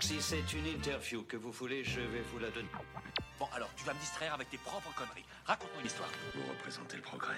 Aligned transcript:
Si 0.00 0.20
c'est 0.20 0.52
une 0.52 0.66
interview 0.66 1.22
que 1.22 1.36
vous 1.36 1.52
voulez, 1.52 1.84
je 1.84 2.00
vais 2.00 2.22
vous 2.32 2.38
la 2.38 2.50
donner. 2.50 2.68
Bon, 3.38 3.46
alors, 3.54 3.68
tu 3.76 3.84
vas 3.84 3.94
me 3.94 4.00
distraire 4.00 4.34
avec 4.34 4.50
tes 4.50 4.58
propres 4.58 4.92
conneries. 4.94 5.24
Raconte-moi 5.44 5.80
une 5.80 5.86
histoire. 5.86 6.08
Vous 6.34 6.42
représentez 6.50 6.96
le 6.96 7.02
progrès. 7.02 7.36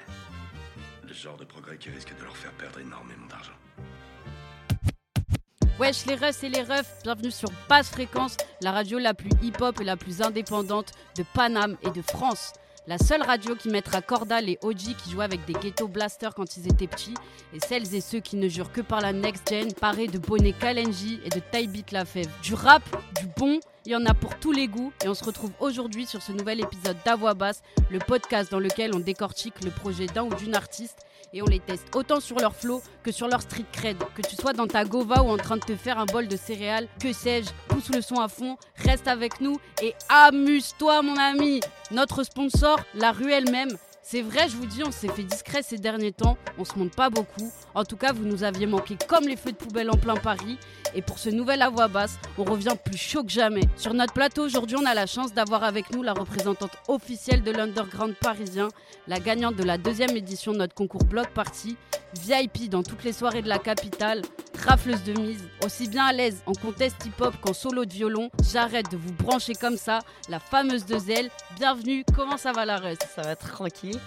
Le 1.07 1.13
genre 1.13 1.37
de 1.37 1.45
progrès 1.45 1.77
qui 1.77 1.91
risque 1.91 2.17
de 2.17 2.25
leur 2.25 2.37
faire 2.37 2.53
perdre 2.53 2.81
énormément 2.81 3.27
d'argent. 3.27 3.53
Wesh 5.79 6.07
les 6.07 6.15
refs 6.15 6.43
et 6.43 6.49
les 6.49 6.63
refs, 6.63 7.03
bienvenue 7.03 7.31
sur 7.31 7.51
Basse 7.69 7.91
Fréquence, 7.91 8.39
la 8.63 8.73
radio 8.73 8.99
la 8.99 9.13
plus 9.13 9.31
hip-hop 9.43 9.79
et 9.79 9.85
la 9.85 9.99
plus 9.99 10.23
indépendante 10.23 10.93
de 11.17 11.25
Paname 11.35 11.77
et 11.83 11.91
de 11.91 12.01
France. 12.01 12.55
La 12.89 12.99
seule 12.99 13.23
radio 13.23 13.57
qui 13.57 13.69
mettra 13.69 14.01
corda 14.01 14.41
les 14.41 14.61
OG 14.63 14.95
qui 15.03 15.11
jouaient 15.11 15.25
avec 15.25 15.45
des 15.45 15.55
ghetto 15.55 15.89
blasters 15.89 16.33
quand 16.37 16.57
ils 16.57 16.69
étaient 16.69 16.87
petits 16.87 17.15
et 17.53 17.59
celles 17.59 17.93
et 17.97 18.01
ceux 18.01 18.21
qui 18.21 18.37
ne 18.37 18.47
jurent 18.47 18.71
que 18.71 18.81
par 18.81 19.01
la 19.01 19.13
next 19.13 19.51
gen, 19.51 19.73
parés 19.73 20.07
de 20.07 20.19
bonnet 20.19 20.53
Kalenji 20.53 21.19
et 21.25 21.29
de 21.29 21.41
Taibit 21.41 21.85
Lafèvre. 21.91 22.31
Du 22.45 22.55
rap, 22.55 22.85
du 23.19 23.27
bon, 23.37 23.59
il 23.87 23.93
y 23.93 23.97
en 23.97 24.05
a 24.05 24.15
pour 24.15 24.37
tous 24.41 24.51
les 24.51 24.67
goûts 24.67 24.93
et 25.05 25.09
on 25.09 25.15
se 25.15 25.25
retrouve 25.25 25.53
aujourd'hui 25.61 26.07
sur 26.07 26.21
ce 26.21 26.33
nouvel 26.33 26.61
épisode 26.61 26.97
d'Avoix 27.05 27.35
Basse, 27.35 27.63
le 27.89 28.01
podcast 28.01 28.51
dans 28.51 28.59
lequel 28.59 28.93
on 28.95 28.99
décortique 28.99 29.63
le 29.65 29.71
projet 29.71 30.07
d'un 30.07 30.25
ou 30.25 30.35
d'une 30.35 30.57
artiste 30.57 31.07
et 31.33 31.41
on 31.41 31.47
les 31.47 31.61
teste 31.61 31.87
autant 31.95 32.19
sur 32.19 32.37
leur 32.41 32.55
flow 32.55 32.83
que 33.05 33.13
sur 33.13 33.29
leur 33.29 33.43
street 33.43 33.65
cred. 33.73 33.97
Que 34.17 34.23
tu 34.23 34.35
sois 34.35 34.53
dans 34.53 34.67
ta 34.67 34.85
gova 34.85 35.23
ou 35.23 35.29
en 35.29 35.37
train 35.37 35.57
de 35.57 35.65
te 35.65 35.77
faire 35.77 36.01
un 36.01 36.07
bol 36.07 36.27
de 36.27 36.37
céréales, 36.37 36.89
que 37.01 37.13
sais-je, 37.13 37.51
pousse 37.69 37.95
le 37.95 38.01
son 38.01 38.17
à 38.17 38.27
fond, 38.27 38.57
reste 38.75 39.07
avec 39.07 39.41
nous 39.41 39.57
et 39.81 39.95
amuse-toi 40.09 41.03
mon 41.03 41.17
ami. 41.17 41.61
Notre 41.93 42.25
sponsor, 42.25 42.81
la 42.95 43.13
rue 43.13 43.31
elle-même, 43.31 43.71
c'est 44.09 44.23
vrai, 44.23 44.49
je 44.49 44.57
vous 44.57 44.67
dis, 44.67 44.85
on 44.87 44.93
s'est 44.93 45.09
fait 45.09 45.25
discret 45.25 45.63
ces 45.65 45.79
derniers 45.79 46.13
temps, 46.13 46.39
on 46.59 46.65
se 46.65 46.79
monte 46.79 46.95
pas 46.95 47.11
beaucoup. 47.11 47.53
En 47.75 47.85
tout 47.85 47.97
cas, 47.97 48.13
vous 48.13 48.25
nous 48.25 48.45
aviez 48.45 48.67
manqué 48.67 48.97
comme 49.09 49.27
les 49.27 49.35
feux 49.35 49.51
de 49.51 49.57
poubelle 49.57 49.91
en 49.91 49.97
plein 49.97 50.15
Paris. 50.15 50.59
Et 50.97 51.03
pour 51.03 51.19
ce 51.19 51.29
nouvel 51.29 51.61
à 51.61 51.69
voix 51.69 51.89
basse, 51.89 52.19
on 52.39 52.45
revient 52.45 52.75
plus 52.83 52.97
chaud 52.97 53.23
que 53.23 53.31
jamais. 53.31 53.61
Sur 53.77 53.93
notre 53.93 54.15
plateau 54.15 54.47
aujourd'hui, 54.47 54.79
on 54.81 54.87
a 54.87 54.95
la 54.95 55.05
chance 55.05 55.35
d'avoir 55.35 55.63
avec 55.63 55.95
nous 55.95 56.03
la 56.03 56.15
représentante 56.15 56.75
officielle 56.89 57.43
de 57.43 57.51
l'underground 57.51 58.15
parisien, 58.15 58.69
la 59.07 59.21
gagnante 59.21 59.57
de 59.57 59.63
la 59.63 59.77
deuxième 59.77 60.17
édition 60.17 60.53
de 60.53 60.57
notre 60.57 60.75
concours 60.75 61.05
Block 61.05 61.29
Party, 61.29 61.77
VIP 62.23 62.71
dans 62.71 62.83
toutes 62.83 63.05
les 63.05 63.13
soirées 63.13 63.43
de 63.43 63.49
la 63.49 63.59
capitale, 63.59 64.23
rafleuse 64.65 65.05
de 65.05 65.13
mise, 65.21 65.45
aussi 65.63 65.87
bien 65.87 66.07
à 66.07 66.15
l'aise 66.15 66.43
en 66.47 66.55
contest 66.55 66.97
hip-hop 67.05 67.35
qu'en 67.43 67.53
solo 67.53 67.85
de 67.85 67.93
violon. 67.93 68.31
J'arrête 68.51 68.91
de 68.91 68.97
vous 68.97 69.13
brancher 69.13 69.53
comme 69.53 69.77
ça, 69.77 69.99
la 70.31 70.41
fameuse 70.41 70.87
de 70.87 70.97
Zelle. 70.97 71.29
Bienvenue, 71.57 72.07
comment 72.17 72.39
ça 72.39 72.53
va 72.53 72.65
la 72.65 72.79
reste? 72.79 73.07
Ça 73.15 73.21
va 73.21 73.37
tranquille. 73.37 74.01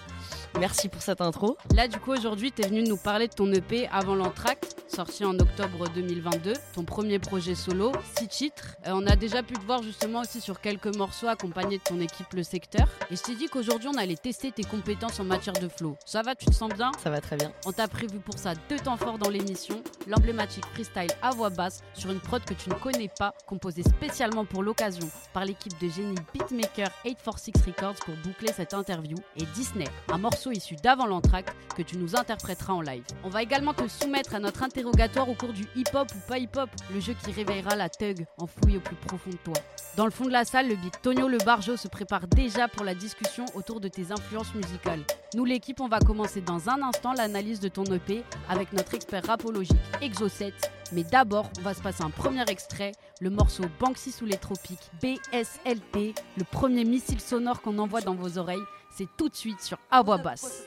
Merci 0.57 0.89
pour 0.89 1.01
cette 1.01 1.21
intro. 1.21 1.57
Là, 1.75 1.87
du 1.87 1.99
coup, 1.99 2.11
aujourd'hui, 2.11 2.51
tu 2.51 2.63
es 2.63 2.67
venu 2.67 2.83
nous 2.83 2.97
parler 2.97 3.27
de 3.27 3.33
ton 3.33 3.51
EP 3.51 3.87
Avant 3.91 4.15
l'entracte, 4.15 4.75
sorti 4.87 5.23
en 5.23 5.37
octobre 5.37 5.87
2022, 5.93 6.53
ton 6.73 6.83
premier 6.83 7.19
projet 7.19 7.55
solo, 7.55 7.91
six 8.17 8.27
titres. 8.27 8.75
Euh, 8.87 8.91
on 8.93 9.05
a 9.05 9.15
déjà 9.15 9.43
pu 9.43 9.53
te 9.53 9.65
voir 9.65 9.83
justement 9.83 10.21
aussi 10.21 10.41
sur 10.41 10.59
quelques 10.59 10.93
morceaux 10.95 11.27
accompagnés 11.27 11.77
de 11.77 11.83
ton 11.83 11.99
équipe 11.99 12.33
Le 12.33 12.43
Secteur. 12.43 12.87
Et 13.11 13.15
je 13.15 13.21
t'ai 13.21 13.35
dit 13.35 13.47
qu'aujourd'hui, 13.47 13.89
on 13.93 13.97
allait 13.97 14.15
tester 14.15 14.51
tes 14.51 14.63
compétences 14.63 15.19
en 15.19 15.23
matière 15.23 15.53
de 15.53 15.67
flow. 15.67 15.95
Ça 16.05 16.21
va, 16.21 16.35
tu 16.35 16.45
te 16.45 16.53
sens 16.53 16.71
bien? 16.73 16.91
Ça 17.03 17.09
va 17.09 17.21
très 17.21 17.37
bien. 17.37 17.51
On 17.65 17.71
t'a 17.71 17.87
prévu 17.87 18.19
pour 18.19 18.37
ça 18.37 18.53
deux 18.69 18.79
temps 18.79 18.97
forts 18.97 19.19
dans 19.19 19.29
l'émission, 19.29 19.81
l'emblématique 20.07 20.65
freestyle 20.73 21.11
à 21.21 21.31
voix 21.31 21.49
basse 21.49 21.81
sur 21.93 22.11
une 22.11 22.19
prod 22.19 22.43
que 22.43 22.53
tu 22.53 22.69
ne 22.69 22.75
connais 22.75 23.11
pas, 23.19 23.33
composée 23.45 23.83
spécialement 23.83 24.45
pour 24.45 24.63
l'occasion 24.63 25.07
par 25.33 25.45
l'équipe 25.45 25.79
de 25.79 25.89
génie 25.89 26.15
beatmaker 26.33 26.89
846 27.05 27.51
Records 27.65 27.95
pour 28.05 28.15
boucler 28.23 28.51
cette 28.53 28.73
interview, 28.73 29.17
et 29.37 29.45
Disney, 29.53 29.85
un 30.11 30.17
morceau 30.17 30.38
issu 30.47 30.75
d'avant 30.77 31.05
l'entracte 31.05 31.53
que 31.75 31.81
tu 31.81 31.97
nous 31.97 32.15
interpréteras 32.15 32.73
en 32.73 32.81
live. 32.81 33.03
On 33.23 33.29
va 33.29 33.43
également 33.43 33.73
te 33.73 33.87
soumettre 33.87 34.35
à 34.35 34.39
notre 34.39 34.63
interrogatoire 34.63 35.29
au 35.29 35.33
cours 35.33 35.53
du 35.53 35.65
hip-hop 35.75 36.07
ou 36.15 36.29
pas 36.29 36.39
hip-hop, 36.39 36.69
le 36.93 36.99
jeu 36.99 37.13
qui 37.23 37.31
réveillera 37.31 37.75
la 37.75 37.89
thug 37.89 38.25
enfouie 38.37 38.77
au 38.77 38.79
plus 38.79 38.95
profond 38.95 39.29
de 39.29 39.37
toi. 39.37 39.55
Dans 39.97 40.05
le 40.05 40.11
fond 40.11 40.25
de 40.25 40.31
la 40.31 40.45
salle, 40.45 40.69
le 40.69 40.75
big 40.75 40.93
Tonio 41.01 41.27
Le 41.27 41.39
Barjo 41.39 41.75
se 41.75 41.87
prépare 41.87 42.27
déjà 42.27 42.67
pour 42.67 42.85
la 42.85 42.95
discussion 42.95 43.45
autour 43.53 43.81
de 43.81 43.89
tes 43.89 44.11
influences 44.11 44.53
musicales. 44.55 45.03
Nous, 45.35 45.45
l'équipe, 45.45 45.81
on 45.81 45.87
va 45.87 45.99
commencer 45.99 46.41
dans 46.41 46.69
un 46.69 46.81
instant 46.81 47.13
l'analyse 47.13 47.59
de 47.59 47.67
ton 47.67 47.83
EP 47.83 48.23
avec 48.47 48.71
notre 48.73 48.93
expert 48.93 49.25
rapologique 49.25 49.77
Exo7. 50.01 50.53
Mais 50.91 51.03
d'abord, 51.03 51.49
on 51.59 51.61
va 51.61 51.73
se 51.73 51.81
passer 51.81 52.03
un 52.03 52.09
premier 52.09 52.43
extrait, 52.47 52.93
le 53.21 53.29
morceau 53.29 53.63
Banksy 53.79 54.11
sous 54.11 54.25
les 54.25 54.37
tropiques, 54.37 54.89
BSLT, 55.01 56.15
le 56.37 56.43
premier 56.45 56.83
missile 56.83 57.21
sonore 57.21 57.61
qu'on 57.61 57.77
envoie 57.77 58.01
dans 58.01 58.15
vos 58.15 58.37
oreilles. 58.37 58.57
C'est 58.91 59.07
tout 59.15 59.29
de 59.29 59.35
suite 59.35 59.61
sur 59.61 59.77
à 59.91 60.01
voix 60.01 60.17
basse. 60.17 60.63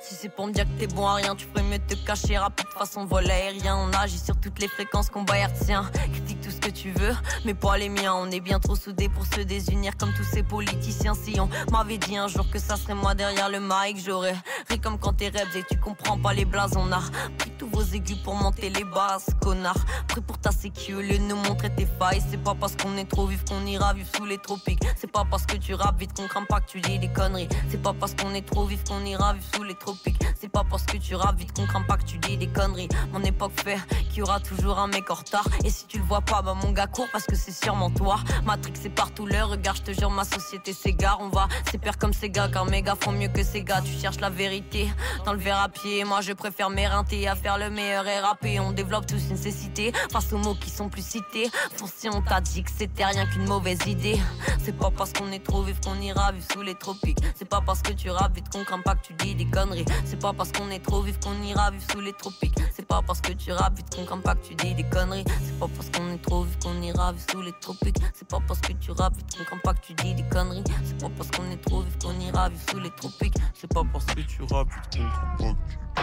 Si 0.00 0.14
c'est 0.14 0.28
pour 0.28 0.46
me 0.46 0.52
dire 0.52 0.64
que 0.64 0.80
t'es 0.80 0.86
bon 0.86 1.06
à 1.06 1.14
rien, 1.14 1.36
tu 1.36 1.46
pourrais 1.46 1.62
mieux 1.62 1.78
te 1.78 1.94
cacher 1.94 2.36
rapide 2.38 2.66
façon 2.68 3.04
vol 3.04 3.30
aérien. 3.30 3.76
On 3.76 3.92
agit 3.92 4.18
sur 4.18 4.38
toutes 4.40 4.58
les 4.58 4.68
fréquences 4.68 5.10
combat 5.10 5.38
hertzien. 5.38 5.88
Critique 6.12 6.39
que 6.60 6.70
tu 6.70 6.90
veux, 6.92 7.14
mais 7.44 7.54
pas 7.54 7.78
les 7.78 7.88
miens. 7.88 8.14
On 8.14 8.30
est 8.30 8.40
bien 8.40 8.60
trop 8.60 8.76
soudés 8.76 9.08
pour 9.08 9.26
se 9.26 9.40
désunir 9.40 9.96
comme 9.96 10.12
tous 10.14 10.24
ces 10.24 10.42
politiciens. 10.42 11.14
Si 11.14 11.38
on 11.40 11.48
m'avait 11.72 11.98
dit 11.98 12.16
un 12.16 12.28
jour 12.28 12.48
que 12.50 12.58
ça 12.58 12.76
serait 12.76 12.94
moi 12.94 13.14
derrière 13.14 13.48
le 13.48 13.60
mic, 13.60 14.02
j'aurais 14.04 14.36
ri 14.68 14.78
comme 14.80 14.98
quand 14.98 15.14
t'es 15.14 15.28
rêves 15.28 15.56
et 15.56 15.64
tu 15.68 15.78
comprends 15.78 16.18
pas 16.18 16.32
les 16.32 16.44
blases. 16.44 16.76
On 16.76 16.92
a 16.92 17.00
pris 17.38 17.50
tous 17.58 17.68
vos 17.68 17.82
aigus 17.82 18.18
pour 18.22 18.34
monter 18.34 18.70
les 18.70 18.84
basses, 18.84 19.30
connard. 19.40 19.78
Prêt 20.08 20.20
pour 20.20 20.38
ta 20.38 20.50
sécu, 20.50 20.92
de 20.92 21.18
nous 21.18 21.36
montrer 21.36 21.70
tes 21.74 21.86
failles. 21.98 22.22
C'est 22.30 22.42
pas 22.42 22.54
parce 22.54 22.76
qu'on 22.76 22.96
est 22.96 23.08
trop 23.08 23.26
vif 23.26 23.44
qu'on 23.44 23.64
ira 23.66 23.94
vivre 23.94 24.08
sous 24.16 24.26
les 24.26 24.38
tropiques. 24.38 24.82
C'est 24.96 25.10
pas 25.10 25.24
parce 25.28 25.46
que 25.46 25.56
tu 25.56 25.74
rappes 25.74 25.98
vite 25.98 26.12
qu'on 26.14 26.26
craint 26.28 26.44
pas 26.44 26.60
que 26.60 26.70
tu 26.70 26.80
dis 26.80 26.98
des 26.98 27.08
conneries. 27.08 27.48
C'est 27.70 27.82
pas 27.82 27.94
parce 27.94 28.14
qu'on 28.14 28.34
est 28.34 28.46
trop 28.46 28.64
vif 28.66 28.84
qu'on 28.84 29.04
ira 29.04 29.32
vivre 29.32 29.46
sous 29.54 29.62
les 29.62 29.74
tropiques. 29.74 30.20
C'est 30.38 30.48
pas 30.48 30.64
parce 30.68 30.84
que 30.84 30.96
tu 30.96 31.14
rappes 31.14 31.38
vite 31.38 31.52
qu'on 31.54 31.66
craint 31.66 31.82
pas 31.82 31.96
que 31.96 32.04
tu 32.04 32.18
dis 32.18 32.36
des 32.36 32.48
conneries. 32.48 32.88
Mon 33.12 33.22
époque 33.22 33.52
fait 33.56 33.78
qu'il 34.08 34.18
y 34.18 34.22
aura 34.22 34.40
toujours 34.40 34.78
un 34.78 34.88
mec 34.88 35.10
en 35.10 35.14
retard. 35.14 35.46
Et 35.64 35.70
si 35.70 35.86
tu 35.86 35.98
le 35.98 36.04
vois 36.04 36.20
pas, 36.20 36.42
bah 36.42 36.49
mon 36.54 36.72
gars 36.72 36.86
court 36.86 37.08
parce 37.12 37.24
que 37.24 37.36
c'est 37.36 37.52
sûrement 37.52 37.90
toi. 37.90 38.20
Matrix 38.44 38.72
c'est 38.80 38.90
partout 38.90 39.26
le 39.26 39.42
regard, 39.42 39.76
je 39.76 39.82
te 39.82 39.92
jure, 39.92 40.10
ma 40.10 40.24
société 40.24 40.72
s'égare. 40.72 41.18
On 41.20 41.28
va 41.28 41.48
s'épère 41.70 41.98
comme 41.98 42.12
ces 42.12 42.30
gars, 42.30 42.48
car 42.48 42.64
mes 42.66 42.82
gars 42.82 42.96
font 42.98 43.12
mieux 43.12 43.28
que 43.28 43.42
ces 43.42 43.62
gars. 43.62 43.80
Tu 43.82 43.92
cherches 43.92 44.20
la 44.20 44.30
vérité 44.30 44.88
dans 45.24 45.32
le 45.32 45.38
verre 45.38 45.60
à 45.60 45.68
pied. 45.68 46.04
Moi 46.04 46.20
je 46.20 46.32
préfère 46.32 46.70
m'éreinter 46.70 47.28
à 47.28 47.34
faire 47.34 47.58
le 47.58 47.70
meilleur 47.70 48.06
et 48.06 48.20
rapper. 48.20 48.60
On 48.60 48.72
développe 48.72 49.06
tous 49.06 49.22
une 49.30 49.36
cécité 49.36 49.92
face 50.12 50.32
aux 50.32 50.38
mots 50.38 50.54
qui 50.54 50.70
sont 50.70 50.88
plus 50.88 51.06
cités. 51.06 51.50
si 51.96 52.08
on 52.08 52.22
t'a 52.22 52.40
dit 52.40 52.62
que 52.62 52.70
c'était 52.76 53.04
rien 53.04 53.26
qu'une 53.26 53.46
mauvaise 53.46 53.80
idée. 53.86 54.18
C'est 54.62 54.76
pas 54.76 54.90
parce 54.90 55.12
qu'on 55.12 55.30
est 55.32 55.44
trop 55.44 55.62
vif 55.62 55.80
qu'on 55.80 56.00
ira 56.00 56.32
vivre 56.32 56.46
sous 56.52 56.62
les 56.62 56.74
tropiques. 56.74 57.18
C'est 57.34 57.48
pas 57.48 57.60
parce 57.64 57.82
que 57.82 57.92
tu 57.92 58.10
rappes 58.10 58.34
vite 58.34 58.48
qu'on 58.50 58.64
craint 58.64 58.80
pas 58.80 58.94
que 58.94 59.06
tu 59.06 59.12
dis 59.14 59.34
des 59.34 59.46
conneries. 59.46 59.84
C'est 60.04 60.20
pas 60.20 60.32
parce 60.32 60.52
qu'on 60.52 60.70
est 60.70 60.84
trop 60.84 61.00
vif 61.02 61.18
qu'on 61.20 61.40
ira 61.42 61.70
vivre 61.70 61.84
sous 61.90 62.00
les 62.00 62.12
tropiques. 62.12 62.56
C'est 62.74 62.86
pas 62.86 63.00
parce 63.06 63.20
que 63.20 63.32
tu 63.32 63.52
rappes 63.52 63.76
vite 63.76 63.94
qu'on 63.94 64.04
craint 64.04 64.20
pas 64.20 64.34
que 64.34 64.46
tu 64.46 64.54
dis 64.54 64.74
des 64.74 64.84
conneries. 64.84 65.24
C'est 65.44 65.58
pas 65.58 65.66
parce 65.74 65.90
qu'on 65.90 66.12
est 66.12 66.22
trop 66.22 66.39
qu'on 66.62 66.80
ira 66.82 67.12
vivre 67.12 67.30
sous 67.30 67.42
les 67.42 67.52
tropiques. 67.60 67.96
C'est 68.14 68.28
pas 68.28 68.40
parce 68.46 68.60
que 68.60 68.72
tu 68.74 68.90
rappes 68.92 69.14
craint 69.28 69.58
pas 69.62 69.74
que 69.74 69.80
tu 69.80 69.94
dis 69.94 70.14
des 70.14 70.28
conneries. 70.28 70.64
C'est 70.84 71.00
pas 71.00 71.10
parce 71.16 71.30
qu'on 71.30 71.50
est 71.50 71.60
trop 71.62 71.82
vif 71.82 71.98
qu'on 71.98 72.18
ira 72.20 72.48
vivre 72.48 72.70
sous 72.70 72.80
les 72.80 72.90
tropiques. 72.90 73.36
C'est 73.54 73.72
pas 73.72 73.82
parce 73.92 74.04
que 74.06 74.20
tu 74.20 74.42
rappes 74.42 74.68
craint 74.68 74.80
pas 74.80 74.80
que 74.80 74.88
tu... 74.90 76.00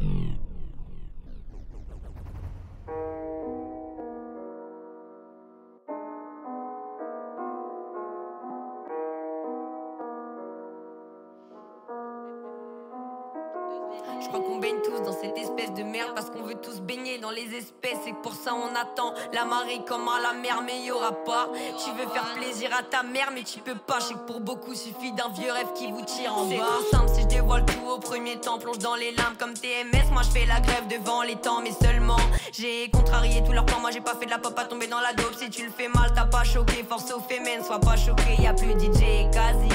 Je 0.00 0.49
espèces 17.60 18.06
et 18.06 18.14
pour 18.22 18.32
ça 18.34 18.52
on 18.54 18.74
attend 18.74 19.14
la 19.32 19.44
marée 19.44 19.80
comme 19.86 20.08
à 20.08 20.20
la 20.20 20.32
mer 20.32 20.62
mais 20.64 20.80
y 20.82 20.90
aura 20.90 21.12
pas. 21.12 21.48
Tu 21.84 21.90
veux 21.92 22.08
faire 22.08 22.32
plaisir 22.34 22.70
à 22.76 22.82
ta 22.82 23.02
mère 23.02 23.30
mais 23.34 23.42
tu 23.42 23.60
peux 23.60 23.74
pas. 23.74 23.98
Je 24.00 24.06
sais 24.06 24.14
que 24.14 24.26
pour 24.26 24.40
beaucoup 24.40 24.74
suffit 24.74 25.12
d'un 25.12 25.28
vieux 25.28 25.52
rêve 25.52 25.72
qui 25.74 25.90
vous 25.90 26.02
tire 26.02 26.36
en 26.36 26.44
bas. 26.44 26.54
C'est 26.82 26.96
simple 26.96 27.10
si 27.14 27.22
je 27.22 27.26
dévoile 27.26 27.64
tout 27.66 27.86
au 27.88 27.98
premier 27.98 28.36
temps, 28.40 28.58
plonge 28.58 28.78
dans 28.78 28.94
les 28.94 29.12
limbes 29.12 29.36
comme 29.38 29.54
TMS. 29.54 30.10
Moi 30.12 30.22
je 30.22 30.30
fais 30.30 30.46
la 30.46 30.60
grève 30.60 30.86
devant 30.88 31.22
les 31.22 31.36
temps 31.36 31.60
mais 31.62 31.72
seulement 31.72 32.16
j'ai 32.52 32.90
contrarié 32.90 33.42
tous 33.44 33.52
leurs 33.52 33.66
plans. 33.66 33.80
Moi 33.80 33.90
j'ai 33.90 34.00
pas 34.00 34.14
fait 34.14 34.26
de 34.26 34.30
la 34.30 34.38
pop 34.38 34.58
à 34.58 34.64
tomber 34.64 34.86
dans 34.86 35.00
la 35.00 35.12
dope. 35.12 35.34
Si 35.38 35.50
tu 35.50 35.64
le 35.64 35.70
fais 35.70 35.88
mal 35.88 36.12
t'as 36.14 36.26
pas 36.26 36.44
choqué. 36.44 36.84
Force 36.88 37.12
aux 37.12 37.20
féminin, 37.20 37.62
sois 37.62 37.78
pas 37.78 37.96
choqué. 37.96 38.40
Y 38.40 38.46
a 38.46 38.54
plus 38.54 38.72
DJ 38.72 39.30
quasi 39.30 39.68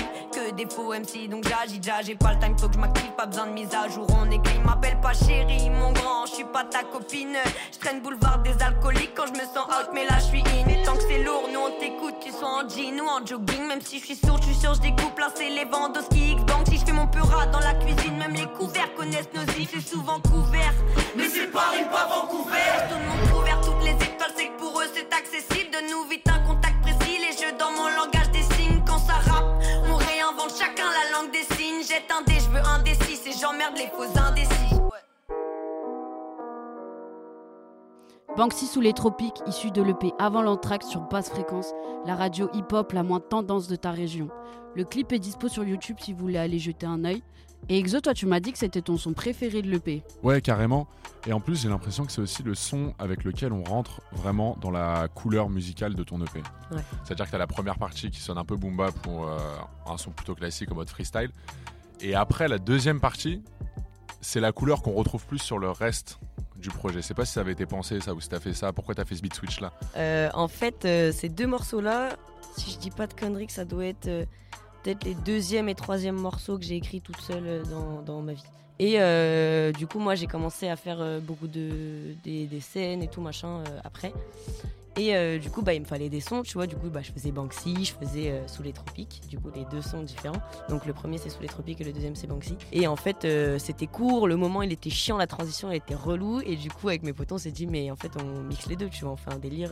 que 0.45 0.56
des 0.56 0.68
faux 0.68 0.94
MC 0.94 1.27
donc 1.30 1.45
j'agis 1.47 1.80
déjà. 1.80 2.01
J'ai 2.01 2.15
pas 2.15 2.33
le 2.33 2.39
time 2.39 2.57
faut 2.57 2.68
que 2.68 2.74
je 2.74 2.80
m'active, 2.80 3.12
pas 3.18 3.25
besoin 3.25 3.47
de 3.47 3.51
mise 3.51 3.74
à 3.74 3.88
jour. 3.89 4.07
On 4.09 4.30
est 4.30 4.42
il 4.56 4.62
m'appelle 4.62 5.00
pas 5.01 5.13
chérie, 5.13 5.69
mon 5.69 5.92
grand, 5.92 6.25
je 6.25 6.36
suis 6.36 6.44
pas 6.44 6.63
ta 6.63 6.83
copine. 6.83 7.36
Je 7.74 7.80
traîne 7.80 8.01
boulevard 8.01 8.39
des 8.39 8.56
alcooliques 8.62 9.13
quand 9.15 9.27
je 9.27 9.33
me 9.33 9.45
sens 9.45 9.65
out, 9.68 9.89
mais 9.94 10.06
là 10.06 10.18
je 10.19 10.25
suis 10.25 10.42
in. 10.42 10.68
Et 10.69 10.83
tant 10.83 10.95
que 10.95 11.03
c'est 11.03 11.24
lourd, 11.24 11.50
nous 11.51 11.59
on 11.59 11.80
t'écoute, 11.80 12.15
tu 12.21 12.31
sois 12.31 12.47
en 12.47 12.69
jean 12.69 13.00
ou 13.01 13.07
en 13.07 13.25
jogging. 13.25 13.68
Même 13.68 13.81
si 13.81 14.00
je 14.00 14.06
suis 14.06 14.15
sourd, 14.15 14.38
je 14.42 14.47
suis 14.47 14.56
sûr, 14.56 14.74
je 14.75 14.81
découpe 14.81 15.18
là 15.19 15.30
c'est 15.36 15.50
les 15.50 15.65
Vendoski 15.65 16.33
X-Bank. 16.33 16.68
Si 16.68 16.77
je 16.77 16.86
fais 16.86 16.94
mon 16.94 17.07
pura 17.07 17.45
dans 17.47 17.59
la 17.59 17.74
cuisine, 17.75 18.18
même 18.18 18.33
les 18.33 18.47
couverts 18.57 18.94
connaissent 18.95 19.30
nos 19.33 19.45
ifs, 19.59 19.71
c'est 19.74 19.88
souvent 19.88 20.19
couvert. 20.19 20.74
Mais 21.15 21.27
c'est 21.27 21.47
Paris, 21.51 21.86
pas 21.92 22.07
Vancouver. 22.07 22.71
Tout 22.89 22.97
le 23.00 23.06
monde 23.07 23.31
couvert, 23.33 23.62
toutes 23.62 23.83
les 23.83 23.94
étoiles, 23.94 24.33
c'est 24.36 24.47
que 24.47 24.59
pour 24.59 24.80
eux 24.81 24.89
c'est 24.94 25.12
accessible. 25.13 25.71
De 25.71 25.92
nous 25.92 26.03
vite 26.07 26.30
les 33.73 33.88
faux 33.88 34.19
indécis. 34.19 34.75
Banksy 38.38 38.67
sous 38.67 38.81
les 38.81 38.94
tropiques, 38.94 39.41
issu 39.47 39.71
de 39.71 39.81
l'EP 39.81 40.12
avant 40.19 40.41
l'entracte 40.41 40.85
sur 40.85 41.01
basse 41.01 41.29
fréquence, 41.29 41.71
la 42.06 42.15
radio 42.15 42.50
hip-hop 42.53 42.91
la 42.91 43.01
moins 43.01 43.21
tendance 43.21 43.67
de 43.67 43.77
ta 43.77 43.91
région. 43.91 44.27
Le 44.75 44.83
clip 44.83 45.13
est 45.13 45.19
dispo 45.19 45.47
sur 45.47 45.63
YouTube 45.63 45.97
si 46.00 46.12
vous 46.12 46.19
voulez 46.19 46.38
aller 46.38 46.59
jeter 46.59 46.85
un 46.85 47.06
œil. 47.06 47.23
Et 47.69 47.79
Exo, 47.79 48.01
toi 48.01 48.13
tu 48.13 48.25
m'as 48.25 48.41
dit 48.41 48.51
que 48.51 48.57
c'était 48.57 48.81
ton 48.81 48.97
son 48.97 49.13
préféré 49.13 49.62
de 49.62 49.69
l'EP. 49.69 50.03
Ouais, 50.21 50.41
carrément. 50.41 50.88
Et 51.25 51.33
en 51.33 51.39
plus, 51.39 51.61
j'ai 51.61 51.69
l'impression 51.69 52.06
que 52.06 52.11
c'est 52.11 52.21
aussi 52.21 52.44
le 52.44 52.53
son 52.53 52.94
avec 53.00 53.23
lequel 53.23 53.53
on 53.53 53.63
rentre 53.63 54.01
vraiment 54.11 54.57
dans 54.61 54.69
la 54.69 55.07
couleur 55.07 55.50
musicale 55.50 55.95
de 55.95 56.03
ton 56.03 56.21
EP. 56.21 56.44
Ouais. 56.71 56.77
C'est-à-dire 57.03 57.25
que 57.25 57.31
tu 57.31 57.35
as 57.35 57.39
la 57.39 57.47
première 57.47 57.79
partie 57.79 58.11
qui 58.11 58.19
sonne 58.19 58.38
un 58.38 58.45
peu 58.45 58.56
boom 58.56 58.75
bap 58.77 58.94
pour 59.00 59.27
euh, 59.27 59.38
un 59.88 59.97
son 59.97 60.11
plutôt 60.11 60.35
classique 60.35 60.71
en 60.71 60.75
mode 60.75 60.89
freestyle. 60.89 61.31
Et 62.01 62.15
après, 62.15 62.47
la 62.47 62.57
deuxième 62.57 63.00
partie, 63.00 63.42
c'est 64.21 64.39
la 64.39 64.51
couleur 64.51 64.81
qu'on 64.81 64.94
retrouve 64.94 65.25
plus 65.25 65.39
sur 65.39 65.59
le 65.59 65.69
reste 65.69 66.19
du 66.57 66.69
projet. 66.69 67.01
Je 67.01 67.07
sais 67.07 67.13
pas 67.13 67.25
si 67.25 67.33
ça 67.33 67.42
avait 67.42 67.51
été 67.51 67.65
pensé, 67.65 68.00
ça, 68.00 68.13
ou 68.13 68.21
si 68.21 68.30
t'as 68.30 68.39
fait 68.39 68.53
ça. 68.53 68.74
Pourquoi 68.74 68.95
t'as 68.95 69.06
fait 69.06 69.15
ce 69.15 69.21
beat 69.21 69.33
switch 69.33 69.59
là? 69.59 69.71
Euh, 69.97 70.30
en 70.33 70.47
fait, 70.47 70.86
euh, 70.86 71.12
ces 71.12 71.30
deux 71.30 71.47
morceaux-là, 71.47 72.09
si 72.57 72.71
je 72.71 72.77
dis 72.77 72.92
pas 72.92 73.07
de 73.07 73.13
conneries, 73.13 73.50
ça 73.50 73.65
doit 73.65 73.86
être 73.86 74.07
euh, 74.07 74.25
peut-être 74.83 75.03
les 75.03 75.15
deuxième 75.15 75.69
et 75.69 75.75
troisième 75.75 76.15
morceaux 76.15 76.57
que 76.57 76.65
j'ai 76.65 76.75
écrits 76.75 77.01
toute 77.01 77.21
seule 77.21 77.63
dans, 77.69 78.01
dans 78.01 78.21
ma 78.21 78.33
vie. 78.33 78.44
Et 78.77 78.97
du 79.74 79.88
coup, 79.88 80.00
moi, 80.00 80.15
j'ai 80.15 80.27
commencé 80.27 80.68
à 80.68 80.75
faire 80.75 81.21
beaucoup 81.21 81.47
de 81.47 82.13
des, 82.25 82.59
scènes 82.59 83.01
et 83.01 83.07
tout 83.07 83.21
machin 83.21 83.63
après. 83.86 84.12
Et 84.97 85.15
euh, 85.15 85.38
du 85.39 85.50
coup, 85.50 85.62
bah, 85.62 85.74
il 85.74 85.81
me 85.81 85.86
fallait 85.86 86.07
des 86.09 86.21
sons, 86.21 86.42
tu 86.44 86.53
vois. 86.53 86.68
Du 86.68 86.75
coup, 86.77 86.89
bah, 86.89 87.01
je 87.01 87.12
faisais 87.12 87.31
Banksy, 87.31 87.83
je 87.83 87.94
faisais 87.94 88.31
euh, 88.31 88.47
Sous 88.47 88.63
les 88.63 88.71
tropiques. 88.71 89.21
Du 89.30 89.38
coup, 89.38 89.50
les 89.53 89.65
deux 89.65 89.81
sons 89.81 90.01
différents. 90.03 90.42
Donc, 90.69 90.86
le 90.86 90.94
premier, 90.94 91.18
c'est 91.18 91.30
Sous 91.30 91.42
les 91.42 91.50
tropiques 91.50 91.81
et 91.81 91.83
le 91.83 91.92
deuxième, 91.92 92.15
c'est 92.15 92.27
Banksy. 92.27 92.57
Et 92.71 92.88
en 92.88 92.95
fait, 92.95 93.25
euh, 93.25 93.59
c'était 93.59 93.88
court. 93.88 94.27
Le 94.27 94.38
moment, 94.38 94.62
il 94.62 94.71
était 94.71 94.89
chiant. 94.89 95.18
La 95.18 95.27
transition, 95.27 95.69
elle 95.69 95.77
était 95.77 95.95
relou. 95.95 96.39
Et 96.42 96.56
du 96.56 96.69
coup, 96.69 96.88
avec 96.88 97.03
mes 97.03 97.12
potos, 97.12 97.36
on 97.36 97.44
s'est 97.44 97.51
dit, 97.51 97.68
mais 97.68 97.92
en 97.92 97.95
fait, 97.97 98.12
on 98.24 98.42
mixe 98.44 98.68
les 98.68 98.77
deux, 98.77 98.88
tu 98.89 99.03
vois. 99.03 99.13
On 99.13 99.18
fait 99.18 99.33
un 99.33 99.39
délire, 99.39 99.71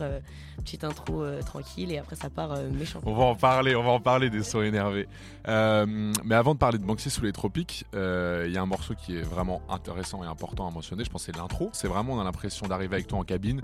petite 0.58 0.84
intro 0.84 1.24
tranquille. 1.46 1.90
Et 1.90 1.98
après, 1.98 2.16
ça 2.16 2.28
part 2.28 2.56
méchant. 2.72 3.00
On 3.06 3.14
va 3.14 3.24
en 3.24 3.34
parler, 3.34 3.74
on 3.76 3.82
va 3.82 3.90
en 3.92 4.00
parler 4.00 4.28
des 4.28 4.42
sons 4.42 4.60
énervés. 4.62 5.08
Mais 5.46 6.34
avant 6.34 6.54
de 6.54 6.58
parler 6.58 6.78
de 6.78 6.84
Banksy 6.84 7.10
sous 7.10 7.22
les 7.24 7.32
tropiques, 7.32 7.84
il 7.94 8.50
y 8.52 8.56
a 8.58 8.62
un 8.62 8.66
morceau 8.66 8.94
qui 8.94 9.16
est 9.16 9.22
vraiment 9.22 9.62
intéressant 9.68 10.22
et 10.22 10.26
important 10.26 10.66
à 10.66 10.70
mentionner. 10.70 11.04
Je 11.04 11.10
pense 11.10 11.24
c'est 11.24 11.36
l'intro. 11.36 11.70
C'est 11.72 11.88
vraiment, 11.88 12.14
on 12.14 12.20
a 12.20 12.24
l'impression 12.24 12.66
d'arriver 12.66 12.96
avec 12.96 13.06
toi 13.06 13.18
en 13.20 13.24
cabine 13.24 13.62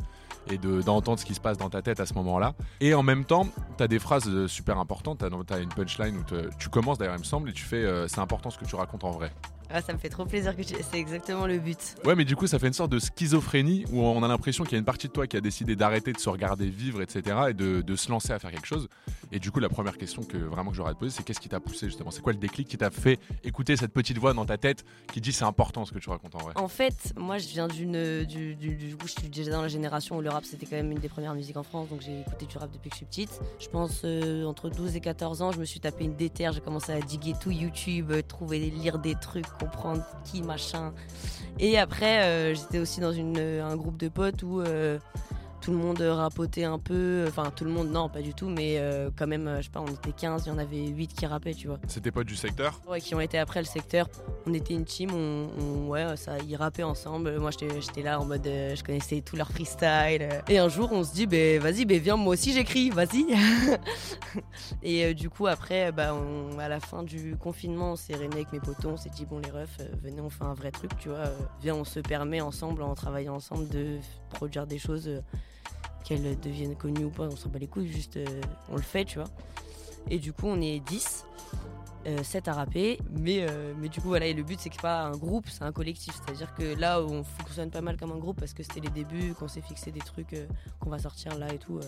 et 0.50 0.56
de- 0.56 0.80
d'entendre 0.80 1.18
ce 1.18 1.24
qui 1.26 1.34
se 1.34 1.40
passe 1.40 1.49
dans 1.58 1.70
ta 1.70 1.82
tête 1.82 2.00
à 2.00 2.06
ce 2.06 2.14
moment-là. 2.14 2.54
Et 2.80 2.94
en 2.94 3.02
même 3.02 3.24
temps, 3.24 3.46
tu 3.76 3.82
as 3.82 3.88
des 3.88 3.98
phrases 3.98 4.28
euh, 4.28 4.48
super 4.48 4.78
importantes. 4.78 5.18
Tu 5.18 5.54
as, 5.54 5.58
une 5.58 5.68
punchline 5.68 6.16
où 6.18 6.24
tu 6.58 6.68
commences 6.68 6.98
d'ailleurs, 6.98 7.16
il 7.16 7.20
me 7.20 7.24
semble, 7.24 7.50
et 7.50 7.52
tu 7.52 7.64
fais 7.64 7.84
euh, 7.84 8.08
c'est 8.08 8.20
important 8.20 8.50
ce 8.50 8.58
que 8.58 8.64
tu 8.64 8.74
racontes 8.74 9.04
en 9.04 9.10
vrai. 9.10 9.32
Ah, 9.72 9.80
ça 9.82 9.92
me 9.92 9.98
fait 9.98 10.08
trop 10.08 10.24
plaisir 10.24 10.56
que 10.56 10.62
tu... 10.62 10.74
C'est 10.90 10.98
exactement 10.98 11.46
le 11.46 11.58
but. 11.58 11.94
Ouais, 12.04 12.14
mais 12.14 12.24
du 12.24 12.36
coup, 12.36 12.46
ça 12.46 12.58
fait 12.58 12.66
une 12.66 12.72
sorte 12.72 12.90
de 12.90 12.98
schizophrénie 12.98 13.84
où 13.92 14.00
on 14.00 14.22
a 14.22 14.28
l'impression 14.28 14.64
qu'il 14.64 14.72
y 14.72 14.76
a 14.76 14.78
une 14.78 14.84
partie 14.84 15.06
de 15.08 15.12
toi 15.12 15.26
qui 15.26 15.36
a 15.36 15.40
décidé 15.40 15.76
d'arrêter 15.76 16.12
de 16.12 16.18
se 16.18 16.28
regarder 16.28 16.68
vivre, 16.68 17.02
etc., 17.02 17.36
et 17.50 17.54
de, 17.54 17.80
de 17.82 17.96
se 17.96 18.10
lancer 18.10 18.32
à 18.32 18.38
faire 18.38 18.50
quelque 18.50 18.66
chose. 18.66 18.88
Et 19.32 19.38
du 19.38 19.50
coup, 19.50 19.60
la 19.60 19.68
première 19.68 19.96
question 19.96 20.22
que 20.22 20.36
vraiment 20.36 20.70
que 20.70 20.76
j'aurais 20.76 20.90
à 20.90 20.94
te 20.94 20.98
poser, 20.98 21.14
c'est 21.16 21.22
qu'est-ce 21.22 21.40
qui 21.40 21.48
t'a 21.48 21.60
poussé 21.60 21.86
justement? 21.86 22.10
C'est 22.10 22.22
quoi 22.22 22.32
le 22.32 22.38
déclic 22.38 22.66
qui 22.66 22.76
t'a 22.76 22.90
fait 22.90 23.18
écouter 23.44 23.76
cette 23.76 23.92
petite 23.92 24.18
voix 24.18 24.34
dans 24.34 24.44
ta 24.44 24.58
tête 24.58 24.84
qui 25.12 25.20
dit 25.20 25.32
c'est 25.32 25.44
important 25.44 25.84
ce 25.84 25.92
que 25.92 25.98
tu 25.98 26.10
racontes 26.10 26.34
en 26.34 26.38
vrai? 26.38 26.52
En 26.56 26.68
fait, 26.68 27.12
moi, 27.16 27.38
je 27.38 27.46
viens 27.48 27.68
d'une. 27.68 28.24
Du, 28.24 28.56
du, 28.56 28.74
du 28.74 28.96
coup, 28.96 29.06
je 29.06 29.12
suis 29.12 29.28
déjà 29.28 29.52
dans 29.52 29.62
la 29.62 29.68
génération 29.68 30.16
où 30.16 30.20
le 30.20 30.30
rap, 30.30 30.44
c'était 30.44 30.66
quand 30.66 30.76
même 30.76 30.90
une 30.90 30.98
des 30.98 31.08
premières 31.08 31.34
musiques 31.34 31.56
en 31.56 31.62
France. 31.62 31.88
Donc, 31.88 32.00
j'ai 32.00 32.20
écouté 32.20 32.46
du 32.46 32.58
rap 32.58 32.70
depuis 32.72 32.90
que 32.90 32.94
je 32.94 32.98
suis 32.98 33.06
petite. 33.06 33.40
Je 33.60 33.68
pense, 33.68 34.02
euh, 34.04 34.44
entre 34.44 34.68
12 34.68 34.96
et 34.96 35.00
14 35.00 35.42
ans, 35.42 35.52
je 35.52 35.58
me 35.58 35.64
suis 35.64 35.80
tapé 35.80 36.04
une 36.04 36.16
déterre. 36.16 36.52
J'ai 36.52 36.60
commencé 36.60 36.92
à 36.92 37.00
diguer 37.00 37.34
tout 37.40 37.50
YouTube, 37.50 38.10
euh, 38.10 38.22
trouver, 38.22 38.58
lire 38.58 38.98
des 38.98 39.14
trucs, 39.14 39.46
comprendre 39.60 40.02
qui, 40.24 40.42
machin. 40.42 40.92
Et 41.58 41.78
après, 41.78 42.22
euh, 42.22 42.54
j'étais 42.54 42.78
aussi 42.78 43.00
dans 43.00 43.12
une, 43.12 43.38
un 43.38 43.76
groupe 43.76 43.96
de 43.96 44.08
potes 44.08 44.42
où. 44.42 44.62
Tout 45.60 45.70
le 45.72 45.76
monde 45.76 46.00
rapotait 46.00 46.64
un 46.64 46.78
peu, 46.78 47.24
enfin 47.28 47.50
tout 47.54 47.64
le 47.64 47.70
monde 47.70 47.90
non 47.90 48.08
pas 48.08 48.22
du 48.22 48.32
tout, 48.34 48.48
mais 48.48 48.78
euh, 48.78 49.10
quand 49.16 49.26
même, 49.26 49.46
euh, 49.46 49.58
je 49.58 49.64
sais 49.64 49.70
pas, 49.70 49.80
on 49.80 49.86
était 49.92 50.12
15, 50.12 50.44
il 50.46 50.48
y 50.48 50.52
en 50.52 50.58
avait 50.58 50.86
8 50.88 51.08
qui 51.12 51.26
rappaient, 51.26 51.52
tu 51.54 51.66
vois. 51.68 51.78
C'était 51.86 52.10
pas 52.10 52.24
du 52.24 52.34
secteur 52.34 52.80
Ouais, 52.88 53.00
qui 53.00 53.14
ont 53.14 53.20
été 53.20 53.38
après 53.38 53.60
le 53.60 53.66
secteur. 53.66 54.08
On 54.46 54.54
était 54.54 54.74
une 54.74 54.84
team, 54.84 55.10
on, 55.12 55.48
on- 55.60 55.88
ouais, 55.88 56.16
ça, 56.16 56.38
ils 56.48 56.56
rappaient 56.56 56.82
ensemble. 56.82 57.38
Moi, 57.38 57.50
j'étais 57.50 58.02
là 58.02 58.20
en 58.20 58.24
mode, 58.24 58.46
euh, 58.46 58.74
je 58.74 58.82
connaissais 58.82 59.20
tout 59.20 59.36
leur 59.36 59.50
freestyle. 59.50 60.28
Et 60.48 60.58
un 60.58 60.68
jour, 60.68 60.90
on 60.92 61.04
se 61.04 61.12
dit, 61.12 61.26
ben 61.26 61.60
vas-y, 61.60 61.84
ben 61.84 62.00
viens, 62.00 62.16
moi 62.16 62.32
aussi 62.34 62.52
j'écris, 62.52 62.90
vas-y. 62.90 63.26
et 64.82 65.04
euh, 65.04 65.14
du 65.14 65.28
coup, 65.30 65.46
après, 65.46 65.92
bah, 65.92 66.14
on- 66.14 66.58
à 66.58 66.68
la 66.68 66.80
fin 66.80 67.02
du 67.02 67.36
confinement, 67.36 67.92
on 67.92 67.96
s'est 67.96 68.14
réunis 68.14 68.34
avec 68.34 68.52
mes 68.52 68.60
potos, 68.60 68.92
on 68.92 68.96
s'est 68.96 69.10
dit, 69.10 69.26
bon, 69.26 69.38
les 69.40 69.50
refs, 69.50 69.78
venez, 70.02 70.20
on 70.20 70.30
fait 70.30 70.44
un 70.44 70.54
vrai 70.54 70.70
truc, 70.70 70.90
tu 70.98 71.08
vois. 71.08 71.24
viens, 71.60 71.74
on 71.74 71.84
se 71.84 72.00
permet 72.00 72.40
ensemble, 72.40 72.82
en 72.82 72.94
travaillant 72.94 73.34
ensemble, 73.34 73.68
de 73.68 73.98
produire 74.30 74.66
des 74.66 74.78
choses, 74.78 75.10
qu'elles 76.04 76.38
deviennent 76.40 76.76
connues 76.76 77.04
ou 77.04 77.10
pas, 77.10 77.24
on 77.24 77.36
s'en 77.36 77.48
bat 77.48 77.58
les 77.58 77.66
couilles, 77.66 77.88
juste 77.88 78.16
euh, 78.16 78.24
on 78.70 78.76
le 78.76 78.82
fait, 78.82 79.04
tu 79.04 79.18
vois. 79.18 79.28
Et 80.08 80.18
du 80.18 80.32
coup, 80.32 80.46
on 80.46 80.60
est 80.60 80.80
10 80.80 81.26
euh, 82.06 82.22
7 82.22 82.48
à 82.48 82.54
rapper, 82.54 82.98
mais, 83.10 83.46
euh, 83.48 83.74
mais 83.78 83.88
du 83.88 84.00
coup 84.00 84.08
voilà, 84.08 84.26
et 84.26 84.32
le 84.32 84.42
but 84.42 84.58
c'est 84.58 84.70
que 84.70 84.76
c'est 84.76 84.82
pas 84.82 85.02
un 85.02 85.16
groupe, 85.16 85.46
c'est 85.48 85.64
un 85.64 85.72
collectif, 85.72 86.14
c'est-à-dire 86.14 86.54
que 86.54 86.78
là 86.78 87.02
on 87.02 87.22
fonctionne 87.22 87.70
pas 87.70 87.82
mal 87.82 87.98
comme 87.98 88.12
un 88.12 88.18
groupe 88.18 88.38
parce 88.40 88.54
que 88.54 88.62
c'était 88.62 88.80
les 88.80 88.88
débuts, 88.88 89.34
qu'on 89.34 89.48
s'est 89.48 89.60
fixé 89.60 89.92
des 89.92 90.00
trucs 90.00 90.32
euh, 90.32 90.46
qu'on 90.78 90.90
va 90.90 90.98
sortir 90.98 91.36
là 91.38 91.52
et 91.52 91.58
tout, 91.58 91.76
euh, 91.76 91.82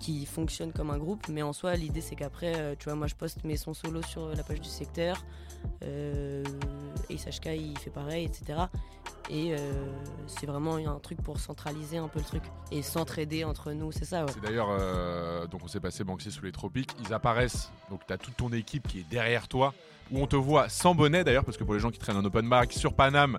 qui 0.00 0.26
fonctionnent 0.26 0.72
comme 0.72 0.90
un 0.90 0.98
groupe, 0.98 1.28
mais 1.28 1.42
en 1.42 1.52
soi 1.52 1.76
l'idée 1.76 2.02
c'est 2.02 2.16
qu'après, 2.16 2.54
euh, 2.56 2.74
tu 2.78 2.84
vois, 2.84 2.94
moi 2.94 3.06
je 3.06 3.14
poste 3.14 3.44
mes 3.44 3.56
sons 3.56 3.74
solo 3.74 4.02
sur 4.02 4.28
la 4.28 4.42
page 4.42 4.60
du 4.60 4.68
secteur, 4.68 5.24
euh, 5.82 6.44
et 7.08 7.16
SHK 7.16 7.46
il 7.56 7.78
fait 7.78 7.90
pareil, 7.90 8.26
etc. 8.26 8.64
Et 9.32 9.54
euh, 9.54 9.56
c'est 10.26 10.44
vraiment 10.44 10.76
un 10.76 10.98
truc 10.98 11.22
pour 11.22 11.40
centraliser 11.40 11.96
un 11.96 12.08
peu 12.08 12.18
le 12.18 12.24
truc 12.24 12.42
et 12.70 12.82
s'entraider 12.82 13.44
entre 13.44 13.72
nous, 13.72 13.90
c'est 13.90 14.04
ça. 14.04 14.26
C'est 14.28 14.42
d'ailleurs, 14.42 14.68
euh, 14.70 15.46
donc 15.46 15.62
on 15.64 15.68
s'est 15.68 15.80
passé 15.80 16.04
Banksy 16.04 16.30
sous 16.30 16.44
les 16.44 16.52
tropiques. 16.52 16.90
Ils 17.02 17.14
apparaissent, 17.14 17.72
donc 17.88 18.00
tu 18.06 18.12
as 18.12 18.18
toute 18.18 18.36
ton 18.36 18.52
équipe 18.52 18.86
qui 18.86 18.98
est 19.00 19.10
derrière 19.10 19.48
toi, 19.48 19.72
où 20.10 20.20
on 20.20 20.26
te 20.26 20.36
voit 20.36 20.68
sans 20.68 20.94
bonnet 20.94 21.24
d'ailleurs, 21.24 21.46
parce 21.46 21.56
que 21.56 21.64
pour 21.64 21.72
les 21.72 21.80
gens 21.80 21.90
qui 21.90 21.98
traînent 21.98 22.18
un 22.18 22.24
open 22.26 22.46
mic 22.46 22.74
sur 22.74 22.92
Paname, 22.92 23.38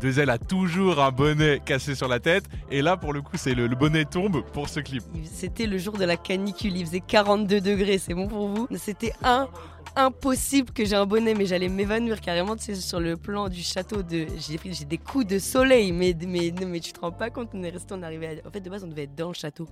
Dezel 0.00 0.30
a 0.30 0.38
toujours 0.38 1.00
un 1.00 1.10
bonnet 1.10 1.60
cassé 1.64 1.94
sur 1.94 2.08
la 2.08 2.20
tête. 2.20 2.44
Et 2.70 2.82
là, 2.82 2.96
pour 2.96 3.12
le 3.12 3.22
coup, 3.22 3.36
c'est 3.36 3.54
le, 3.54 3.68
bonnet 3.68 4.04
tombe 4.04 4.42
pour 4.52 4.68
ce 4.68 4.80
clip. 4.80 5.02
C'était 5.24 5.66
le 5.66 5.78
jour 5.78 5.96
de 5.96 6.04
la 6.04 6.16
canicule, 6.16 6.76
il 6.76 6.86
faisait 6.86 7.00
42 7.00 7.60
degrés, 7.60 7.98
c'est 7.98 8.14
bon 8.14 8.28
pour 8.28 8.48
vous? 8.48 8.68
C'était 8.76 9.12
un, 9.22 9.48
impossible 9.96 10.72
que 10.72 10.84
j'ai 10.84 10.96
un 10.96 11.06
bonnet, 11.06 11.34
mais 11.34 11.46
j'allais 11.46 11.68
m'évanouir 11.68 12.20
carrément, 12.20 12.56
tu 12.56 12.74
sur 12.74 13.00
le 13.00 13.16
plan 13.16 13.48
du 13.48 13.62
château 13.62 14.02
de... 14.02 14.26
J'ai 14.38 14.84
des 14.84 14.98
coups 14.98 15.26
de 15.26 15.38
soleil, 15.38 15.92
mais, 15.92 16.16
mais, 16.26 16.52
mais 16.66 16.80
tu 16.80 16.92
te 16.92 17.00
rends 17.00 17.12
pas 17.12 17.30
compte, 17.30 17.50
on 17.54 17.62
est 17.62 17.70
resté, 17.70 17.94
on 17.94 18.02
est 18.02 18.06
arrivé. 18.06 18.42
En 18.46 18.50
fait, 18.50 18.60
de 18.60 18.70
base, 18.70 18.84
on 18.84 18.88
devait 18.88 19.04
être 19.04 19.14
dans 19.14 19.28
le 19.28 19.34
château. 19.34 19.68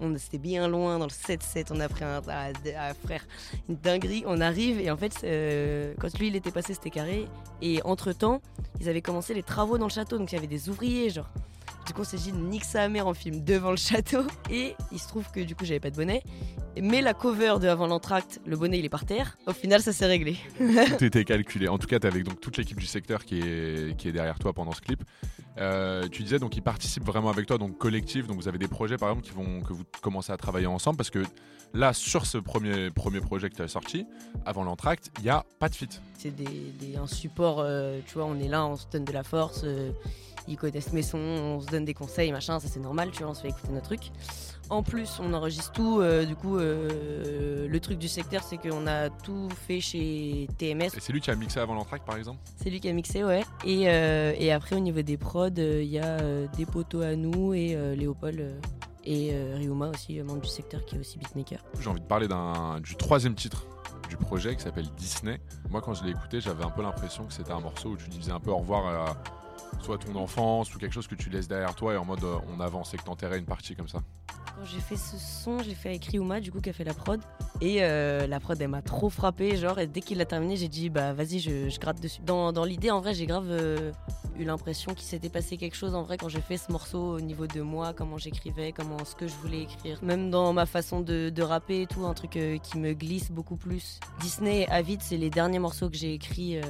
On 0.00 0.16
c'était 0.16 0.38
bien 0.38 0.68
loin 0.68 0.98
dans 0.98 1.06
le 1.06 1.10
7-7, 1.10 1.66
on 1.70 1.80
a 1.80 1.88
pris 1.88 2.04
un 2.04 2.22
frère, 2.22 3.26
une 3.68 3.76
dinguerie. 3.76 4.24
On 4.26 4.40
arrive 4.40 4.80
et 4.80 4.90
en 4.90 4.96
fait, 4.96 5.12
euh, 5.24 5.94
quand 6.00 6.18
lui 6.18 6.28
il 6.28 6.36
était 6.36 6.50
passé, 6.50 6.74
c'était 6.74 6.90
carré. 6.90 7.26
Et 7.62 7.82
entre 7.82 8.12
temps, 8.12 8.40
ils 8.80 8.88
avaient 8.88 9.02
commencé 9.02 9.34
les 9.34 9.42
travaux 9.42 9.78
dans 9.78 9.86
le 9.86 9.92
château, 9.92 10.18
donc 10.18 10.30
il 10.32 10.36
y 10.36 10.38
avait 10.38 10.46
des 10.46 10.68
ouvriers, 10.68 11.10
genre. 11.10 11.28
Du 11.86 11.94
coup, 11.94 12.02
on 12.02 12.04
s'est 12.04 12.18
dit, 12.18 12.32
nique 12.32 12.64
sa 12.64 12.86
mère, 12.90 13.06
on 13.06 13.14
filme 13.14 13.42
devant 13.42 13.70
le 13.70 13.78
château. 13.78 14.22
Et 14.50 14.74
il 14.92 14.98
se 14.98 15.08
trouve 15.08 15.24
que 15.32 15.40
du 15.40 15.54
coup, 15.54 15.64
j'avais 15.64 15.80
pas 15.80 15.90
de 15.90 15.96
bonnet. 15.96 16.22
Mais 16.80 17.00
la 17.00 17.14
cover 17.14 17.54
de 17.60 17.66
Avant 17.66 17.86
l'entracte, 17.86 18.40
le 18.44 18.56
bonnet, 18.56 18.78
il 18.78 18.84
est 18.84 18.90
par 18.90 19.06
terre. 19.06 19.38
Au 19.46 19.54
final, 19.54 19.80
ça 19.80 19.94
s'est 19.94 20.04
réglé. 20.04 20.36
Tout 20.58 21.02
était 21.02 21.24
calculé. 21.24 21.66
En 21.66 21.78
tout 21.78 21.86
cas, 21.86 21.98
tu 21.98 22.06
avec 22.06 22.24
donc 22.24 22.40
toute 22.40 22.58
l'équipe 22.58 22.78
du 22.78 22.86
secteur 22.86 23.24
qui 23.24 23.40
est, 23.40 23.96
qui 23.96 24.08
est 24.08 24.12
derrière 24.12 24.38
toi 24.38 24.52
pendant 24.52 24.72
ce 24.72 24.82
clip. 24.82 25.02
Euh, 25.58 26.08
tu 26.08 26.22
disais 26.22 26.38
donc 26.38 26.56
ils 26.56 26.62
participent 26.62 27.04
vraiment 27.04 27.30
avec 27.30 27.46
toi, 27.46 27.58
donc 27.58 27.78
collectif. 27.78 28.26
Donc 28.26 28.36
vous 28.36 28.48
avez 28.48 28.58
des 28.58 28.68
projets 28.68 28.96
par 28.96 29.10
exemple 29.10 29.26
qui 29.26 29.34
vont 29.34 29.60
que 29.60 29.72
vous 29.72 29.84
commencez 30.00 30.32
à 30.32 30.36
travailler 30.36 30.66
ensemble 30.66 30.96
parce 30.96 31.10
que 31.10 31.22
là 31.74 31.92
sur 31.92 32.26
ce 32.26 32.38
premier 32.38 32.90
premier 32.90 33.20
projet 33.20 33.50
que 33.50 33.56
tu 33.56 33.62
as 33.62 33.68
sorti 33.68 34.06
avant 34.46 34.64
l'entracte, 34.64 35.10
il 35.18 35.24
y 35.24 35.30
a 35.30 35.44
pas 35.58 35.68
de 35.68 35.74
fit. 35.74 35.88
C'est 36.16 36.34
des, 36.34 36.96
un 36.96 37.06
support, 37.06 37.60
euh, 37.60 37.98
tu 38.06 38.14
vois, 38.14 38.24
on 38.24 38.38
est 38.38 38.48
là, 38.48 38.66
on 38.66 38.76
se 38.76 38.86
donne 38.90 39.04
de 39.04 39.12
la 39.12 39.22
force. 39.22 39.62
euh, 39.64 39.90
ils 40.48 40.56
connaissent 40.56 40.94
mes 40.94 41.02
sons, 41.02 41.18
on 41.18 41.60
se 41.60 41.66
donne 41.66 41.84
des 41.84 41.92
conseils, 41.92 42.32
machin, 42.32 42.58
ça 42.58 42.68
c'est 42.68 42.80
normal, 42.80 43.10
tu 43.12 43.22
vois, 43.22 43.32
on 43.32 43.34
se 43.34 43.42
fait 43.42 43.50
écouter 43.50 43.70
nos 43.70 43.80
trucs. 43.82 44.10
En 44.70 44.82
plus, 44.82 45.18
on 45.20 45.32
enregistre 45.32 45.72
tout. 45.72 46.00
euh, 46.00 46.24
du 46.24 46.36
coup, 46.36 46.58
euh, 46.58 47.66
le 47.66 47.80
truc 47.80 47.98
du 47.98 48.08
secteur, 48.08 48.42
c'est 48.42 48.58
qu'on 48.58 48.86
a 48.86 49.08
tout 49.08 49.48
fait 49.66 49.80
chez 49.80 50.46
TMS. 50.58 50.94
Et 50.94 51.00
c'est 51.00 51.12
lui 51.12 51.20
qui 51.20 51.30
a 51.30 51.34
mixé 51.36 51.58
avant 51.58 51.74
l'entracte 51.74 52.06
par 52.06 52.16
exemple. 52.16 52.38
C'est 52.56 52.68
lui 52.70 52.80
qui 52.80 52.88
a 52.88 52.92
mixé, 52.92 53.24
ouais. 53.24 53.44
Et, 53.64 53.88
euh, 53.88 54.34
et 54.36 54.52
après, 54.52 54.76
au 54.76 54.80
niveau 54.80 55.02
des 55.02 55.16
prods, 55.16 55.48
il 55.56 55.84
y 55.84 55.98
a 55.98 56.18
des 56.56 56.66
potos 56.66 57.02
à 57.02 57.16
nous 57.16 57.54
et 57.54 57.76
Léopold 57.96 58.60
et 59.04 59.32
Ryuma 59.54 59.88
aussi, 59.88 60.20
membre 60.20 60.42
du 60.42 60.48
secteur 60.48 60.84
qui 60.84 60.96
est 60.96 60.98
aussi 60.98 61.18
beatmaker. 61.18 61.60
J'ai 61.80 61.88
envie 61.88 62.00
de 62.00 62.06
parler 62.06 62.28
du 62.82 62.94
troisième 62.96 63.34
titre 63.34 63.64
du 64.08 64.16
projet 64.16 64.54
qui 64.56 64.62
s'appelle 64.62 64.88
Disney. 64.96 65.40
Moi 65.70 65.80
quand 65.80 65.94
je 65.94 66.04
l'ai 66.04 66.10
écouté, 66.10 66.40
j'avais 66.40 66.64
un 66.64 66.70
peu 66.70 66.82
l'impression 66.82 67.24
que 67.24 67.32
c'était 67.32 67.52
un 67.52 67.60
morceau 67.60 67.90
où 67.90 67.96
tu 67.96 68.08
disais 68.08 68.32
un 68.32 68.40
peu 68.40 68.50
au 68.50 68.58
revoir 68.58 68.86
à 68.86 69.16
soit 69.82 69.98
ton 69.98 70.14
enfance 70.16 70.74
ou 70.74 70.78
quelque 70.78 70.92
chose 70.92 71.06
que 71.06 71.14
tu 71.14 71.30
laisses 71.30 71.48
derrière 71.48 71.74
toi 71.74 71.94
et 71.94 71.96
en 71.96 72.04
mode 72.04 72.24
on 72.54 72.60
avance 72.60 72.94
et 72.94 72.96
que 72.98 73.04
t'enterrais 73.04 73.38
une 73.38 73.44
partie 73.44 73.74
comme 73.74 73.88
ça. 73.88 74.00
Quand 74.58 74.64
j'ai 74.64 74.80
fait 74.80 74.96
ce 74.96 75.16
son, 75.16 75.62
j'ai 75.62 75.74
fait 75.74 75.90
avec 75.90 76.04
Ryuma, 76.06 76.40
du 76.40 76.50
coup, 76.50 76.60
qui 76.60 76.68
a 76.68 76.72
fait 76.72 76.82
la 76.82 76.92
prod. 76.92 77.20
Et 77.60 77.76
euh, 77.80 78.26
la 78.26 78.40
prod, 78.40 78.60
elle 78.60 78.66
m'a 78.66 78.82
trop 78.82 79.08
frappé. 79.08 79.56
Genre, 79.56 79.78
et 79.78 79.86
dès 79.86 80.00
qu'il 80.00 80.20
a 80.20 80.24
terminé, 80.24 80.56
j'ai 80.56 80.66
dit, 80.66 80.90
bah 80.90 81.12
vas-y, 81.12 81.38
je, 81.38 81.68
je 81.68 81.78
gratte 81.78 82.00
dessus. 82.00 82.20
Dans, 82.26 82.52
dans 82.52 82.64
l'idée, 82.64 82.90
en 82.90 83.00
vrai, 83.00 83.14
j'ai 83.14 83.26
grave 83.26 83.46
euh, 83.50 83.92
eu 84.36 84.44
l'impression 84.44 84.94
qu'il 84.94 85.06
s'était 85.06 85.28
passé 85.28 85.56
quelque 85.56 85.76
chose 85.76 85.94
en 85.94 86.02
vrai 86.02 86.16
quand 86.16 86.28
j'ai 86.28 86.40
fait 86.40 86.56
ce 86.56 86.70
morceau 86.72 87.16
au 87.16 87.20
niveau 87.20 87.46
de 87.46 87.60
moi, 87.60 87.92
comment 87.92 88.18
j'écrivais, 88.18 88.72
comment 88.72 89.04
ce 89.04 89.14
que 89.14 89.26
je 89.28 89.34
voulais 89.34 89.62
écrire. 89.62 89.98
Même 90.02 90.30
dans 90.30 90.52
ma 90.52 90.66
façon 90.66 91.00
de, 91.00 91.30
de 91.30 91.42
rapper 91.42 91.82
et 91.82 91.86
tout, 91.86 92.06
un 92.06 92.14
truc 92.14 92.36
euh, 92.36 92.58
qui 92.58 92.78
me 92.78 92.94
glisse 92.94 93.30
beaucoup 93.30 93.56
plus. 93.56 94.00
Disney 94.20 94.62
et 94.62 94.68
Avid, 94.68 95.02
c'est 95.02 95.16
les 95.16 95.30
derniers 95.30 95.58
morceaux 95.58 95.88
que 95.88 95.96
j'ai 95.96 96.14
écrits, 96.14 96.56
euh, 96.56 96.62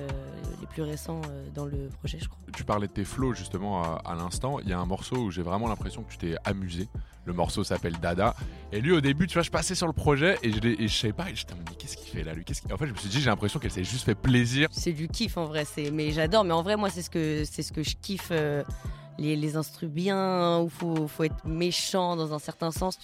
les 0.61 0.67
plus 0.67 0.83
récents 0.83 1.23
euh, 1.31 1.47
dans 1.55 1.65
le 1.65 1.89
projet, 1.99 2.19
je 2.21 2.29
crois. 2.29 2.39
Tu 2.55 2.65
parlais 2.65 2.87
de 2.87 2.93
tes 2.93 3.05
flows 3.05 3.35
justement 3.35 3.83
à, 3.83 4.03
à 4.05 4.15
l'instant. 4.15 4.59
Il 4.61 4.69
y 4.69 4.73
a 4.73 4.79
un 4.79 4.87
morceau 4.87 5.17
où 5.17 5.31
j'ai 5.31 5.43
vraiment 5.43 5.69
l'impression 5.69 6.03
que 6.03 6.11
tu 6.11 6.19
t'es 6.19 6.37
amusé. 6.45 6.89
Le 7.29 7.35
morceau 7.35 7.63
s'appelle 7.63 7.93
Dada. 8.01 8.35
Et 8.73 8.81
lui, 8.81 8.93
au 8.93 9.03
début, 9.03 9.27
tu 9.27 9.35
vois, 9.35 9.43
je 9.43 9.51
passais 9.51 9.75
sur 9.75 9.87
le 9.87 9.93
projet 9.93 10.39
et 10.43 10.51
je, 10.51 10.59
et 10.67 10.89
je 10.89 10.97
savais 10.97 11.13
pas. 11.13 11.29
Et 11.29 11.35
j'étais, 11.35 11.53
mais 11.55 11.77
qu'est-ce 11.77 11.99
qu'il 11.99 12.11
fait 12.11 12.25
là, 12.25 12.33
lui? 12.33 12.43
En 12.73 12.77
fait, 12.79 12.87
je 12.87 12.93
me 12.93 12.97
suis 12.97 13.11
dit, 13.11 13.21
j'ai 13.21 13.29
l'impression 13.29 13.61
qu'elle 13.61 13.71
s'est 13.71 13.85
juste 13.85 14.05
fait 14.05 14.15
plaisir. 14.15 14.69
C'est 14.73 14.93
du 14.95 15.09
kiff 15.09 15.37
en 15.37 15.45
vrai, 15.45 15.67
c'est 15.67 15.91
mais 15.91 16.11
j'adore. 16.11 16.45
Mais 16.45 16.55
en 16.55 16.63
vrai, 16.63 16.77
moi, 16.77 16.89
c'est 16.89 17.03
ce 17.03 17.11
que 17.11 17.45
c'est 17.45 17.63
ce 17.63 17.73
que 17.73 17.83
je 17.83 17.97
kiffe. 18.01 18.29
euh, 18.31 18.63
les, 19.19 19.37
les 19.37 19.57
instrus 19.57 19.91
bien, 19.91 20.61
où 20.61 20.69
faut 20.69 21.09
faut 21.09 21.25
être 21.25 21.45
méchant 21.45 22.17
dans 22.17 22.33
un 22.33 22.39
certain 22.39 22.71
sens. 22.71 22.99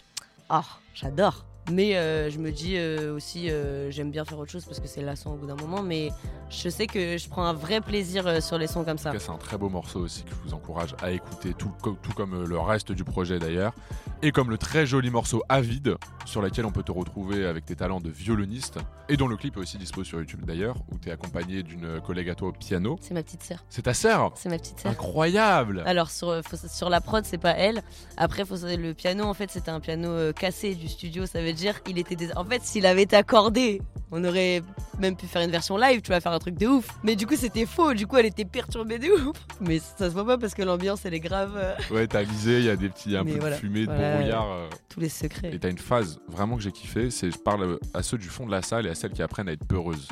Ah, 0.48 0.64
j'adore. 0.94 1.44
Mais 1.70 1.96
euh, 1.96 2.30
je 2.30 2.38
me 2.38 2.50
dis 2.52 2.76
euh, 2.76 3.14
aussi, 3.16 3.50
euh, 3.50 3.90
j'aime 3.90 4.10
bien 4.10 4.24
faire 4.24 4.38
autre 4.38 4.50
chose 4.50 4.64
parce 4.66 4.80
que 4.80 4.86
c'est 4.86 5.00
lassant 5.00 5.32
au 5.32 5.36
bout 5.36 5.46
d'un 5.46 5.56
moment. 5.56 5.82
Mais 5.82 6.10
je 6.50 6.68
sais 6.68 6.86
que 6.86 7.16
je 7.16 7.28
prends 7.28 7.44
un 7.44 7.54
vrai 7.54 7.80
plaisir 7.80 8.26
euh, 8.26 8.40
sur 8.40 8.58
les 8.58 8.66
sons 8.66 8.84
comme 8.84 8.98
ça. 8.98 9.12
c'est 9.18 9.30
un 9.30 9.36
très 9.38 9.56
beau 9.56 9.70
morceau 9.70 10.00
aussi 10.00 10.24
que 10.24 10.30
je 10.30 10.48
vous 10.48 10.54
encourage 10.54 10.94
à 11.02 11.10
écouter, 11.10 11.54
tout, 11.54 11.70
co- 11.82 11.96
tout 12.02 12.12
comme 12.12 12.44
le 12.44 12.58
reste 12.58 12.92
du 12.92 13.02
projet 13.04 13.38
d'ailleurs. 13.38 13.72
Et 14.22 14.30
comme 14.30 14.50
le 14.50 14.58
très 14.58 14.84
joli 14.86 15.10
morceau 15.10 15.42
Avide, 15.48 15.96
sur 16.26 16.42
lequel 16.42 16.64
on 16.66 16.70
peut 16.70 16.82
te 16.82 16.92
retrouver 16.92 17.46
avec 17.46 17.64
tes 17.64 17.76
talents 17.76 18.00
de 18.00 18.10
violoniste, 18.10 18.78
et 19.08 19.16
dont 19.16 19.28
le 19.28 19.36
clip 19.36 19.56
est 19.56 19.60
aussi 19.60 19.76
dispo 19.78 20.04
sur 20.04 20.18
YouTube 20.18 20.44
d'ailleurs, 20.46 20.76
où 20.92 20.98
tu 20.98 21.08
es 21.08 21.12
accompagné 21.12 21.62
d'une 21.62 22.00
collègue 22.00 22.28
à 22.30 22.34
toi 22.34 22.48
au 22.48 22.52
piano. 22.52 22.98
C'est 23.00 23.14
ma 23.14 23.22
petite 23.22 23.42
sœur. 23.42 23.64
C'est 23.70 23.82
ta 23.82 23.94
sœur? 23.94 24.32
C'est 24.34 24.48
ma 24.48 24.58
petite 24.58 24.80
sœur. 24.80 24.92
Incroyable 24.92 25.82
Alors 25.86 26.10
sur, 26.10 26.42
faut- 26.46 26.56
sur 26.68 26.88
la 26.90 27.00
prod 27.00 27.24
c'est 27.24 27.38
pas 27.38 27.52
elle. 27.52 27.82
Après 28.16 28.44
faut, 28.44 28.56
le 28.62 28.92
piano 28.92 29.24
en 29.24 29.34
fait 29.34 29.50
c'était 29.50 29.70
un 29.70 29.80
piano 29.80 30.32
cassé 30.34 30.74
du 30.74 30.88
studio. 30.88 31.24
Ça 31.26 31.40
veut 31.42 31.52
dire 31.54 31.80
il 31.88 31.98
était 31.98 32.16
dés- 32.16 32.34
en 32.36 32.44
fait 32.44 32.62
s'il 32.62 32.84
avait 32.86 33.02
été 33.02 33.16
accordé, 33.16 33.80
on 34.12 34.22
aurait 34.24 34.62
même 35.00 35.16
pu 35.16 35.26
faire 35.26 35.42
une 35.42 35.50
version 35.50 35.76
live. 35.76 36.00
Tu 36.02 36.10
vas 36.10 36.20
faire 36.20 36.32
un 36.32 36.38
truc 36.38 36.56
de 36.56 36.66
ouf. 36.66 36.86
Mais 37.02 37.16
du 37.16 37.26
coup 37.26 37.34
c'était 37.36 37.66
faux. 37.66 37.94
Du 37.94 38.06
coup 38.06 38.16
elle 38.16 38.26
était 38.26 38.44
perturbée 38.44 38.98
de 38.98 39.08
ouf. 39.10 39.36
Mais 39.60 39.78
ça 39.80 40.08
se 40.08 40.14
voit 40.14 40.24
pas 40.26 40.38
parce 40.38 40.54
que 40.54 40.62
l'ambiance 40.62 41.04
elle 41.04 41.14
est 41.14 41.20
grave. 41.20 41.52
euh, 41.56 41.74
Ouais, 41.90 42.06
t'as 42.06 42.22
visé, 42.22 42.58
il 42.58 42.64
y 42.66 42.70
a 42.70 42.76
des 42.76 42.88
petits, 42.88 43.16
un 43.16 43.24
Mais 43.24 43.32
peu 43.32 43.38
voilà. 43.40 43.56
de 43.56 43.60
fumée, 43.60 43.80
de 43.80 43.86
brouillard. 43.86 44.50
euh, 44.52 44.68
tous 44.88 45.00
les 45.00 45.08
secrets. 45.08 45.50
Et 45.52 45.58
t'as 45.58 45.70
une 45.70 45.78
phase 45.78 46.20
vraiment 46.28 46.56
que 46.56 46.62
j'ai 46.62 46.72
kiffé, 46.72 47.10
c'est 47.10 47.30
je 47.30 47.38
parle 47.38 47.78
à 47.92 48.02
ceux 48.02 48.18
du 48.18 48.28
fond 48.28 48.46
de 48.46 48.50
la 48.52 48.62
salle 48.62 48.86
et 48.86 48.90
à 48.90 48.94
celles 48.94 49.12
qui 49.12 49.22
apprennent 49.22 49.48
à 49.48 49.52
être 49.52 49.66
peureuses. 49.66 50.08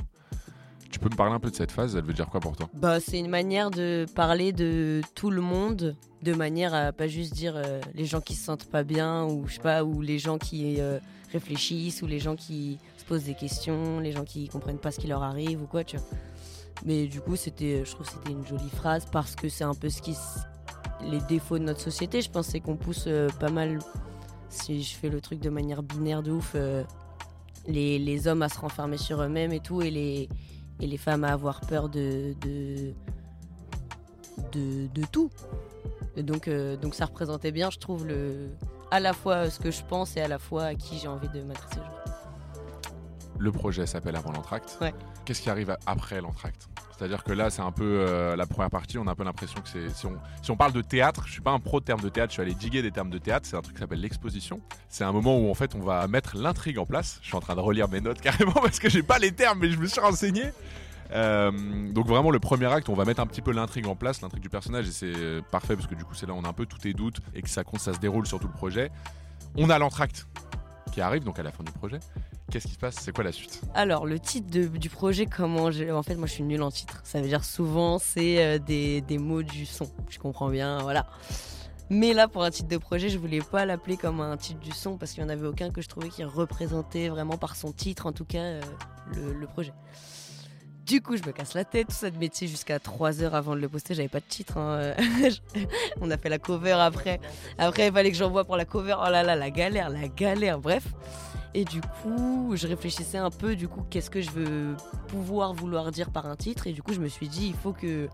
Tu 0.90 0.98
peux 0.98 1.08
me 1.08 1.16
parler 1.16 1.32
un 1.32 1.40
peu 1.40 1.50
de 1.50 1.56
cette 1.56 1.72
phase 1.72 1.96
Elle 1.96 2.04
veut 2.04 2.12
dire 2.12 2.26
quoi 2.26 2.40
pour 2.40 2.54
toi? 2.54 2.68
Bah, 2.74 3.00
c'est 3.00 3.18
une 3.18 3.30
manière 3.30 3.70
de 3.70 4.04
parler 4.14 4.52
de 4.52 5.00
tout 5.14 5.30
le 5.30 5.40
monde, 5.40 5.96
de 6.22 6.34
manière 6.34 6.74
à 6.74 6.92
pas 6.92 7.06
juste 7.08 7.32
dire 7.32 7.54
euh, 7.56 7.80
les 7.94 8.04
gens 8.04 8.20
qui 8.20 8.34
se 8.34 8.44
sentent 8.44 8.66
pas 8.70 8.82
bien 8.82 9.24
ou 9.24 9.46
je 9.48 9.54
sais 9.54 9.60
pas, 9.60 9.84
ou 9.84 10.02
les 10.02 10.18
gens 10.18 10.36
qui 10.36 10.76
euh, 10.80 10.98
réfléchissent 11.32 12.02
ou 12.02 12.06
les 12.06 12.18
gens 12.18 12.36
qui 12.36 12.78
se 12.96 13.04
posent 13.04 13.24
des 13.24 13.34
questions, 13.34 14.00
les 14.00 14.12
gens 14.12 14.24
qui 14.24 14.48
comprennent 14.48 14.78
pas 14.78 14.90
ce 14.90 15.00
qui 15.00 15.06
leur 15.06 15.22
arrive 15.22 15.62
ou 15.62 15.66
quoi, 15.66 15.84
tu 15.84 15.96
vois. 15.96 16.06
Mais 16.84 17.06
du 17.06 17.20
coup, 17.20 17.36
c'était, 17.36 17.84
je 17.84 17.90
trouve 17.92 18.06
que 18.06 18.12
c'était 18.12 18.32
une 18.32 18.46
jolie 18.46 18.70
phrase 18.70 19.06
parce 19.10 19.36
que 19.36 19.48
c'est 19.48 19.64
un 19.64 19.74
peu 19.74 19.88
ce 19.88 20.02
qui, 20.02 20.16
les 21.10 21.20
défauts 21.28 21.58
de 21.58 21.64
notre 21.64 21.80
société. 21.80 22.22
Je 22.22 22.30
pense 22.30 22.46
c'est 22.46 22.60
qu'on 22.60 22.76
pousse 22.76 23.04
euh, 23.06 23.28
pas 23.40 23.50
mal. 23.50 23.78
Si 24.48 24.82
je 24.82 24.94
fais 24.96 25.08
le 25.08 25.20
truc 25.20 25.40
de 25.40 25.50
manière 25.50 25.82
binaire 25.82 26.22
de 26.22 26.30
ouf, 26.32 26.52
euh, 26.54 26.84
les, 27.66 27.98
les 27.98 28.26
hommes 28.26 28.42
à 28.42 28.48
se 28.48 28.58
renfermer 28.58 28.98
sur 28.98 29.22
eux-mêmes 29.22 29.52
et 29.52 29.60
tout, 29.60 29.82
et 29.82 29.90
les 29.90 30.28
et 30.80 30.86
les 30.86 30.96
femmes 30.96 31.24
à 31.24 31.32
avoir 31.32 31.60
peur 31.60 31.88
de 31.88 32.34
de, 32.42 32.94
de, 34.52 35.06
tout. 35.10 35.30
Donc, 36.16 36.48
euh, 36.48 36.76
donc 36.76 36.94
ça 36.94 37.06
représentait 37.06 37.52
bien, 37.52 37.70
je 37.70 37.78
trouve, 37.78 38.06
le, 38.06 38.48
à 38.92 39.00
la 39.00 39.14
fois 39.14 39.48
ce 39.48 39.58
que 39.58 39.70
je 39.70 39.82
pense 39.82 40.16
et 40.18 40.20
à 40.20 40.28
la 40.28 40.38
fois 40.38 40.64
à 40.64 40.74
qui 40.74 40.98
j'ai 40.98 41.08
envie 41.08 41.28
de 41.28 41.40
m'adresser. 41.40 41.76
genre. 41.76 42.04
Le 43.38 43.50
projet 43.50 43.86
s'appelle 43.86 44.14
Avant 44.14 44.32
l'entracte. 44.32 44.76
Ouais. 44.82 44.92
Qu'est-ce 45.24 45.40
qui 45.40 45.48
arrive 45.48 45.74
après 45.86 46.20
l'entracte? 46.20 46.68
C'est-à-dire 46.96 47.24
que 47.24 47.32
là, 47.32 47.48
c'est 47.48 47.62
un 47.62 47.72
peu 47.72 48.04
euh, 48.06 48.36
la 48.36 48.46
première 48.46 48.68
partie, 48.68 48.98
on 48.98 49.06
a 49.06 49.12
un 49.12 49.14
peu 49.14 49.24
l'impression 49.24 49.60
que 49.62 49.68
c'est. 49.68 49.88
Si 49.88 50.04
on, 50.04 50.12
si 50.42 50.50
on 50.50 50.56
parle 50.56 50.72
de 50.72 50.82
théâtre, 50.82 51.24
je 51.26 51.32
suis 51.32 51.40
pas 51.40 51.50
un 51.52 51.58
pro 51.58 51.80
de 51.80 51.86
termes 51.86 52.02
de 52.02 52.10
théâtre, 52.10 52.30
je 52.30 52.34
suis 52.34 52.42
allé 52.42 52.54
diguer 52.54 52.82
des 52.82 52.92
termes 52.92 53.10
de 53.10 53.18
théâtre, 53.18 53.46
c'est 53.48 53.56
un 53.56 53.62
truc 53.62 53.76
qui 53.76 53.80
s'appelle 53.80 54.00
l'exposition. 54.00 54.60
C'est 54.90 55.04
un 55.04 55.12
moment 55.12 55.38
où 55.38 55.50
en 55.50 55.54
fait 55.54 55.74
on 55.74 55.80
va 55.80 56.06
mettre 56.06 56.36
l'intrigue 56.36 56.78
en 56.78 56.84
place. 56.84 57.18
Je 57.22 57.28
suis 57.28 57.36
en 57.36 57.40
train 57.40 57.56
de 57.56 57.60
relire 57.60 57.88
mes 57.88 58.02
notes 58.02 58.20
carrément 58.20 58.52
parce 58.52 58.78
que 58.78 58.90
j'ai 58.90 59.02
pas 59.02 59.18
les 59.18 59.32
termes, 59.32 59.58
mais 59.60 59.70
je 59.70 59.78
me 59.78 59.86
suis 59.86 60.00
renseigné. 60.00 60.44
Euh, 61.14 61.50
donc 61.92 62.06
vraiment 62.06 62.30
le 62.30 62.40
premier 62.40 62.66
acte, 62.66 62.88
on 62.88 62.94
va 62.94 63.04
mettre 63.04 63.20
un 63.20 63.26
petit 63.26 63.42
peu 63.42 63.52
l'intrigue 63.52 63.86
en 63.86 63.96
place, 63.96 64.22
l'intrigue 64.22 64.42
du 64.42 64.48
personnage, 64.48 64.88
et 64.88 64.92
c'est 64.92 65.12
euh, 65.14 65.40
parfait 65.50 65.76
parce 65.76 65.86
que 65.86 65.94
du 65.94 66.04
coup 66.04 66.14
c'est 66.14 66.26
là 66.26 66.32
où 66.32 66.36
on 66.36 66.44
a 66.44 66.48
un 66.48 66.52
peu 66.52 66.66
tous 66.66 66.78
tes 66.78 66.94
doutes 66.94 67.20
et 67.34 67.42
que 67.42 67.48
ça, 67.48 67.64
se 67.64 67.98
déroule 68.00 68.26
sur 68.26 68.40
tout 68.40 68.46
le 68.46 68.52
projet. 68.52 68.90
On 69.56 69.68
a 69.70 69.78
l'entracte 69.78 70.26
qui 70.92 71.00
arrive 71.00 71.24
donc 71.24 71.38
à 71.38 71.42
la 71.42 71.52
fin 71.52 71.64
du 71.64 71.72
projet. 71.72 72.00
Qu'est-ce 72.50 72.66
qui 72.66 72.74
se 72.74 72.78
passe? 72.78 72.96
C'est 73.00 73.14
quoi 73.14 73.24
la 73.24 73.32
suite? 73.32 73.62
Alors, 73.74 74.04
le 74.04 74.18
titre 74.18 74.48
du 74.50 74.90
projet, 74.90 75.24
comment. 75.24 75.64
En 75.64 76.02
fait, 76.02 76.16
moi, 76.16 76.26
je 76.26 76.32
suis 76.32 76.42
nulle 76.42 76.62
en 76.62 76.70
titre. 76.70 77.00
Ça 77.02 77.20
veut 77.20 77.26
dire 77.26 77.44
souvent, 77.44 77.98
c'est 77.98 78.44
euh, 78.44 78.58
des, 78.58 79.18
mots 79.18 79.42
du 79.42 79.64
son. 79.64 79.90
Je 80.10 80.18
comprends 80.18 80.50
bien, 80.50 80.78
voilà. 80.78 81.06
Mais 81.88 82.12
là, 82.12 82.28
pour 82.28 82.44
un 82.44 82.50
titre 82.50 82.68
de 82.68 82.76
projet, 82.76 83.08
je 83.08 83.18
voulais 83.18 83.40
pas 83.40 83.64
l'appeler 83.64 83.96
comme 83.96 84.20
un 84.20 84.36
titre 84.36 84.60
du 84.60 84.70
son 84.70 84.98
parce 84.98 85.12
qu'il 85.12 85.24
n'y 85.24 85.30
en 85.30 85.32
avait 85.32 85.46
aucun 85.46 85.70
que 85.70 85.80
je 85.80 85.88
trouvais 85.88 86.10
qui 86.10 86.24
représentait 86.24 87.08
vraiment 87.08 87.38
par 87.38 87.56
son 87.56 87.72
titre, 87.72 88.06
en 88.06 88.12
tout 88.12 88.26
cas, 88.26 88.60
le 89.14 89.46
projet. 89.46 89.72
Du 90.86 91.00
coup, 91.00 91.16
je 91.16 91.22
me 91.22 91.30
casse 91.32 91.54
la 91.54 91.64
tête, 91.64 91.86
tout 91.88 91.94
ça 91.94 92.10
de 92.10 92.18
métier 92.18 92.48
jusqu'à 92.48 92.78
3 92.80 93.22
heures 93.22 93.34
avant 93.34 93.54
de 93.54 93.60
le 93.60 93.68
poster. 93.68 93.94
J'avais 93.94 94.08
pas 94.08 94.20
de 94.20 94.24
titre. 94.28 94.58
hein. 94.58 94.94
On 96.00 96.10
a 96.10 96.18
fait 96.18 96.28
la 96.28 96.38
cover 96.38 96.72
après. 96.72 97.20
Après, 97.56 97.86
il 97.86 97.92
fallait 97.92 98.10
que 98.10 98.16
j'envoie 98.16 98.44
pour 98.44 98.56
la 98.56 98.64
cover. 98.64 98.96
Oh 98.98 99.08
là 99.10 99.22
là, 99.22 99.36
la 99.36 99.50
galère, 99.50 99.90
la 99.90 100.08
galère. 100.08 100.58
Bref. 100.58 100.84
Et 101.54 101.64
du 101.64 101.80
coup, 101.80 102.52
je 102.56 102.66
réfléchissais 102.66 103.18
un 103.18 103.30
peu, 103.30 103.54
du 103.54 103.68
coup, 103.68 103.82
qu'est-ce 103.90 104.10
que 104.10 104.20
je 104.22 104.30
veux 104.30 104.74
pouvoir 105.08 105.52
vouloir 105.52 105.90
dire 105.92 106.10
par 106.10 106.26
un 106.26 106.34
titre? 106.34 106.66
Et 106.66 106.72
du 106.72 106.82
coup, 106.82 106.94
je 106.94 107.00
me 107.00 107.08
suis 107.08 107.28
dit, 107.28 107.48
il 107.48 107.54
faut 107.54 107.72
que 107.74 108.08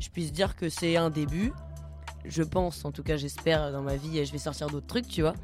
je 0.00 0.08
puisse 0.08 0.32
dire 0.32 0.56
que 0.56 0.68
c'est 0.68 0.96
un 0.96 1.10
début. 1.10 1.52
Je 2.24 2.42
pense, 2.42 2.84
en 2.84 2.90
tout 2.90 3.02
cas, 3.02 3.16
j'espère, 3.18 3.70
dans 3.70 3.82
ma 3.82 3.96
vie, 3.96 4.24
je 4.24 4.32
vais 4.32 4.38
sortir 4.38 4.66
d'autres 4.68 4.86
trucs, 4.86 5.06
tu 5.08 5.20
vois. 5.20 5.34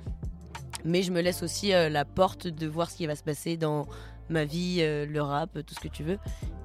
Mais 0.85 1.03
je 1.03 1.13
me 1.13 1.21
laisse 1.21 1.43
aussi 1.43 1.73
euh, 1.75 1.89
la 1.89 2.05
porte 2.05 2.47
de 2.49 2.67
voir 2.67 2.91
ce 2.91 2.97
qui 2.97 3.07
va 3.07 3.17
se 3.17 3.23
passer 3.23 3.57
dans 3.57 3.87
ma 4.31 4.45
vie, 4.45 4.79
euh, 4.81 5.07
le 5.07 5.23
rap, 5.23 5.53
tout 5.65 5.75
ce 5.75 5.81
que 5.81 5.89
tu 5.89 6.03
veux. 6.03 6.19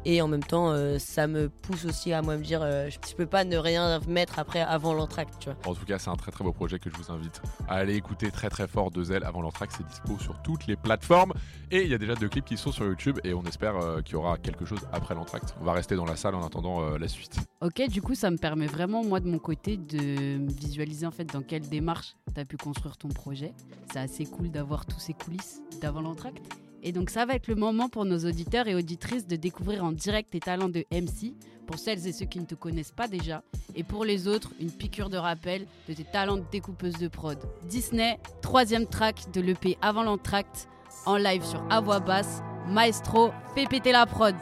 Et 0.03 0.21
en 0.21 0.27
même 0.27 0.43
temps, 0.43 0.71
euh, 0.71 0.97
ça 0.97 1.27
me 1.27 1.47
pousse 1.49 1.85
aussi 1.85 2.11
à 2.11 2.21
moi 2.23 2.35
me 2.35 2.43
dire, 2.43 2.61
euh, 2.63 2.89
je 2.89 2.97
je 3.11 3.15
peux 3.15 3.25
pas 3.25 3.43
ne 3.43 3.57
rien 3.57 3.99
mettre 4.07 4.39
après, 4.39 4.61
avant 4.61 4.93
l'entracte, 4.93 5.35
tu 5.39 5.49
vois. 5.49 5.57
En 5.69 5.75
tout 5.75 5.85
cas, 5.85 5.99
c'est 5.99 6.09
un 6.09 6.15
très 6.15 6.31
très 6.31 6.45
beau 6.45 6.53
projet 6.53 6.79
que 6.79 6.89
je 6.89 6.95
vous 6.95 7.11
invite 7.11 7.41
à 7.67 7.75
aller 7.75 7.95
écouter 7.95 8.31
très 8.31 8.49
très 8.49 8.67
fort 8.67 8.89
de 8.89 9.03
Zelle 9.03 9.25
avant 9.25 9.41
l'entracte. 9.41 9.73
C'est 9.77 9.85
dispo 9.85 10.17
sur 10.17 10.41
toutes 10.41 10.65
les 10.65 10.77
plateformes. 10.77 11.33
Et 11.71 11.83
il 11.83 11.89
y 11.89 11.93
a 11.93 11.97
déjà 11.97 12.15
deux 12.15 12.29
clips 12.29 12.45
qui 12.45 12.57
sont 12.57 12.71
sur 12.71 12.85
YouTube 12.85 13.19
et 13.23 13.33
on 13.33 13.43
espère 13.43 13.75
euh, 13.77 14.01
qu'il 14.01 14.13
y 14.13 14.15
aura 14.15 14.37
quelque 14.37 14.65
chose 14.65 14.79
après 14.91 15.13
l'entracte. 15.13 15.55
On 15.61 15.65
va 15.65 15.73
rester 15.73 15.95
dans 15.95 16.05
la 16.05 16.15
salle 16.15 16.35
en 16.35 16.45
attendant 16.45 16.81
euh, 16.81 16.97
la 16.97 17.07
suite. 17.07 17.37
Ok, 17.61 17.81
du 17.89 18.01
coup, 18.01 18.15
ça 18.15 18.31
me 18.31 18.37
permet 18.37 18.67
vraiment, 18.67 19.03
moi, 19.03 19.19
de 19.19 19.29
mon 19.29 19.39
côté, 19.39 19.77
de 19.77 20.39
visualiser 20.53 21.05
en 21.05 21.11
fait 21.11 21.25
dans 21.25 21.41
quelle 21.41 21.67
démarche 21.67 22.15
tu 22.33 22.39
as 22.39 22.45
pu 22.45 22.57
construire 22.57 22.97
ton 22.97 23.09
projet. 23.09 23.53
C'est 23.91 23.99
assez 23.99 24.25
cool 24.25 24.51
d'avoir 24.51 24.85
tous 24.85 24.99
ces 24.99 25.13
coulisses 25.13 25.61
d'avant 25.81 26.01
l'entracte. 26.01 26.41
Et 26.83 26.91
donc, 26.91 27.09
ça 27.09 27.25
va 27.25 27.35
être 27.35 27.47
le 27.47 27.55
moment 27.55 27.89
pour 27.89 28.05
nos 28.05 28.19
auditeurs 28.19 28.67
et 28.67 28.75
auditrices 28.75 29.27
de 29.27 29.35
découvrir 29.35 29.83
en 29.83 29.91
direct 29.91 30.31
tes 30.31 30.39
talents 30.39 30.69
de 30.69 30.85
MC, 30.91 31.33
pour 31.67 31.79
celles 31.79 32.07
et 32.07 32.11
ceux 32.11 32.25
qui 32.25 32.39
ne 32.39 32.45
te 32.45 32.55
connaissent 32.55 32.91
pas 32.91 33.07
déjà. 33.07 33.43
Et 33.75 33.83
pour 33.83 34.03
les 34.03 34.27
autres, 34.27 34.51
une 34.59 34.71
piqûre 34.71 35.09
de 35.09 35.17
rappel 35.17 35.67
de 35.87 35.93
tes 35.93 36.03
talents 36.03 36.37
de 36.37 36.43
découpeuse 36.51 36.97
de 36.97 37.07
prod. 37.07 37.37
Disney, 37.69 38.19
troisième 38.41 38.87
track 38.87 39.31
de 39.31 39.41
l'EP 39.41 39.77
avant 39.81 40.03
l'entracte, 40.03 40.67
en 41.05 41.17
live 41.17 41.43
sur 41.43 41.63
à 41.69 41.79
voix 41.81 41.99
basse. 41.99 42.41
Maestro, 42.67 43.31
fais 43.55 43.65
péter 43.65 43.91
la 43.91 44.05
prod. 44.05 44.35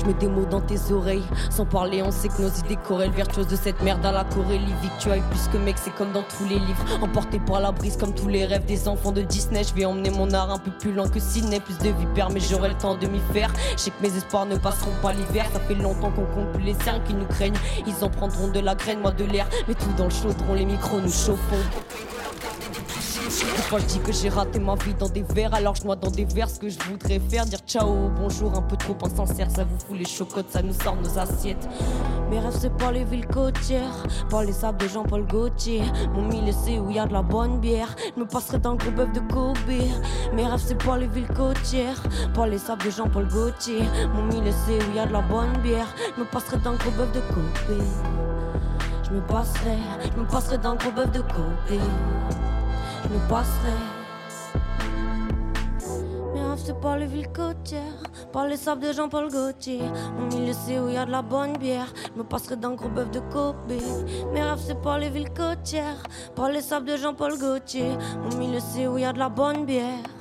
Je 0.00 0.06
mets 0.06 0.14
des 0.14 0.28
mots 0.28 0.44
dans 0.44 0.60
tes 0.60 0.92
oreilles. 0.92 1.24
Sans 1.50 1.64
parler, 1.64 2.02
on 2.02 2.10
sait 2.10 2.28
que 2.28 2.42
nos 2.42 2.48
idées 2.48 2.76
corrèlent. 2.76 3.10
Vertueuse 3.10 3.46
de 3.46 3.56
cette 3.56 3.80
merde 3.82 4.04
à 4.04 4.12
la 4.12 4.24
Corélie. 4.24 4.74
Victuaille, 4.82 5.22
puisque 5.30 5.54
mec, 5.54 5.76
c'est 5.78 5.94
comme 5.94 6.12
dans 6.12 6.22
tous 6.22 6.44
les 6.48 6.58
livres. 6.58 6.84
Emporté 7.02 7.38
par 7.38 7.60
la 7.60 7.72
brise, 7.72 7.96
comme 7.96 8.14
tous 8.14 8.28
les 8.28 8.46
rêves 8.46 8.64
des 8.64 8.88
enfants 8.88 9.12
de 9.12 9.22
Disney. 9.22 9.62
Je 9.64 9.74
vais 9.74 9.84
emmener 9.84 10.10
mon 10.10 10.32
art 10.32 10.50
un 10.50 10.58
peu 10.58 10.70
plus 10.70 10.92
loin 10.92 11.08
que 11.08 11.20
Sydney. 11.20 11.60
Plus 11.60 11.78
de 11.78 11.90
vipères, 11.90 12.30
mais 12.30 12.40
j'aurai 12.40 12.70
le 12.70 12.76
temps 12.76 12.94
de 12.94 13.06
m'y 13.06 13.20
faire. 13.32 13.52
Je 13.72 13.82
sais 13.82 13.90
que 13.90 14.02
mes 14.02 14.16
espoirs 14.16 14.46
ne 14.46 14.56
passeront 14.56 14.94
pas 15.02 15.12
l'hiver. 15.12 15.46
Ça 15.52 15.60
fait 15.60 15.74
longtemps 15.74 16.10
qu'on 16.10 16.26
compte 16.26 16.52
plus 16.52 16.64
les 16.64 16.74
cernes 16.74 17.02
qui 17.04 17.14
nous 17.14 17.26
craignent. 17.26 17.58
Ils 17.86 18.04
en 18.04 18.08
prendront 18.08 18.48
de 18.48 18.60
la 18.60 18.74
graine, 18.74 19.00
moi 19.00 19.10
de 19.10 19.24
l'air. 19.24 19.46
Mais 19.68 19.74
tout 19.74 19.92
dans 19.96 20.04
le 20.04 20.10
chaudron, 20.10 20.54
les 20.54 20.64
micros 20.64 21.00
nous 21.00 21.12
chauffons. 21.12 21.56
Des 23.40 23.62
fois 23.62 23.78
je 23.78 23.86
dis 23.86 24.00
que 24.00 24.12
j'ai 24.12 24.28
raté 24.28 24.58
ma 24.58 24.74
vie 24.74 24.94
dans 24.94 25.08
des 25.08 25.22
verres, 25.22 25.54
alors 25.54 25.74
je 25.74 25.84
noie 25.84 25.96
dans 25.96 26.10
des 26.10 26.26
verres 26.26 26.50
ce 26.50 26.58
que 26.58 26.68
je 26.68 26.78
voudrais 26.80 27.18
faire. 27.18 27.46
Dire 27.46 27.60
ciao, 27.66 28.10
bonjour, 28.16 28.54
un 28.56 28.62
peu 28.62 28.76
trop 28.76 28.96
insincère, 29.02 29.50
ça 29.50 29.64
vous 29.64 29.78
fout 29.78 29.96
les 29.96 30.04
chocottes, 30.04 30.50
ça 30.50 30.60
nous 30.60 30.74
sort 30.74 30.96
nos 30.96 31.18
assiettes. 31.18 31.68
Mes 32.28 32.38
rêves 32.38 32.56
c'est 32.58 32.76
pas 32.76 32.92
les 32.92 33.04
villes 33.04 33.26
côtières, 33.26 34.06
pas 34.28 34.44
les 34.44 34.52
sables 34.52 34.78
de 34.78 34.88
Jean-Paul 34.88 35.26
Gaultier. 35.26 35.82
Mon 36.14 36.28
mille 36.28 36.52
c'est 36.64 36.78
où 36.78 36.90
y 36.90 36.98
a 36.98 37.06
de 37.06 37.12
la 37.12 37.22
bonne 37.22 37.60
bière, 37.60 37.94
je 38.14 38.20
me 38.20 38.26
passerai 38.26 38.58
dans 38.58 38.72
le 38.72 38.76
gros 38.76 38.90
bœuf 38.90 39.12
de 39.12 39.20
Kobe. 39.32 39.56
Mes 40.34 40.46
rêves 40.46 40.62
c'est 40.64 40.82
pas 40.84 40.98
les 40.98 41.08
villes 41.08 41.28
côtières, 41.34 42.02
pas 42.34 42.46
les 42.46 42.58
sables 42.58 42.84
de 42.84 42.90
Jean-Paul 42.90 43.26
Gaultier. 43.28 43.82
Mon 44.14 44.24
mille 44.24 44.52
c'est 44.66 44.76
où 44.76 44.94
y 44.94 44.98
a 44.98 45.06
de 45.06 45.12
la 45.12 45.22
bonne 45.22 45.56
bière, 45.62 45.88
je 46.16 46.20
me 46.20 46.26
passerai 46.26 46.58
dans 46.58 46.72
le 46.72 46.78
gros 46.78 46.90
bœuf 46.90 47.12
de 47.12 47.20
Kobe. 47.20 47.80
Je 49.04 49.10
me 49.14 49.20
passerai, 49.22 49.78
je 50.14 50.20
me 50.20 50.26
passerai 50.26 50.58
dans 50.58 50.72
le 50.72 50.78
gros 50.78 50.92
bœuf 50.92 51.10
de 51.12 51.20
Kobe. 51.20 51.80
Je 53.02 53.08
me 53.08 53.28
passerai. 53.28 53.72
Mes 56.34 56.40
rêves 56.40 56.62
c'est 56.64 56.80
pas 56.80 56.96
les 56.96 57.06
villes 57.06 57.32
côtières, 57.32 58.02
pas 58.32 58.46
les 58.46 58.56
sables 58.56 58.82
de 58.82 58.92
Jean-Paul 58.92 59.30
Gaultier. 59.30 59.82
Mon 60.18 60.26
milieu 60.26 60.52
c'est 60.52 60.78
où 60.78 60.88
y 60.88 60.96
a 60.96 61.04
de 61.04 61.10
la 61.10 61.22
bonne 61.22 61.56
bière, 61.56 61.92
je 62.14 62.18
me 62.18 62.24
passerai 62.24 62.56
le 62.56 62.76
gros 62.76 62.88
bœuf 62.88 63.10
de 63.10 63.20
Kobe. 63.32 63.56
Mes 64.32 64.42
rêves 64.42 64.62
c'est 64.64 64.80
pas 64.80 64.98
les 64.98 65.08
villes 65.08 65.32
côtières, 65.32 66.02
pas 66.36 66.50
les 66.50 66.60
sables 66.62 66.86
de 66.86 66.96
Jean-Paul 66.96 67.38
Gaultier. 67.38 67.96
Mon 68.22 68.36
milieu 68.38 68.60
c'est 68.60 68.86
où 68.86 68.98
y 68.98 69.04
a 69.04 69.12
de 69.12 69.18
la 69.18 69.28
bonne 69.28 69.64
bière. 69.64 70.19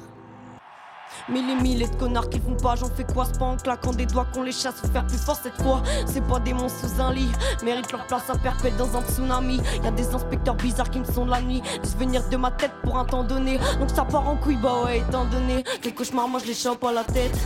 Mille 1.28 1.50
et 1.50 1.56
mille 1.62 1.90
de 1.90 1.96
connards 1.96 2.30
qui 2.30 2.40
font 2.40 2.56
pas, 2.56 2.76
j'en 2.76 2.90
fais 2.90 3.04
quoi? 3.04 3.26
C'est 3.26 3.40
pas 3.40 3.46
en 3.46 3.58
claquant 3.58 3.94
des 3.94 4.06
doigts 4.06 4.26
qu'on 4.34 4.44
les 4.44 4.52
chasse, 4.52 4.76
faut 4.76 4.88
faire 4.88 5.06
plus 5.06 5.18
fort 5.18 5.38
cette 5.42 5.62
fois. 5.62 5.82
C'est 6.06 6.26
pas 6.26 6.40
des 6.40 6.54
monstres 6.54 6.88
sous 6.88 7.02
un 7.02 7.14
lit, 7.14 7.32
méritent 7.64 7.92
leur 7.92 8.06
place 8.08 8.30
à 8.30 8.38
perpète 8.38 8.78
dans 8.78 8.96
un 8.98 9.02
tsunami. 9.04 9.60
Y 9.84 9.88
a 9.88 9.92
des 9.92 10.14
inspecteurs 10.14 10.56
bizarres 10.56 10.90
qui 10.90 11.00
me 11.00 11.06
sont 11.06 11.26
la 11.26 11.42
nuit, 11.42 11.62
disent 11.84 11.98
venir 11.98 12.28
de 12.30 12.38
ma 12.38 12.52
tête 12.52 12.72
pour 12.84 12.98
un 12.98 13.06
temps 13.06 13.24
donné. 13.24 13.60
Donc 13.80 13.90
ça 13.90 14.06
part 14.06 14.28
en 14.28 14.36
couille, 14.38 14.58
bah 14.58 14.84
ouais, 14.86 15.00
étant 15.00 15.26
donné. 15.26 15.64
Les 15.84 15.94
cauchemars, 15.94 16.28
moi 16.28 16.40
je 16.40 16.48
les 16.48 16.54
chope 16.54 16.84
à 16.84 16.92
la 16.92 17.04
tête. 17.04 17.38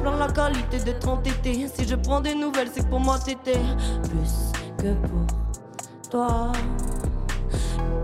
Plein 0.00 0.16
la 0.16 0.28
qualité 0.28 0.78
d'être 0.80 1.08
entêté. 1.08 1.68
Si 1.74 1.86
je 1.86 1.94
prends 1.94 2.20
des 2.20 2.34
nouvelles, 2.34 2.68
c'est 2.72 2.82
que 2.82 2.88
pour 2.88 3.00
moi 3.00 3.18
t'étais 3.18 3.60
plus 4.02 4.52
que 4.78 4.92
pour 5.06 5.26
toi. 6.10 6.52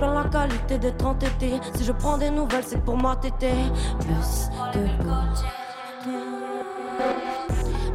Plein 0.01 0.15
la 0.15 0.25
qualité 0.31 0.79
d'être 0.79 1.05
entêté. 1.05 1.61
Si 1.75 1.85
je 1.85 1.93
prends 1.93 2.17
des 2.17 2.31
nouvelles, 2.31 2.65
c'est 2.67 2.83
pour 2.83 2.97
moi 2.97 3.17
t'étais 3.17 3.53
plus 3.99 4.49
pour 4.97 5.15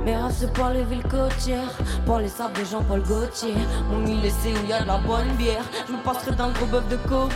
mes 0.05 0.15
rêves 0.15 0.31
c'est 0.37 0.53
pas 0.53 0.71
les 0.71 0.83
villes 0.83 1.03
côtières, 1.03 1.71
pas 2.05 2.19
les 2.19 2.27
sables 2.27 2.59
de 2.59 2.65
Jean-Paul 2.65 3.01
Gaultier. 3.01 3.55
Mon 3.89 3.97
milieu 3.97 4.29
c'est 4.41 4.51
où 4.51 4.69
y 4.69 4.73
a 4.73 4.81
de 4.81 4.87
la 4.87 4.99
bonne 4.99 5.29
bière, 5.35 5.63
je 5.87 5.93
me 5.93 5.97
passerai 6.03 6.31
le 6.31 6.53
gros 6.53 6.65
bœuf 6.67 6.87
de 6.89 6.97
Kobe. 7.09 7.31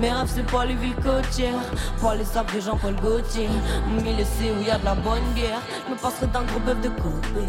Mes 0.00 0.12
rêves 0.12 0.30
c'est 0.32 0.48
pas 0.50 0.64
les 0.64 0.76
villes 0.76 0.94
côtières, 0.94 1.60
pas 2.00 2.14
les 2.14 2.24
sables 2.24 2.54
de 2.54 2.60
Jean-Paul 2.60 2.94
Gaultier. 3.02 3.48
Mon 3.88 4.00
milieu 4.00 4.24
c'est 4.38 4.50
où 4.52 4.62
y 4.62 4.70
a 4.70 4.78
de 4.78 4.84
la 4.84 4.94
bonne 4.94 5.26
bière, 5.34 5.60
je 5.86 5.92
me 5.92 5.98
passerai 5.98 6.26
le 6.26 6.46
gros 6.46 6.60
bœuf 6.60 6.80
de 6.80 6.88
Kobe. 6.88 7.44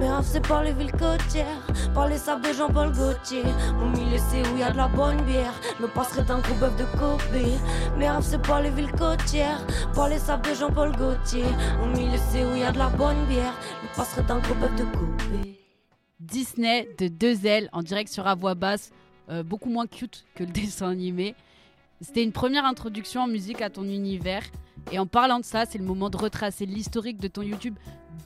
Mes 0.00 0.10
rêves 0.10 0.24
c'est 0.24 0.46
pas 0.46 0.64
les 0.64 0.72
villes 0.72 0.92
côtières, 0.92 1.60
pas 1.94 2.08
les 2.08 2.18
sables 2.18 2.42
de 2.48 2.52
Jean-Paul 2.52 2.90
Gaultier. 2.92 3.44
Mon 3.78 3.90
milieu 3.90 4.18
c'est 4.28 4.42
où 4.50 4.58
y 4.58 4.62
a 4.64 4.72
de 4.72 4.76
la 4.76 4.88
bonne 4.88 5.20
bière, 5.22 5.54
je 5.78 5.82
me 5.84 5.88
passerai 5.88 6.22
le 6.22 6.34
gros 6.42 6.54
bœuf 6.54 6.76
de 6.76 6.84
Kobe. 6.98 7.20
Mes 7.96 8.10
rêves 8.10 8.22
c'est 8.22 8.42
pas 8.42 8.60
les 8.60 8.70
villes 8.70 8.92
côtières, 8.92 9.60
pas 9.94 10.08
les 10.08 10.18
sables 10.18 10.48
de 10.50 10.54
Jean-Paul 10.54 10.96
Gaultier. 10.96 11.44
Mon 11.78 11.86
milieu 11.96 12.18
c'est 12.32 12.44
où 12.44 12.56
y 12.56 12.64
a 12.64 12.72
de 12.72 12.78
la 12.78 12.88
bonne 12.88 13.24
bière, 13.26 13.54
Disney 16.18 16.88
de 16.98 17.08
deux 17.08 17.46
ailes 17.46 17.68
en 17.72 17.82
direct 17.82 18.10
sur 18.10 18.26
à 18.26 18.34
voix 18.34 18.54
basse, 18.54 18.90
euh, 19.30 19.42
beaucoup 19.42 19.68
moins 19.68 19.86
cute 19.86 20.24
que 20.34 20.42
le 20.42 20.50
dessin 20.52 20.90
animé. 20.90 21.34
C'était 22.00 22.24
une 22.24 22.32
première 22.32 22.64
introduction 22.64 23.22
en 23.22 23.28
musique 23.28 23.62
à 23.62 23.70
ton 23.70 23.84
univers. 23.84 24.42
Et 24.92 24.98
en 24.98 25.06
parlant 25.06 25.40
de 25.40 25.44
ça, 25.44 25.64
c'est 25.66 25.78
le 25.78 25.84
moment 25.84 26.10
de 26.10 26.16
retracer 26.16 26.66
l'historique 26.66 27.18
de 27.18 27.28
ton 27.28 27.42
YouTube 27.42 27.76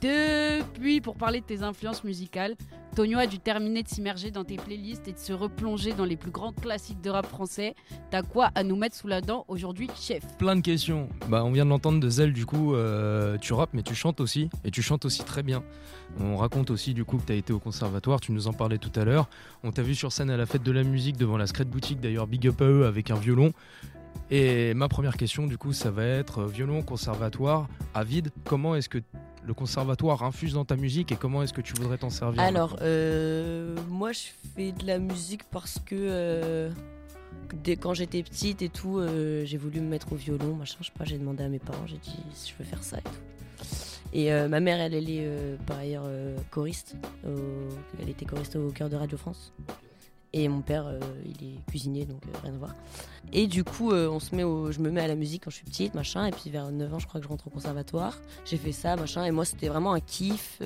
depuis 0.01 1.01
pour 1.01 1.15
parler 1.15 1.41
de 1.41 1.45
tes 1.45 1.63
influences 1.63 2.03
musicales. 2.03 2.55
Tonio 2.95 3.19
a 3.19 3.27
dû 3.27 3.39
terminer 3.39 3.83
de 3.83 3.87
s'immerger 3.87 4.31
dans 4.31 4.43
tes 4.43 4.57
playlists 4.57 5.07
et 5.07 5.13
de 5.13 5.17
se 5.17 5.31
replonger 5.31 5.93
dans 5.93 6.05
les 6.05 6.17
plus 6.17 6.31
grands 6.31 6.51
classiques 6.51 7.01
de 7.01 7.09
rap 7.09 7.25
français. 7.25 7.75
T'as 8.09 8.23
quoi 8.23 8.49
à 8.55 8.63
nous 8.63 8.75
mettre 8.75 8.95
sous 8.95 9.07
la 9.07 9.21
dent 9.21 9.45
aujourd'hui, 9.47 9.87
chef? 9.95 10.23
Plein 10.37 10.55
de 10.55 10.61
questions. 10.61 11.07
Bah, 11.27 11.43
on 11.45 11.51
vient 11.51 11.65
de 11.65 11.69
l'entendre 11.69 11.99
de 11.99 12.09
Zell, 12.09 12.33
du 12.33 12.45
coup, 12.45 12.73
euh, 12.73 13.37
tu 13.37 13.53
rappes, 13.53 13.69
mais 13.73 13.83
tu 13.83 13.95
chantes 13.95 14.19
aussi, 14.19 14.49
et 14.65 14.71
tu 14.71 14.81
chantes 14.81 15.05
aussi 15.05 15.23
très 15.23 15.43
bien. 15.43 15.63
On 16.19 16.35
raconte 16.37 16.71
aussi, 16.71 16.93
du 16.93 17.05
coup, 17.05 17.17
que 17.17 17.25
tu 17.25 17.33
as 17.33 17.35
été 17.35 17.53
au 17.53 17.59
conservatoire, 17.59 18.19
tu 18.19 18.31
nous 18.31 18.47
en 18.47 18.53
parlais 18.53 18.79
tout 18.79 18.91
à 18.99 19.05
l'heure. 19.05 19.29
On 19.63 19.71
t'a 19.71 19.83
vu 19.83 19.95
sur 19.95 20.11
scène 20.11 20.29
à 20.31 20.37
la 20.37 20.45
fête 20.45 20.63
de 20.63 20.71
la 20.71 20.83
musique 20.83 21.15
devant 21.15 21.37
la 21.37 21.47
Scred 21.47 21.69
Boutique, 21.69 22.01
d'ailleurs, 22.01 22.27
big 22.27 22.47
up 22.47 22.61
à 22.61 22.65
eux, 22.65 22.85
avec 22.85 23.11
un 23.11 23.15
violon. 23.15 23.53
Et 24.31 24.73
ma 24.75 24.87
première 24.87 25.17
question, 25.17 25.47
du 25.47 25.57
coup, 25.57 25.73
ça 25.73 25.89
va 25.91 26.05
être 26.05 26.39
euh, 26.41 26.47
violon, 26.47 26.81
conservatoire, 26.83 27.67
à 27.93 28.03
vide. 28.03 28.29
Comment 28.45 28.75
est-ce 28.75 28.87
que 28.89 28.99
le 29.45 29.53
conservatoire 29.55 30.23
infuse 30.23 30.53
dans 30.53 30.65
ta 30.65 30.75
musique 30.75 31.11
et 31.11 31.15
comment 31.15 31.41
est-ce 31.41 31.53
que 31.53 31.61
tu 31.61 31.73
voudrais 31.73 31.97
t'en 31.97 32.11
servir 32.11 32.41
Alors, 32.43 32.75
euh, 32.81 33.75
moi 33.89 34.11
je 34.11 34.27
fais 34.55 34.71
de 34.73 34.85
la 34.85 34.99
musique 34.99 35.43
parce 35.49 35.79
que 35.83 35.95
euh, 35.97 36.69
dès 37.63 37.75
quand 37.75 37.95
j'étais 37.95 38.21
petite 38.21 38.61
et 38.61 38.69
tout, 38.69 38.99
euh, 38.99 39.43
j'ai 39.45 39.57
voulu 39.57 39.79
me 39.81 39.87
mettre 39.89 40.13
au 40.13 40.15
violon, 40.15 40.53
machin, 40.55 40.77
je 40.81 40.87
sais 40.87 40.91
pas, 40.95 41.05
j'ai 41.05 41.17
demandé 41.17 41.43
à 41.43 41.47
mes 41.47 41.57
parents, 41.57 41.87
j'ai 41.87 41.97
dit 41.97 42.17
si 42.33 42.51
je 42.51 42.55
peux 42.57 42.63
faire 42.63 42.83
ça 42.83 42.99
et 42.99 43.01
tout. 43.01 43.09
Et 44.13 44.31
ma 44.47 44.59
mère, 44.59 44.79
elle, 44.79 44.93
elle 44.95 45.09
est 45.09 45.57
par 45.67 45.77
ailleurs 45.77 46.05
choriste, 46.49 46.95
au- 47.27 47.69
elle 48.01 48.09
était 48.09 48.25
choriste 48.25 48.55
au 48.55 48.69
cœur 48.71 48.89
de 48.89 48.95
Radio 48.95 49.17
France. 49.19 49.53
Et 50.31 50.47
mon 50.47 50.61
père, 50.61 50.85
euh, 50.85 50.99
il 51.25 51.47
est 51.47 51.55
cuisinier, 51.67 52.05
donc 52.05 52.21
euh, 52.27 52.37
rien 52.43 52.53
à 52.53 52.57
voir. 52.57 52.75
Et 53.33 53.47
du 53.47 53.63
coup, 53.63 53.91
euh, 53.91 54.07
on 54.09 54.19
se 54.19 54.35
met 54.35 54.43
au- 54.43 54.71
je 54.71 54.79
me 54.79 54.91
mets 54.91 55.01
à 55.01 55.07
la 55.07 55.15
musique 55.15 55.43
quand 55.45 55.49
je 55.49 55.55
suis 55.55 55.65
petite, 55.65 55.95
machin. 55.95 56.25
Et 56.27 56.31
puis 56.31 56.51
vers 56.51 56.69
9 56.71 56.93
ans, 56.93 56.99
je 56.99 57.07
crois 57.07 57.19
que 57.19 57.25
je 57.25 57.29
rentre 57.29 57.47
au 57.47 57.49
conservatoire. 57.49 58.15
J'ai 58.45 58.57
fait 58.57 58.71
ça, 58.71 58.95
machin. 58.95 59.25
Et 59.25 59.31
moi, 59.31 59.43
c'était 59.43 59.69
vraiment 59.69 59.91
un 59.93 59.99
kiff. 59.99 60.61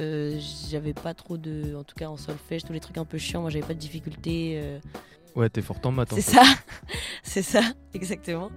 J'avais 0.70 0.94
pas 0.94 1.14
trop 1.14 1.38
de. 1.38 1.76
En 1.76 1.84
tout 1.84 1.96
cas, 1.96 2.08
en 2.10 2.18
solfège, 2.18 2.64
tous 2.66 2.74
les 2.74 2.80
trucs 2.82 2.98
un 2.98 3.06
peu 3.06 3.18
chiants. 3.18 3.42
Moi, 3.42 3.50
j'avais 3.52 3.66
pas 3.66 3.74
de 3.74 3.80
difficulté. 3.80 4.60
euh, 4.62 4.80
Ouais, 5.36 5.50
t'es 5.50 5.62
fort 5.64 5.80
en 5.86 5.92
maths. 5.92 6.12
c'est 6.14 6.22
ça, 6.22 6.44
c'est 7.24 7.42
ça, 7.42 7.62
exactement. 7.96 8.52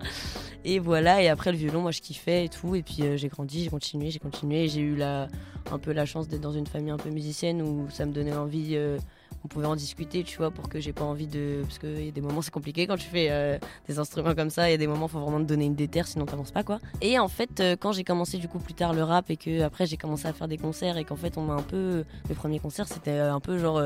Et 0.65 0.79
voilà, 0.79 1.23
et 1.23 1.29
après 1.29 1.51
le 1.53 1.57
violon, 1.57 1.81
moi 1.81 1.91
je 1.91 2.03
kiffais 2.03 2.45
et 2.45 2.49
tout. 2.51 2.75
Et 2.75 2.83
puis 2.83 2.99
euh, 3.03 3.17
j'ai 3.17 3.29
grandi, 3.29 3.65
j'ai 3.65 3.71
continué, 3.71 4.11
j'ai 4.11 4.19
continué. 4.19 4.65
Et 4.65 4.69
J'ai 4.69 4.81
eu 4.83 4.95
la, 4.97 5.29
un 5.71 5.79
peu 5.79 5.93
la 5.93 6.05
chance 6.05 6.29
d'être 6.29 6.43
dans 6.43 6.53
une 6.53 6.67
famille 6.67 6.91
un 6.91 6.99
peu 6.99 7.09
musicienne 7.09 7.63
où 7.63 7.89
ça 7.91 8.05
me 8.05 8.13
donnait 8.13 8.37
envie. 8.37 8.73
euh, 8.77 8.99
on 9.47 9.49
pouvait 9.49 9.67
en 9.67 9.77
discuter, 9.77 10.25
tu 10.25 10.39
vois, 10.39 10.51
pour 10.51 10.69
que 10.69 10.81
j'ai 10.81 10.93
pas 10.93 11.05
envie 11.05 11.29
de. 11.29 11.63
Parce 11.63 11.79
qu'il 11.79 12.05
y 12.05 12.09
a 12.09 12.11
des 12.11 12.21
moments, 12.21 12.43
c'est 12.43 12.51
compliqué 12.51 12.89
quand 12.89 12.97
tu 12.97 13.07
fais 13.07 13.29
euh, 13.31 13.59
des 13.87 14.01
instruments 14.01 14.35
comme 14.35 14.51
ça. 14.51 14.69
Il 14.69 14.73
y 14.73 14.75
a 14.75 14.77
des 14.77 14.89
moments, 14.89 15.07
faut 15.07 15.21
vraiment 15.21 15.39
te 15.39 15.45
donner 15.45 15.67
une 15.67 15.77
déterre, 15.77 16.09
sinon 16.09 16.27
t'avances 16.27 16.51
pas, 16.51 16.65
quoi. 16.65 16.81
Et 17.01 17.19
en 17.21 17.29
fait, 17.29 17.61
euh, 17.61 17.77
quand 17.79 17.93
j'ai 17.93 18.03
commencé 18.03 18.39
du 18.39 18.49
coup 18.49 18.59
plus 18.59 18.75
tard 18.75 18.93
le 18.93 19.05
rap 19.05 19.31
et 19.31 19.37
que 19.37 19.63
après 19.63 19.87
j'ai 19.87 19.97
commencé 19.97 20.27
à 20.27 20.33
faire 20.33 20.49
des 20.49 20.59
concerts 20.59 20.97
et 20.97 21.05
qu'en 21.05 21.17
fait 21.17 21.39
on 21.39 21.43
m'a 21.43 21.55
un 21.55 21.63
peu. 21.63 22.05
Mes 22.29 22.35
premiers 22.35 22.59
concerts, 22.59 22.89
c'était 22.89 23.13
euh, 23.13 23.33
un 23.33 23.41
peu 23.41 23.59
genre. 23.59 23.81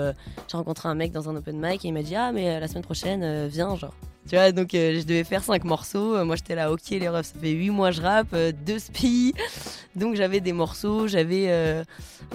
j'ai 0.48 0.56
rencontré 0.56 0.88
un 0.88 0.94
mec 0.94 1.12
dans 1.12 1.28
un 1.28 1.36
open 1.36 1.60
mic 1.60 1.84
et 1.84 1.88
il 1.88 1.92
m'a 1.92 2.02
dit 2.02 2.16
Ah, 2.16 2.32
mais 2.32 2.58
la 2.58 2.68
semaine 2.68 2.84
prochaine, 2.84 3.46
viens, 3.48 3.76
genre. 3.76 3.94
Tu 4.28 4.36
vois, 4.36 4.52
donc 4.52 4.74
euh, 4.74 5.00
je 5.00 5.06
devais 5.06 5.24
faire 5.24 5.42
cinq 5.42 5.64
morceaux. 5.64 6.14
Euh, 6.14 6.24
Moi, 6.24 6.36
j'étais 6.36 6.54
là, 6.54 6.70
ok, 6.70 6.80
les 6.90 7.08
refs, 7.08 7.26
ça 7.32 7.38
fait 7.40 7.50
huit 7.50 7.70
mois 7.70 7.90
je 7.90 8.00
rappe, 8.00 8.28
euh, 8.34 8.52
deux 8.66 8.78
spies. 8.78 9.34
Donc, 9.96 10.14
j'avais 10.14 10.40
des 10.40 10.52
morceaux, 10.52 11.08
j'avais 11.08 11.46
euh, 11.48 11.82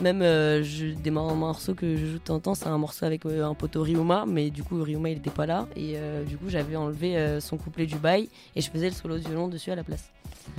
même 0.02 0.22
euh, 0.22 0.62
je- 0.62 0.88
des 0.88 1.12
mor- 1.12 1.34
morceaux 1.36 1.74
que 1.74 1.96
je 1.96 2.06
joue 2.06 2.14
de 2.14 2.18
temps 2.18 2.36
en 2.36 2.40
temps. 2.40 2.56
C'est 2.56 2.68
un 2.68 2.78
morceau 2.78 3.06
avec 3.06 3.26
euh, 3.26 3.46
un 3.46 3.54
poteau 3.54 3.84
Ryuma, 3.84 4.26
mais 4.28 4.50
du 4.50 4.62
coup, 4.64 4.82
Ryuma, 4.84 5.10
il 5.10 5.18
était 5.20 5.30
pas 5.30 5.46
là. 5.46 5.68
Et 5.78 5.94
euh, 5.96 6.24
du 6.26 6.36
coup, 6.38 6.50
j'avais 6.50 6.76
enlevé 6.76 7.16
euh, 7.18 7.40
son 7.40 7.56
couplet 7.58 7.86
du 7.86 7.96
bail 7.98 8.28
et 8.58 8.62
je 8.62 8.70
faisais 8.70 8.90
le 8.90 8.96
solo 8.96 9.18
de 9.18 9.22
violon 9.24 9.48
dessus 9.48 9.72
à 9.72 9.76
la 9.76 9.84
place. 9.84 10.12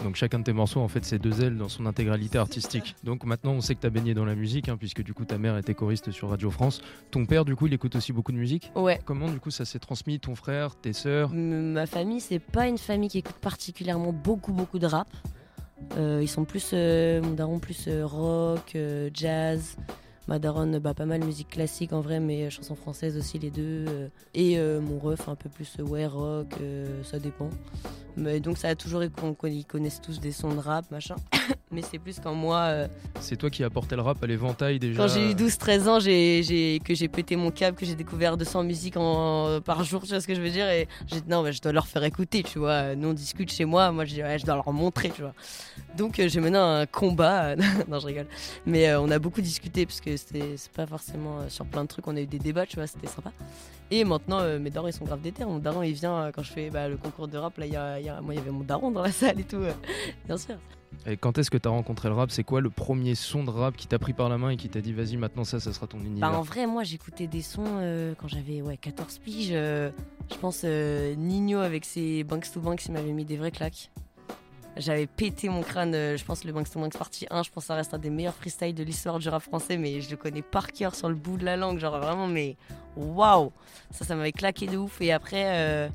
Donc 0.02 0.16
chacun 0.16 0.40
de 0.40 0.44
tes 0.44 0.52
morceaux, 0.52 0.80
en 0.80 0.88
fait, 0.88 1.04
c'est 1.04 1.18
deux 1.18 1.42
ailes 1.42 1.56
dans 1.56 1.68
son 1.68 1.86
intégralité 1.86 2.38
artistique. 2.38 2.96
Donc 3.04 3.24
maintenant, 3.24 3.52
on 3.52 3.60
sait 3.60 3.74
que 3.74 3.80
t'as 3.80 3.90
baigné 3.90 4.14
dans 4.14 4.24
la 4.24 4.34
musique, 4.34 4.68
hein, 4.68 4.76
puisque 4.76 5.02
du 5.02 5.14
coup, 5.14 5.24
ta 5.24 5.38
mère 5.38 5.56
était 5.58 5.74
choriste 5.74 6.10
sur 6.10 6.30
Radio 6.30 6.50
France. 6.50 6.80
Ton 7.10 7.24
père, 7.26 7.44
du 7.44 7.54
coup, 7.56 7.66
il 7.66 7.72
écoute 7.74 7.94
aussi 7.94 8.12
beaucoup 8.12 8.32
de 8.32 8.36
musique? 8.36 8.72
Ouais. 8.74 9.00
Comment, 9.04 9.28
du 9.30 9.38
coup, 9.38 9.50
ça 9.50 9.64
s'est 9.64 9.78
transmis 9.78 10.18
Ton 10.18 10.34
frère, 10.34 10.74
tes 10.76 10.92
sœurs? 10.92 11.15
Ma 11.32 11.86
famille, 11.86 12.20
c'est 12.20 12.38
pas 12.38 12.66
une 12.66 12.78
famille 12.78 13.08
qui 13.08 13.18
écoute 13.18 13.36
particulièrement 13.36 14.12
beaucoup, 14.12 14.52
beaucoup 14.52 14.78
de 14.78 14.86
rap. 14.86 15.08
Euh, 15.96 16.20
ils 16.22 16.28
sont 16.28 16.44
plus, 16.44 16.70
euh, 16.72 17.20
plus 17.60 17.86
euh, 17.88 18.06
rock, 18.06 18.72
euh, 18.74 19.10
jazz. 19.12 19.76
Ma 20.28 20.38
daronne, 20.40 20.78
bah, 20.78 20.92
pas 20.92 21.06
mal 21.06 21.22
musique 21.24 21.50
classique 21.50 21.92
en 21.92 22.00
vrai, 22.00 22.18
mais 22.18 22.44
euh, 22.44 22.50
chansons 22.50 22.74
françaises 22.74 23.16
aussi 23.16 23.38
les 23.38 23.50
deux. 23.50 23.84
euh. 23.88 24.08
et 24.34 24.58
euh, 24.58 24.80
mon 24.80 24.98
ref, 24.98 25.28
un 25.28 25.36
peu 25.36 25.48
plus 25.48 25.76
ouais, 25.80 26.06
rock, 26.06 26.48
euh, 26.60 27.02
ça 27.04 27.18
dépend. 27.18 27.48
Mais 28.16 28.40
donc 28.40 28.56
ça 28.56 28.68
a 28.68 28.74
toujours 28.74 29.02
été 29.02 29.12
qu'on 29.20 29.34
connaissent 29.34 30.00
tous 30.00 30.20
des 30.20 30.32
sons 30.32 30.54
de 30.54 30.58
rap, 30.58 30.90
machin. 30.90 31.16
mais 31.70 31.82
c'est 31.82 31.98
plus 31.98 32.18
quand 32.18 32.34
moi, 32.34 32.60
euh, 32.60 32.88
C'est 33.20 33.36
toi 33.36 33.50
qui 33.50 33.62
apportais 33.62 33.94
le 33.94 34.00
rap 34.02 34.22
à 34.22 34.26
l'éventail 34.26 34.78
déjà 34.78 35.02
quand 35.02 35.08
j'ai 35.08 35.30
eu 35.30 35.34
12-13 35.34 35.88
ans, 35.88 36.00
j'ai, 36.00 36.80
que 36.82 36.94
j'ai 36.94 37.08
pété 37.08 37.36
mon 37.36 37.50
câble, 37.50 37.76
que 37.76 37.84
j'ai 37.84 37.94
découvert 37.94 38.36
200 38.38 38.64
musiques 38.64 38.96
en, 38.96 39.60
par 39.60 39.84
jour, 39.84 40.02
tu 40.02 40.08
vois 40.08 40.20
ce 40.20 40.26
que 40.26 40.34
je 40.34 40.40
veux 40.40 40.50
dire? 40.50 40.68
Et 40.70 40.88
j'ai 41.06 41.20
dit 41.20 41.28
non, 41.28 41.42
mais 41.42 41.52
je 41.52 41.60
dois 41.60 41.72
leur 41.72 41.86
faire 41.86 42.02
écouter, 42.04 42.42
tu 42.42 42.58
vois. 42.58 42.94
Nous 42.96 43.08
on 43.08 43.12
discute 43.12 43.52
chez 43.52 43.66
moi, 43.66 43.92
moi 43.92 44.06
je 44.06 44.14
dis 44.14 44.22
ouais, 44.22 44.38
je 44.38 44.46
dois 44.46 44.54
leur 44.54 44.72
montrer, 44.72 45.10
tu 45.10 45.20
vois. 45.20 45.34
Donc 45.98 46.18
j'ai 46.26 46.40
mené 46.40 46.56
un 46.56 46.86
combat, 46.86 47.54
non 47.88 48.00
je 48.00 48.06
rigole. 48.06 48.26
Mais 48.64 48.94
on 48.96 49.10
a 49.10 49.18
beaucoup 49.18 49.42
discuté 49.42 49.84
parce 49.84 50.00
que 50.00 50.15
c'est 50.16 50.56
pas 50.74 50.86
forcément 50.86 51.38
euh, 51.40 51.48
sur 51.48 51.64
plein 51.66 51.82
de 51.84 51.88
trucs, 51.88 52.06
on 52.08 52.16
a 52.16 52.20
eu 52.20 52.26
des 52.26 52.38
débats, 52.38 52.66
tu 52.66 52.76
vois, 52.76 52.86
c'était 52.86 53.06
sympa. 53.06 53.32
Et 53.90 54.04
maintenant, 54.04 54.40
euh, 54.40 54.58
mes 54.58 54.70
darons 54.70 54.88
ils 54.88 54.92
sont 54.92 55.04
grave 55.04 55.20
déter. 55.20 55.44
Mon 55.44 55.58
daron 55.58 55.82
il 55.82 55.92
vient 55.92 56.16
euh, 56.16 56.32
quand 56.32 56.42
je 56.42 56.52
fais 56.52 56.70
bah, 56.70 56.88
le 56.88 56.96
concours 56.96 57.28
de 57.28 57.38
rap, 57.38 57.56
là 57.58 57.66
il 57.66 57.72
y 57.72 57.76
a, 57.76 58.00
y 58.00 58.08
a- 58.08 58.20
moi, 58.20 58.34
il 58.34 58.38
y 58.38 58.40
avait 58.40 58.50
mon 58.50 58.64
daron 58.64 58.90
dans 58.90 59.02
la 59.02 59.12
salle 59.12 59.38
et 59.40 59.44
tout. 59.44 59.56
euh, 59.56 59.72
bien 60.26 60.36
sûr. 60.38 60.56
Et 61.04 61.16
quand 61.16 61.36
est-ce 61.38 61.50
que 61.50 61.58
t'as 61.58 61.68
rencontré 61.70 62.08
le 62.08 62.14
rap? 62.14 62.30
C'est 62.30 62.42
quoi 62.44 62.60
le 62.60 62.70
premier 62.70 63.14
son 63.14 63.44
de 63.44 63.50
rap 63.50 63.76
qui 63.76 63.86
t'a 63.86 63.98
pris 63.98 64.12
par 64.12 64.28
la 64.28 64.38
main 64.38 64.50
et 64.50 64.56
qui 64.56 64.68
t'a 64.68 64.80
dit 64.80 64.92
vas-y 64.92 65.16
maintenant 65.16 65.44
ça, 65.44 65.60
ça 65.60 65.72
sera 65.72 65.86
ton 65.86 65.98
univers 66.00 66.30
Bah, 66.30 66.38
en 66.38 66.42
vrai, 66.42 66.66
moi, 66.66 66.84
j'écoutais 66.84 67.26
des 67.26 67.42
sons 67.42 67.64
euh, 67.66 68.14
quand 68.18 68.28
j'avais 68.28 68.62
ouais, 68.62 68.76
14 68.76 69.18
piges. 69.18 69.50
euh, 69.52 69.90
je 70.30 70.36
pense 70.36 70.62
euh, 70.64 71.14
Nino 71.14 71.58
avec 71.60 71.84
ses 71.84 72.24
Banks 72.24 72.50
to 72.52 72.60
Banks, 72.60 72.86
il 72.86 72.92
m'avait 72.92 73.12
mis 73.12 73.24
des 73.24 73.36
vrais 73.36 73.50
claques. 73.52 73.90
J'avais 74.76 75.06
pété 75.06 75.48
mon 75.48 75.62
crâne, 75.62 75.94
euh, 75.94 76.16
je 76.16 76.24
pense 76.24 76.44
le 76.44 76.52
Banks 76.52 76.70
to 76.70 76.78
Banks 76.78 76.96
partie 76.96 77.26
1, 77.30 77.44
je 77.44 77.50
pense 77.50 77.64
que 77.64 77.68
ça 77.68 77.74
reste 77.74 77.94
un 77.94 77.98
des 77.98 78.10
meilleurs 78.10 78.34
freestyles 78.34 78.74
de 78.74 78.82
l'histoire 78.82 79.18
du 79.18 79.28
rap 79.28 79.42
français, 79.42 79.78
mais 79.78 80.00
je 80.02 80.10
le 80.10 80.16
connais 80.16 80.42
par 80.42 80.70
cœur 80.72 80.94
sur 80.94 81.08
le 81.08 81.14
bout 81.14 81.38
de 81.38 81.44
la 81.44 81.56
langue, 81.56 81.78
genre 81.78 81.98
vraiment, 81.98 82.26
mais 82.26 82.56
waouh 82.96 83.52
Ça, 83.90 84.04
ça 84.04 84.14
m'avait 84.16 84.32
claqué 84.32 84.66
de 84.66 84.76
ouf. 84.76 85.00
Et 85.00 85.12
après, 85.12 85.44
euh, 85.46 85.88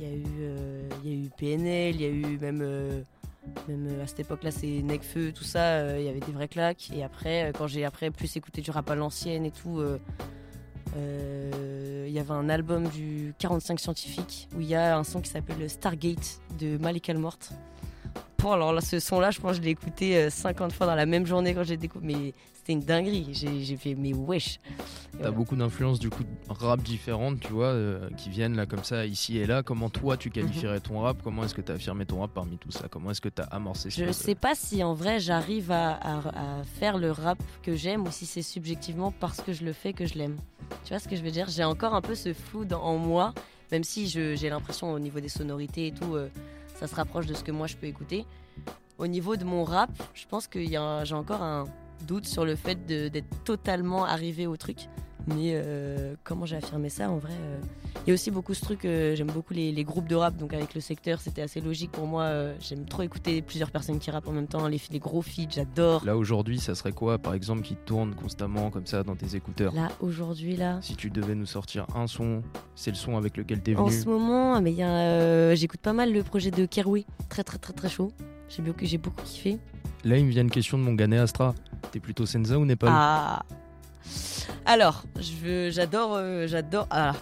il 0.00 0.06
y, 0.06 0.10
a 0.10 0.14
eu, 0.14 0.24
euh, 0.40 0.88
y 1.04 1.08
a 1.10 1.14
eu 1.14 1.30
PNL, 1.36 1.94
il 1.94 2.00
y 2.00 2.04
a 2.04 2.08
eu 2.08 2.38
même, 2.38 2.60
euh, 2.62 3.02
euh, 3.68 4.02
à 4.02 4.06
cette 4.06 4.20
époque-là, 4.20 4.50
c'est 4.50 4.82
Necfeu, 4.82 5.32
tout 5.32 5.44
ça, 5.44 5.60
euh, 5.60 5.96
il 5.98 6.04
y 6.04 6.08
avait 6.08 6.20
des 6.20 6.32
vrais 6.32 6.48
claques. 6.48 6.90
Et 6.94 7.02
après, 7.02 7.44
euh, 7.44 7.52
quand 7.52 7.66
j'ai 7.66 7.84
après 7.84 8.10
plus 8.10 8.36
écouté 8.36 8.60
du 8.60 8.70
rap 8.70 8.90
à 8.90 8.94
l'ancienne 8.94 9.44
et 9.44 9.50
tout, 9.50 9.78
euh, 9.78 9.98
euh, 10.96 12.04
il 12.06 12.12
y 12.12 12.18
avait 12.18 12.32
un 12.32 12.48
album 12.48 12.88
du 12.88 13.34
45 13.38 13.80
Scientifique 13.80 14.48
où 14.56 14.60
il 14.60 14.68
y 14.68 14.74
a 14.74 14.96
un 14.96 15.04
son 15.04 15.20
qui 15.20 15.30
s'appelle 15.30 15.68
Stargate 15.68 16.40
de 16.58 16.78
Malik 16.78 17.08
Almort. 17.10 17.38
Bon, 18.38 18.52
alors 18.52 18.72
là, 18.74 18.80
ce 18.82 18.98
son-là, 19.00 19.30
je 19.30 19.40
pense 19.40 19.52
que 19.52 19.56
je 19.58 19.62
l'ai 19.62 19.70
écouté 19.70 20.16
euh, 20.18 20.30
50 20.30 20.72
fois 20.72 20.86
dans 20.86 20.94
la 20.94 21.06
même 21.06 21.24
journée 21.26 21.54
quand 21.54 21.64
j'ai 21.64 21.78
découvert. 21.78 22.06
Mais 22.06 22.34
c'était 22.52 22.74
une 22.74 22.80
dinguerie. 22.80 23.28
J'ai 23.32 23.76
fait, 23.78 23.94
mais 23.94 24.12
wesh. 24.12 24.58
T'as 25.12 25.18
voilà. 25.18 25.30
beaucoup 25.30 25.56
d'influences 25.56 25.98
du 25.98 26.10
coup 26.10 26.24
rap 26.48 26.82
différentes, 26.82 27.40
tu 27.40 27.52
vois, 27.52 27.66
euh, 27.68 28.10
qui 28.18 28.28
viennent 28.30 28.54
là 28.56 28.66
comme 28.66 28.84
ça, 28.84 29.06
ici 29.06 29.38
et 29.38 29.46
là. 29.46 29.62
Comment 29.62 29.88
toi 29.88 30.16
tu 30.18 30.28
qualifierais 30.28 30.80
ton 30.80 31.00
rap? 31.00 31.22
Comment 31.22 31.44
est-ce 31.44 31.54
que 31.54 31.62
t'as 31.62 31.74
affirmé 31.74 32.04
ton 32.04 32.20
rap 32.20 32.32
parmi 32.34 32.58
tout 32.58 32.70
ça? 32.70 32.86
Comment 32.90 33.12
est-ce 33.12 33.20
que 33.22 33.28
t'as 33.30 33.44
amorcé 33.44 33.88
ce 33.90 34.04
Je 34.04 34.12
sais 34.12 34.34
pas 34.34 34.54
si 34.54 34.82
en 34.84 34.92
vrai 34.92 35.20
j'arrive 35.20 35.70
à, 35.70 35.92
à- 35.92 36.58
à 36.60 36.64
faire 36.64 36.98
le 36.98 37.12
rap 37.12 37.38
que 37.62 37.74
j'aime 37.76 38.02
ou 38.02 38.10
si 38.10 38.26
c'est 38.26 38.42
subjectivement 38.42 39.10
parce 39.10 39.40
que 39.40 39.52
je 39.54 39.64
le 39.64 39.72
fais 39.72 39.92
que 39.94 40.04
je 40.04 40.14
l'aime. 40.18 40.36
Tu 40.84 40.90
vois 40.90 40.98
ce 40.98 41.08
que 41.08 41.16
je 41.16 41.22
veux 41.22 41.30
dire? 41.30 41.46
J'ai 41.48 41.64
encore 41.64 41.94
un 41.94 42.02
peu 42.02 42.14
ce 42.14 42.34
flou 42.34 42.64
dans- 42.66 42.82
en 42.82 42.98
moi, 42.98 43.32
même 43.72 43.84
si 43.84 44.06
j'ai 44.08 44.48
l'impression 44.50 44.92
au 44.92 44.98
niveau 44.98 45.20
des 45.20 45.28
sonorités 45.30 45.86
et 45.86 45.92
tout, 45.92 46.14
euh, 46.16 46.28
ça 46.74 46.86
se 46.86 46.94
rapproche 46.94 47.26
de 47.26 47.34
ce 47.34 47.44
que 47.44 47.52
moi 47.52 47.66
je 47.66 47.76
peux 47.76 47.86
écouter. 47.86 48.26
Au 48.98 49.06
niveau 49.06 49.36
de 49.36 49.44
mon 49.44 49.64
rap, 49.64 49.90
je 50.14 50.26
pense 50.26 50.46
que 50.46 50.64
j'ai 50.64 50.76
encore 50.78 51.42
un 51.42 51.64
doute 52.06 52.26
sur 52.26 52.44
le 52.44 52.54
fait 52.54 52.86
d'être 52.86 53.44
totalement 53.44 54.04
arrivé 54.04 54.46
au 54.46 54.56
truc. 54.56 54.88
Mais 55.26 55.52
euh, 55.54 56.14
comment 56.22 56.44
j'ai 56.46 56.56
affirmé 56.56 56.88
ça 56.88 57.10
en 57.10 57.16
vrai 57.18 57.32
euh, 57.32 57.60
Il 58.06 58.08
y 58.08 58.10
a 58.10 58.14
aussi 58.14 58.30
beaucoup 58.30 58.52
ce 58.52 58.60
truc, 58.60 58.84
euh, 58.84 59.16
j'aime 59.16 59.28
beaucoup 59.28 59.54
les, 59.54 59.72
les 59.72 59.84
groupes 59.84 60.06
de 60.08 60.14
rap, 60.14 60.36
donc 60.36 60.52
avec 60.52 60.74
le 60.74 60.80
secteur 60.80 61.20
c'était 61.20 61.42
assez 61.42 61.60
logique 61.60 61.92
pour 61.92 62.06
moi. 62.06 62.30
j'aime 62.60 62.84
trop 62.84 63.02
écouter 63.02 63.40
plusieurs 63.42 63.70
personnes 63.70 63.98
qui 63.98 64.10
rappent 64.10 64.28
en 64.28 64.32
même 64.32 64.46
temps, 64.46 64.68
les, 64.68 64.80
les 64.90 64.98
gros 64.98 65.22
feats, 65.22 65.48
j'adore. 65.50 66.04
Là 66.04 66.16
aujourd'hui, 66.16 66.58
ça 66.58 66.74
serait 66.74 66.92
quoi 66.92 67.18
par 67.18 67.34
exemple 67.34 67.62
qui 67.62 67.76
tourne 67.76 68.14
constamment 68.14 68.70
comme 68.70 68.86
ça 68.86 69.02
dans 69.02 69.16
tes 69.16 69.34
écouteurs? 69.36 69.74
Là 69.74 69.88
aujourd'hui 70.00 70.56
là, 70.56 70.78
Si 70.82 70.96
tu 70.96 71.10
devais 71.10 71.34
nous 71.34 71.46
sortir 71.46 71.86
un 71.94 72.06
son, 72.06 72.42
c'est 72.74 72.90
le 72.90 72.96
son 72.96 73.16
avec 73.16 73.36
lequel 73.36 73.62
t'es 73.62 73.74
en 73.76 73.86
venu. 73.86 73.98
ce 73.98 74.08
moment, 74.08 74.60
mais 74.60 74.72
il 74.72 74.78
y 74.78 74.82
a, 74.82 74.88
euh, 74.90 75.54
j'écoute 75.54 75.80
pas 75.80 75.92
mal 75.92 76.12
le 76.12 76.22
projet 76.22 76.50
de 76.50 76.66
Kerwi, 76.66 77.06
très 77.28 77.44
très 77.44 77.58
très 77.58 77.72
très 77.72 77.88
chaud. 77.88 78.12
J'ai 78.48 78.62
beaucoup, 78.62 78.84
j'ai 78.84 78.98
beaucoup 78.98 79.22
kiffé. 79.24 79.58
Là, 80.04 80.18
il 80.18 80.26
me 80.26 80.30
vient 80.30 80.42
une 80.42 80.50
question 80.50 80.76
de 80.76 80.82
mon 80.82 80.92
gars 80.92 81.08
Astra. 81.22 81.54
T'es 81.90 82.00
plutôt 82.00 82.26
Senza 82.26 82.58
ou 82.58 82.64
Népal? 82.64 82.90
Ah. 82.92 83.42
Alors, 84.66 85.04
j'adore, 85.70 86.14
euh, 86.14 86.46
j'adore. 86.46 86.86
Ah, 86.90 87.12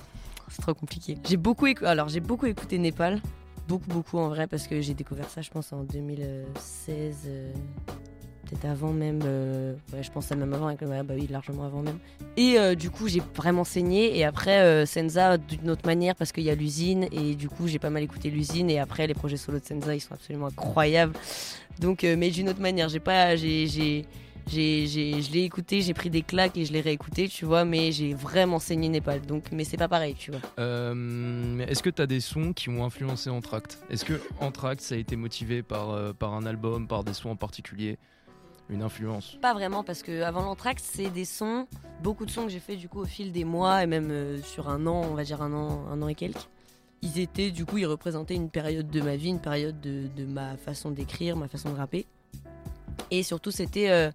c'est 0.49 0.63
trop 0.63 0.75
compliqué. 0.75 1.17
J'ai 1.29 1.37
beaucoup, 1.37 1.67
alors 1.83 2.09
j'ai 2.09 2.21
beaucoup 2.21 2.47
écouté 2.47 2.79
Népal, 2.79 3.21
beaucoup 3.69 3.89
beaucoup 3.89 4.19
en 4.19 4.29
vrai 4.29 4.47
parce 4.47 4.67
que 4.67 4.81
j'ai 4.81 4.95
découvert 4.95 5.29
ça, 5.29 5.41
je 5.43 5.51
pense 5.51 5.73
en 5.73 5.83
2016, 5.85 7.17
euh, 7.27 7.53
peut-être 8.45 8.65
avant 8.67 8.93
même. 8.93 9.21
euh, 9.25 9.75
ouais, 9.93 10.03
je 10.03 10.11
pense 10.11 10.31
à 10.31 10.37
même 10.37 10.53
avant, 10.53 10.67
avec- 10.69 10.81
bah 10.85 11.15
oui, 11.15 11.27
largement 11.31 11.65
avant 11.65 11.83
même. 11.83 11.99
Et 12.37 12.77
du 12.77 12.91
coup, 12.91 13.09
j'ai 13.09 13.23
vraiment 13.35 13.65
saigné. 13.65 14.17
Et 14.19 14.25
après, 14.25 14.87
Senza 14.87 15.37
d'une 15.39 15.71
autre 15.71 15.87
manière 15.87 16.15
parce 16.15 16.33
qu'il 16.33 16.45
y 16.45 16.51
a 16.51 16.55
l'usine 16.55 17.07
et 17.13 17.35
du 17.35 17.49
coup, 17.49 17.67
j'ai 17.69 17.79
pas 17.79 17.91
mal 17.91 18.03
écouté 18.03 18.31
l'usine. 18.31 18.71
Et 18.71 18.79
après, 18.79 19.07
les 19.07 19.15
projets 19.15 19.37
solo 19.37 19.59
de 19.59 19.65
Senza, 19.65 19.95
ils 19.95 20.01
sont 20.01 20.15
absolument 20.15 20.47
incroyables. 20.47 21.13
Donc, 21.79 22.03
mais 22.05 22.31
d'une 22.31 22.49
autre 22.49 22.61
manière, 22.61 22.89
j'ai 22.89 23.01
pas, 23.01 23.37
j'ai, 23.37 24.07
j'ai, 24.47 24.87
j'ai, 24.87 25.23
je 25.23 25.33
l'ai 25.33 25.43
écouté, 25.43 25.81
j'ai 25.83 25.95
pris 25.95 26.11
des 26.11 26.23
claques 26.23 26.57
et 26.57 26.65
je 26.65 26.73
l'ai 26.73 26.81
réécouté, 26.81 27.29
tu 27.29 27.45
vois, 27.45 27.65
mais 27.65 27.93
j'ai 27.93 28.15
vraiment 28.15 28.59
saigné 28.59 28.89
Népal. 28.89 29.23
Donc, 29.23 29.53
mais 29.53 29.65
c'est 29.65 29.77
pas 29.77 29.89
pareil, 29.89 30.15
tu 30.15 30.31
vois. 30.31 30.41
Euh, 30.59 31.59
Est-ce 31.67 31.83
que 31.83 31.91
t'as 31.91 32.07
des 32.07 32.21
sons 32.21 32.53
qui 32.53 32.69
ont 32.69 32.85
influencé 32.85 33.31
Anthract 33.31 33.79
Est-ce 33.91 34.05
que 34.05 34.21
Anthract 34.41 34.81
ça 34.81 34.95
a 34.95 34.99
été 34.99 35.17
motivé 35.17 35.63
par, 35.63 35.91
euh, 35.91 36.13
par 36.13 36.35
un 36.35 36.45
album, 36.47 36.87
par 36.87 37.05
des 37.05 37.15
sons 37.15 37.31
en 37.31 37.37
particulier? 37.37 37.99
Une 38.71 38.83
influence? 38.83 39.37
Pas 39.43 39.53
vraiment, 39.53 39.83
parce 39.85 40.03
que 40.03 40.23
avant 40.23 40.43
l'entracte, 40.43 40.83
c'est 40.83 41.11
des 41.11 41.25
sons, 41.25 41.67
beaucoup 42.03 42.25
de 42.25 42.31
sons 42.31 42.45
que 42.45 42.49
j'ai 42.51 42.61
fait 42.61 42.77
du 42.77 42.89
coup 42.89 43.01
au 43.01 43.05
fil 43.05 43.33
des 43.33 43.45
mois 43.45 43.83
et 43.83 43.87
même 43.87 44.11
euh, 44.11 44.41
sur 44.43 44.69
un 44.69 44.87
an, 44.87 45.03
on 45.11 45.15
va 45.15 45.25
dire 45.25 45.43
un 45.43 45.53
an, 45.53 45.85
un 45.91 46.01
an 46.01 46.09
et 46.09 46.15
quelques. 46.15 46.49
Ils 47.03 47.19
étaient, 47.19 47.51
du 47.51 47.67
coup, 47.67 47.79
ils 47.79 47.87
représentaient 47.87 48.37
une 48.37 48.49
période 48.49 48.89
de 48.89 49.01
ma 49.01 49.17
vie, 49.17 49.29
une 49.31 49.41
période 49.41 49.81
de, 49.81 50.07
de 50.17 50.25
ma 50.25 50.57
façon 50.57 50.93
d'écrire, 50.93 51.37
ma 51.37 51.49
façon 51.49 51.71
de 51.71 51.77
rapper. 51.77 52.07
Et 53.13 53.23
surtout, 53.23 53.51
c'était 53.51 53.91
euh, 53.91 54.11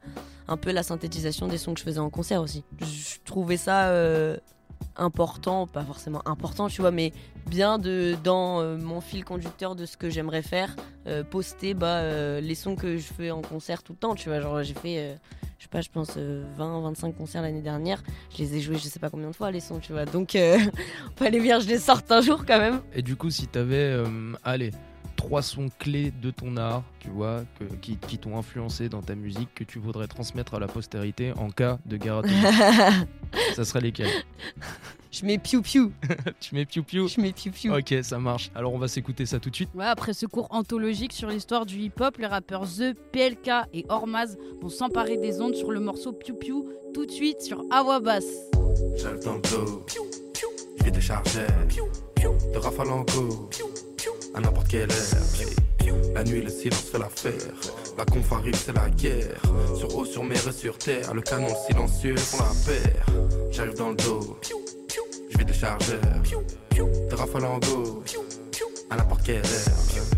un 0.48 0.58
peu 0.58 0.72
la 0.72 0.82
synthétisation 0.82 1.48
des 1.48 1.60
sons 1.60 1.76
que 1.76 1.80
je 1.80 1.86
faisais 1.86 2.00
en 2.00 2.10
concert 2.10 2.42
aussi. 2.42 2.64
Je 2.82 3.20
trouvais 3.26 3.56
ça 3.56 3.90
euh, 3.90 4.38
important, 4.96 5.68
pas 5.68 5.84
forcément 5.84 6.28
important, 6.28 6.68
tu 6.68 6.82
vois, 6.82 6.90
mais 6.90 7.14
bien 7.46 7.78
de 7.78 8.16
dans 8.24 8.60
euh, 8.60 8.76
mon 8.76 9.00
fil 9.00 9.24
conducteur 9.24 9.76
de 9.76 9.86
ce 9.86 9.98
que 9.98 10.10
j'aimerais 10.10 10.42
faire, 10.42 10.76
poster 11.30 11.76
bah, 11.76 12.42
les 12.42 12.56
sons 12.56 12.76
que 12.76 12.98
je 12.98 13.14
fais 13.14 13.30
en 13.30 13.42
concert 13.42 13.84
tout 13.84 13.94
le 13.94 14.00
temps, 14.00 14.16
tu 14.16 14.30
vois. 14.30 14.40
Genre, 14.40 14.64
j'ai 14.64 14.74
fait, 14.74 15.18
je 15.60 15.64
sais 15.64 15.70
pas, 15.70 15.82
je 15.82 15.90
pense 15.90 16.18
20, 16.18 16.82
25 16.82 17.16
concerts 17.16 17.44
l'année 17.44 17.62
dernière. 17.62 18.02
Je 18.32 18.40
les 18.40 18.56
ai 18.56 18.60
joués, 18.60 18.78
je 18.78 18.90
sais 18.90 19.00
pas 19.00 19.12
combien 19.12 19.30
de 19.30 19.36
fois 19.36 19.52
les 19.52 19.62
sons, 19.62 19.80
tu 19.80 19.94
vois. 19.94 20.06
Donc, 20.06 20.36
fallait 21.16 21.40
bien 21.40 21.60
je 21.60 21.68
les 21.68 21.78
sorte 21.78 22.12
un 22.12 22.22
jour 22.22 22.46
quand 22.48 22.60
même. 22.60 22.82
Et 22.94 23.04
du 23.04 23.16
coup, 23.16 23.30
si 23.30 23.48
t'avais, 23.48 24.04
allez, 24.44 24.72
trois 25.18 25.42
sons 25.42 25.68
clés 25.80 26.12
de 26.22 26.32
ton 26.32 26.56
art, 26.56 26.84
tu 27.00 27.10
vois, 27.10 27.42
que- 27.60 27.66
qui, 27.82 27.98
qui 27.98 28.18
t'ont 28.18 28.38
influencé 28.38 28.88
dans 28.88 29.02
ta 29.02 29.16
musique, 29.16 29.50
que 29.54 29.66
tu 29.66 29.80
voudrais 29.80 30.08
transmettre 30.08 30.54
à 30.54 30.60
la 30.60 30.68
postérité 30.68 31.34
en 31.38 31.50
cas 31.50 31.80
de 31.86 31.98
guerre 31.98 32.22
ça 33.56 33.66
serait 33.66 33.82
lesquels? 33.82 34.08
Je 35.12 35.26
mets 35.26 35.38
piou 35.38 35.62
piou, 35.62 35.92
Tu 36.40 36.54
mets 36.56 36.66
piou 36.66 36.84
piou 36.84 37.08
je 37.08 37.20
mets 37.20 37.32
piou 37.34 37.52
piou. 37.52 37.74
Ok, 37.76 37.94
ça 38.04 38.20
marche. 38.20 38.52
Alors 38.56 38.74
on 38.74 38.78
va 38.78 38.88
s'écouter 38.88 39.26
ça 39.26 39.40
tout 39.40 39.50
de 39.50 39.56
suite. 39.56 39.70
Ouais, 39.74 39.86
après 39.86 40.14
ce 40.14 40.26
cours 40.26 40.48
anthologique 40.52 41.12
sur 41.14 41.30
l'histoire 41.30 41.66
du 41.66 41.78
hip-hop, 41.80 42.18
les 42.18 42.28
rappeurs 42.28 42.64
The, 42.68 42.94
PLK 43.12 43.50
et 43.74 43.86
Ormaz 43.90 44.38
vont 44.62 44.70
s'emparer 44.70 45.18
des 45.18 45.42
ondes 45.42 45.56
sur 45.56 45.72
le 45.72 45.80
morceau 45.80 46.14
Piu 46.14 46.34
Piu 46.36 46.56
tout 46.94 47.06
de 47.06 47.12
suite 47.12 47.42
sur 47.42 47.64
Awa 47.72 48.00
Bass. 48.00 48.26
Je 48.98 50.84
vais 50.84 50.92
décharger 50.92 51.40
de 52.54 52.58
rafale 52.60 52.90
en 52.92 53.02
go, 53.02 53.50
à 54.38 54.40
n'importe 54.40 54.68
quelle 54.68 54.92
heure. 54.92 56.14
La 56.14 56.24
nuit, 56.24 56.42
le 56.42 56.50
silence 56.50 56.90
fait 56.92 57.00
l'affaire. 57.00 57.34
La 57.98 58.06
conf 58.06 58.32
arrive, 58.32 58.56
c'est 58.56 58.74
la 58.74 58.90
guerre. 58.90 59.42
Sur 59.76 59.96
eau, 59.96 60.06
sur 60.06 60.24
mer 60.24 60.40
et 60.48 60.52
sur 60.52 60.78
terre, 60.78 61.14
le 61.14 61.22
canon 61.22 61.48
silencieux 61.68 62.16
font 62.18 62.44
la 62.44 62.72
paire. 62.72 63.06
J'arrive 63.52 63.76
dans 63.76 63.90
le 63.90 63.96
dos, 63.96 64.40
je 65.30 65.38
vais 65.38 65.46
décharger 65.46 66.00
de 67.10 67.16
rafale 67.16 67.46
en 67.46 67.60
go, 67.60 68.04
à 68.90 68.96
n'importe 68.96 69.24
quelle 69.24 69.38
heure. 69.38 70.17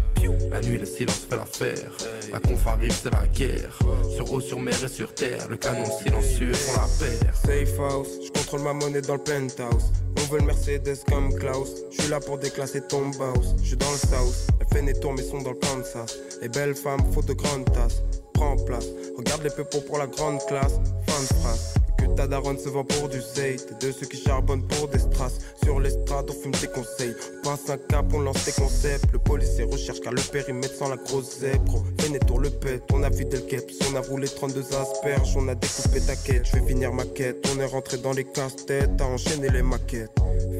La 0.52 0.62
nuit, 0.62 0.78
le 0.78 0.86
silence 0.86 1.26
fait 1.30 1.36
l'affaire. 1.36 1.92
La 2.32 2.40
conf 2.40 2.68
arrive, 2.68 2.92
c'est 2.92 3.12
la 3.12 3.26
guerre. 3.28 3.80
Sur 4.16 4.32
eau, 4.34 4.42
sur 4.42 4.60
mer 4.60 4.76
et 4.84 4.88
sur 4.88 5.14
terre, 5.14 5.48
le 5.50 5.58
canon 5.58 5.86
silencieux 5.86 6.54
font 6.54 6.82
la 6.82 6.88
paire. 7.00 7.36
Safe 7.36 7.80
house, 7.80 8.08
je 8.26 8.32
contrôle 8.32 8.62
ma 8.62 8.74
monnaie 8.74 9.02
dans 9.02 9.16
le 9.16 9.24
penthouse. 9.24 9.92
On 10.18 10.22
veut 10.32 10.40
le 10.40 10.46
Mercedes 10.46 11.04
comme 11.08 11.34
Klaus. 11.34 11.70
Je 11.92 12.02
suis 12.02 12.10
là 12.10 12.20
pour 12.20 12.38
déclasser 12.38 12.82
ton 12.82 13.08
boss. 13.10 13.56
Je 13.62 13.68
suis 13.68 13.78
dans 13.78 13.92
le 13.92 13.98
south, 13.98 14.48
fait 14.74 14.82
des 14.82 14.94
tours 14.94 15.14
mais 15.14 15.24
sont 15.24 15.42
dans 15.42 15.52
le 15.52 15.58
Kansas. 15.58 16.18
Les 16.42 16.50
belles 16.50 16.76
femmes, 16.76 17.02
faut 17.14 17.22
de 17.22 17.34
grandes 17.34 17.72
tasses. 17.72 18.02
Prends 18.34 18.56
place, 18.58 18.88
regarde 19.18 19.44
les 19.44 19.50
peuples 19.50 19.82
pour 19.88 19.98
la 19.98 20.08
grande 20.08 20.40
classe. 20.48 20.80
Fin 21.08 21.22
de 21.22 21.40
phrase. 21.42 21.74
Ta 22.16 22.28
daronne 22.28 22.58
se 22.58 22.70
vend 22.70 22.84
pour 22.84 23.10
du 23.10 23.22
zay. 23.22 23.56
T'es 23.56 23.88
de 23.88 23.92
ceux 23.92 24.06
qui 24.06 24.18
charbonnent 24.22 24.68
pour 24.68 24.88
des 24.88 25.00
strass. 25.00 25.40
Sur 25.64 25.80
l'estrade, 25.80 26.30
on 26.30 26.34
fume 26.34 26.52
tes 26.52 26.68
conseils. 26.68 27.16
On 27.40 27.50
passe 27.50 27.70
un 27.70 27.78
cap, 27.78 28.06
on 28.14 28.20
lance 28.20 28.46
tes 28.46 28.52
concepts. 28.52 29.12
Le 29.12 29.20
policier 29.20 29.64
recherche 29.64 30.00
car 30.02 30.14
le 30.14 30.22
périmètre 30.22 30.76
sans 30.76 30.90
la 30.90 30.98
grosse 30.98 31.40
zèbre. 31.40 31.84
Tour 32.28 32.40
le 32.40 32.50
pète, 32.50 32.84
on 32.94 33.04
a 33.04 33.10
vidé 33.10 33.38
le 33.38 33.44
keps. 33.44 33.74
On 33.92 33.96
a 33.96 34.02
roulé 34.02 34.28
32 34.28 34.62
asperges, 34.76 35.36
on 35.36 35.48
a 35.48 35.56
découpé 35.56 36.02
ta 36.02 36.16
quête. 36.16 36.46
Je 36.46 36.60
vais 36.60 36.68
finir 36.68 36.94
ma 36.94 37.06
quête. 37.06 37.48
On 37.54 37.60
est 37.60 37.66
rentré 37.66 37.98
dans 37.98 38.14
les 38.14 38.24
casse-têtes, 38.24 39.00
à 39.00 39.06
enchaîner 39.06 39.50
les 39.50 39.62
maquettes. 39.62 40.12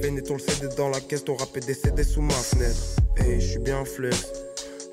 Fais 0.02 0.22
tour 0.22 0.38
le 0.38 0.42
CD 0.42 0.74
dans 0.76 0.90
la 0.90 1.00
caisse, 1.00 1.26
ton 1.26 1.36
rap 1.36 1.56
est 1.58 1.66
décédé 1.66 2.04
sous 2.04 2.22
ma 2.22 2.34
fenêtre. 2.34 2.96
Hey, 3.18 3.40
je 3.42 3.48
suis 3.52 3.60
bien 3.60 3.84
flex. 3.86 4.28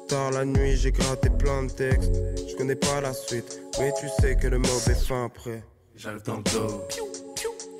Tard 0.08 0.32
la 0.32 0.44
nuit, 0.44 0.76
j'ai 0.76 0.92
gratté 0.92 1.30
plein 1.30 1.64
de 1.64 1.70
textes. 1.70 2.12
Je 2.48 2.56
connais 2.56 2.76
pas 2.76 3.00
la 3.00 3.12
suite, 3.12 3.60
mais 3.78 3.92
tu 3.98 4.06
sais 4.20 4.36
que 4.36 4.46
le 4.48 4.58
mob 4.58 4.82
est 4.88 4.94
fin 4.94 5.28
prêt. 5.28 5.62
J'arrive 5.98 6.22
dans 6.24 6.36
le 6.36 6.42
dos, 6.42 6.84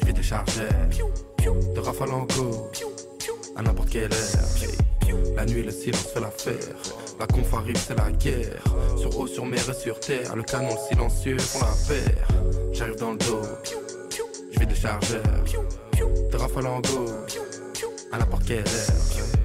je 0.01 0.07
vais 0.07 0.13
décharger 0.13 0.69
de 1.75 1.81
rafale 1.81 2.11
en 2.11 2.25
go, 2.25 2.71
à 3.57 3.63
n'importe 3.63 3.91
quelle 3.91 4.13
heure. 4.13 5.37
La 5.37 5.45
nuit, 5.45 5.63
le 5.63 5.71
silence 5.71 6.07
fait 6.15 6.21
l'affaire. 6.21 6.77
La 7.21 7.27
conf 7.27 7.53
arrive, 7.53 7.77
c'est 7.77 7.95
la 7.95 8.11
guerre. 8.11 8.63
Sur 8.97 9.19
eau, 9.19 9.27
sur 9.27 9.45
mer 9.45 9.61
et 9.69 9.75
sur 9.75 10.01
terre, 10.01 10.35
le 10.35 10.43
canon 10.43 10.77
silencieux 10.89 11.39
font 11.39 11.61
la 11.61 11.95
paire. 11.95 12.29
J'arrive 12.73 12.97
dans 12.97 13.13
le 13.13 13.19
dos, 13.19 13.43
je 14.53 14.61
vis 14.61 14.67
des 14.67 14.75
chargeurs. 14.75 15.23
Des 16.31 16.37
rafales 16.37 16.67
en 16.67 16.81
go, 16.81 17.05
à 18.13 18.19
n'importe 18.19 18.47
quelle 18.47 18.59
heure. 18.61 19.36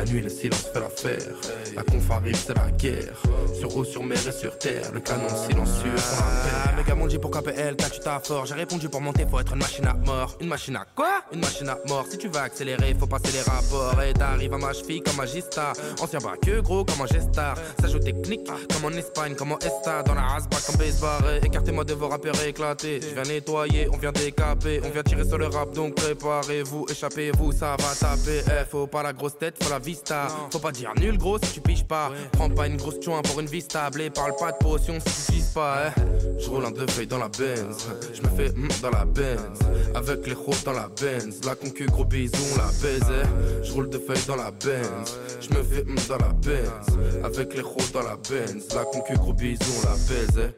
La 0.00 0.06
nuit, 0.06 0.22
le 0.22 0.30
silence 0.30 0.64
fait 0.72 0.80
l'affaire. 0.80 1.34
La 1.76 1.82
conf 1.82 2.10
arrive, 2.10 2.34
c'est 2.34 2.56
la 2.56 2.70
guerre. 2.70 3.20
Sur 3.54 3.76
eau, 3.76 3.84
sur 3.84 4.02
mer 4.02 4.16
et 4.26 4.32
sur 4.32 4.56
terre, 4.56 4.90
le 4.94 5.00
canon 5.00 5.28
silencieux. 5.28 5.92
Ah, 6.18 6.80
m'ont 7.00 7.06
dit 7.06 7.18
pour 7.18 7.30
KPL, 7.30 7.76
t'as 7.76 7.88
tu 7.88 8.00
t'as 8.00 8.20
fort. 8.20 8.44
J'ai 8.44 8.54
répondu 8.54 8.88
pour 8.88 9.00
monter, 9.00 9.24
faut 9.28 9.40
être 9.40 9.52
une 9.52 9.60
machine 9.60 9.86
à 9.86 9.94
mort. 9.94 10.36
Une 10.40 10.48
machine 10.48 10.76
à 10.76 10.84
quoi? 10.94 11.22
Une 11.32 11.40
machine 11.40 11.68
à 11.68 11.78
mort. 11.88 12.04
Si 12.10 12.18
tu 12.18 12.28
veux 12.28 12.36
accélérer, 12.36 12.94
faut 12.98 13.06
passer 13.06 13.32
les 13.32 13.40
rapports. 13.40 14.00
Et 14.02 14.12
t'arrives 14.12 14.52
à 14.52 14.58
ma 14.58 14.72
cheville 14.72 15.00
comme 15.00 15.18
un 15.20 15.26
Gista. 15.26 15.72
Ancien 16.00 16.18
que 16.42 16.60
gros 16.60 16.84
comme 16.84 17.00
un 17.00 17.06
gestar. 17.06 17.56
Ça 17.80 17.88
joue 17.88 17.98
technique 17.98 18.46
comme 18.46 18.84
en 18.92 18.96
Espagne, 18.96 19.34
comme 19.34 19.52
en 19.52 19.58
Esta. 19.58 20.02
Dans 20.02 20.14
la 20.14 20.34
hasba 20.36 20.58
comme 20.66 20.76
baseball. 20.76 21.40
Écartez-moi 21.42 21.84
de 21.84 21.94
vos 21.94 22.08
rappeurs 22.08 22.42
éclatés. 22.44 23.00
Je 23.00 23.14
viens 23.14 23.34
nettoyer, 23.34 23.88
on 23.92 23.96
vient 23.96 24.12
décaper. 24.12 24.80
On 24.84 24.90
vient 24.90 25.02
tirer 25.02 25.24
sur 25.24 25.38
le 25.38 25.46
rap, 25.46 25.72
donc 25.72 25.94
préparez-vous, 25.94 26.86
échappez-vous, 26.90 27.52
ça 27.52 27.76
va 27.78 27.94
taper. 27.98 28.42
Eh, 28.46 28.64
faut 28.68 28.86
pas 28.86 29.02
la 29.02 29.12
grosse 29.12 29.38
tête, 29.38 29.62
faut 29.62 29.70
la 29.70 29.78
vista. 29.90 30.28
Faut 30.52 30.58
pas 30.58 30.72
dire 30.72 30.92
nul 30.98 31.16
gros 31.18 31.38
si 31.42 31.52
tu 31.52 31.60
piges 31.60 31.84
pas. 31.84 32.10
Prends 32.32 32.50
pas 32.50 32.66
une 32.66 32.76
grosse 32.76 33.00
joint 33.02 33.22
pour 33.22 33.40
une 33.40 33.46
vie 33.46 33.60
stable. 33.60 34.00
Et 34.02 34.10
parle 34.10 34.34
pas 34.38 34.52
de 34.52 34.58
potion 34.58 34.98
si 35.06 35.26
tu 35.26 35.32
vises 35.32 35.52
pas. 35.54 35.88
Eh. 35.88 36.40
Je 36.40 36.48
roule 36.48 36.64
en 36.64 36.70
deux 36.70 36.86
feuilles 36.86 37.06
dans 37.06 37.18
la 37.18 37.28
Benz. 37.28 37.88
Je 38.14 38.22
me 38.22 38.28
fais 38.36 38.50
mm, 38.50 38.68
dans 38.82 38.90
la 38.90 39.04
Benz. 39.04 39.58
Avec 39.94 40.26
les 40.26 40.34
roues 40.34 40.62
dans 40.64 40.72
la 40.72 40.88
Benz. 40.88 41.40
La 41.44 41.54
concu, 41.54 41.86
gros 41.86 42.04
bisou, 42.04 42.36
on 42.54 42.56
la 42.58 42.70
baise. 42.82 43.02
eh. 43.10 43.64
Je 43.66 43.72
roule 43.72 43.88
deux 43.90 44.00
feuilles 44.00 44.26
dans 44.26 44.36
la 44.36 44.50
Benz. 44.50 45.18
Je 45.40 45.48
me 45.50 45.62
fais 45.62 45.84
mm, 45.84 45.96
dans 46.08 46.18
la 46.18 46.32
Benz. 46.32 47.24
Avec 47.24 47.54
les 47.54 47.62
roues 47.62 47.90
dans 47.92 48.02
la 48.02 48.16
Benz. 48.16 48.68
La 48.74 48.84
concu, 48.84 49.14
gros 49.14 49.32
bisou, 49.32 49.72
on 49.82 49.88
la 49.88 49.96
baise. 50.08 50.52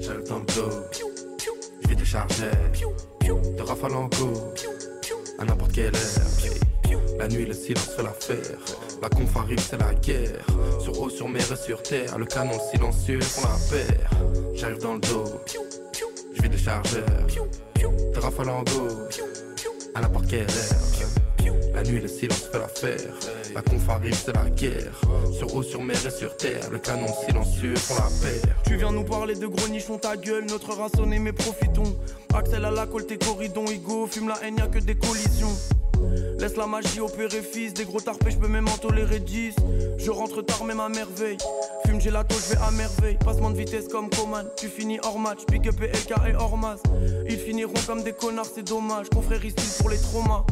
J'arrive 0.00 0.28
dans 0.28 0.38
le 0.40 0.44
dos, 0.44 0.70
je 1.82 1.88
vis 1.88 1.96
des 1.96 2.04
chargeurs. 2.04 2.50
De 3.56 3.62
rafales 3.62 3.94
en 3.94 4.04
go, 4.08 4.32
à 5.38 5.44
n'importe 5.44 5.72
quelle 5.72 5.94
heure. 5.94 6.63
La 7.18 7.28
nuit, 7.28 7.46
le 7.46 7.54
silence 7.54 7.90
fait 7.96 8.02
l'affaire. 8.02 8.58
La 9.00 9.08
conf 9.08 9.36
arrive, 9.36 9.60
c'est 9.60 9.78
la 9.78 9.94
guerre. 9.94 10.44
Sur 10.80 11.00
eau, 11.00 11.08
sur 11.08 11.28
mer 11.28 11.42
et 11.52 11.56
sur 11.56 11.82
terre, 11.82 12.18
le 12.18 12.26
canon 12.26 12.58
silencieux 12.70 13.20
font 13.20 13.48
la 13.48 13.76
paire. 13.76 14.10
J'arrive 14.54 14.78
dans 14.78 14.94
le 14.94 15.00
dos, 15.00 15.24
je 16.34 16.42
vis 16.42 16.48
des 16.48 16.58
chargeurs. 16.58 17.04
De 18.14 18.18
rafales 18.18 18.48
en 18.48 18.62
go, 18.62 18.88
à 19.94 20.00
quelle 20.28 20.42
heure. 20.42 21.14
La 21.74 21.82
nuit, 21.82 22.00
le 22.00 22.08
silence 22.08 22.48
fait 22.52 22.58
l'affaire. 22.58 23.14
La 23.54 23.60
conf 23.62 23.88
arrive, 23.88 24.14
c'est 24.14 24.32
la 24.32 24.48
guerre. 24.50 25.00
Sur 25.32 25.54
eau, 25.54 25.62
sur 25.62 25.82
mer 25.82 25.96
et 26.06 26.10
sur 26.10 26.36
terre, 26.36 26.70
le 26.70 26.78
canon 26.78 27.08
silencieux 27.26 27.74
font 27.74 27.94
la 27.94 28.08
paire. 28.22 28.56
Tu 28.64 28.76
viens 28.76 28.92
nous 28.92 29.04
parler 29.04 29.34
de 29.34 29.46
gros 29.46 29.68
nichons, 29.68 29.98
ta 29.98 30.16
gueule, 30.16 30.46
notre 30.46 30.74
race 30.74 30.92
mais 31.06 31.32
profitons. 31.32 31.96
Axel 32.32 32.64
à 32.64 32.70
la 32.70 32.86
colle, 32.86 33.06
tes 33.06 33.18
corridons, 33.18 33.66
Igo, 33.66 34.06
fume 34.06 34.28
la 34.28 34.38
haine, 34.44 34.56
y'a 34.58 34.68
que 34.68 34.78
des 34.78 34.94
collisions. 34.94 35.54
Laisse 36.38 36.56
la 36.56 36.66
magie 36.66 37.00
opérer 37.00 37.42
fils, 37.42 37.74
des 37.74 37.84
gros 37.84 38.00
tarpés, 38.00 38.30
je 38.30 38.38
peux 38.38 38.48
même 38.48 38.68
en 38.68 38.76
tolérer 38.76 39.20
10. 39.20 39.56
Je 39.98 40.10
rentre 40.10 40.42
tard, 40.42 40.64
même 40.64 40.80
à 40.80 40.88
merveille. 40.88 41.38
Fume 41.86 42.00
gelato, 42.00 42.34
je 42.34 42.54
vais 42.54 42.60
à 42.62 42.70
merveille. 42.70 43.16
Passement 43.24 43.50
de 43.50 43.56
vitesse 43.56 43.88
comme 43.88 44.10
Coman, 44.10 44.46
tu 44.56 44.68
finis 44.68 44.98
hors 45.02 45.18
match. 45.18 45.40
Big 45.50 45.68
up 45.68 45.80
et 45.80 45.88
LK 45.88 46.12
et 46.28 46.34
hors 46.34 46.56
masse. 46.56 46.82
Ils 47.28 47.38
finiront 47.38 47.72
comme 47.86 48.02
des 48.02 48.12
connards, 48.12 48.46
c'est 48.52 48.66
dommage. 48.66 49.08
Confrérie 49.10 49.50
style 49.50 49.70
pour 49.78 49.90
les 49.90 49.98
traumas. 49.98 50.44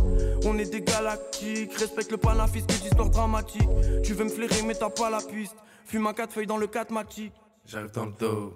On 0.45 0.59
est 0.59 0.71
des 0.71 0.83
galactiques, 0.83 1.75
respecte 1.77 2.11
le 2.11 2.17
panafisque 2.17 2.69
d'histoire 2.69 3.11
dramatique. 3.11 3.69
Tu 4.03 4.15
veux 4.15 4.25
me 4.25 4.31
flairer, 4.31 4.63
mais 4.63 4.75
t'as 4.75 4.91
pas 4.91 5.11
la 5.11 5.19
piste. 5.19 5.57
Fume 5.85 6.07
à 6.07 6.15
quatre 6.15 6.33
feuilles 6.33 6.47
dans 6.47 6.57
le 6.57 6.67
4 6.67 6.91
matic. 6.91 7.33
J'arrive 7.67 7.91
dans 7.93 8.07
le 8.07 8.13
dos, 8.19 8.55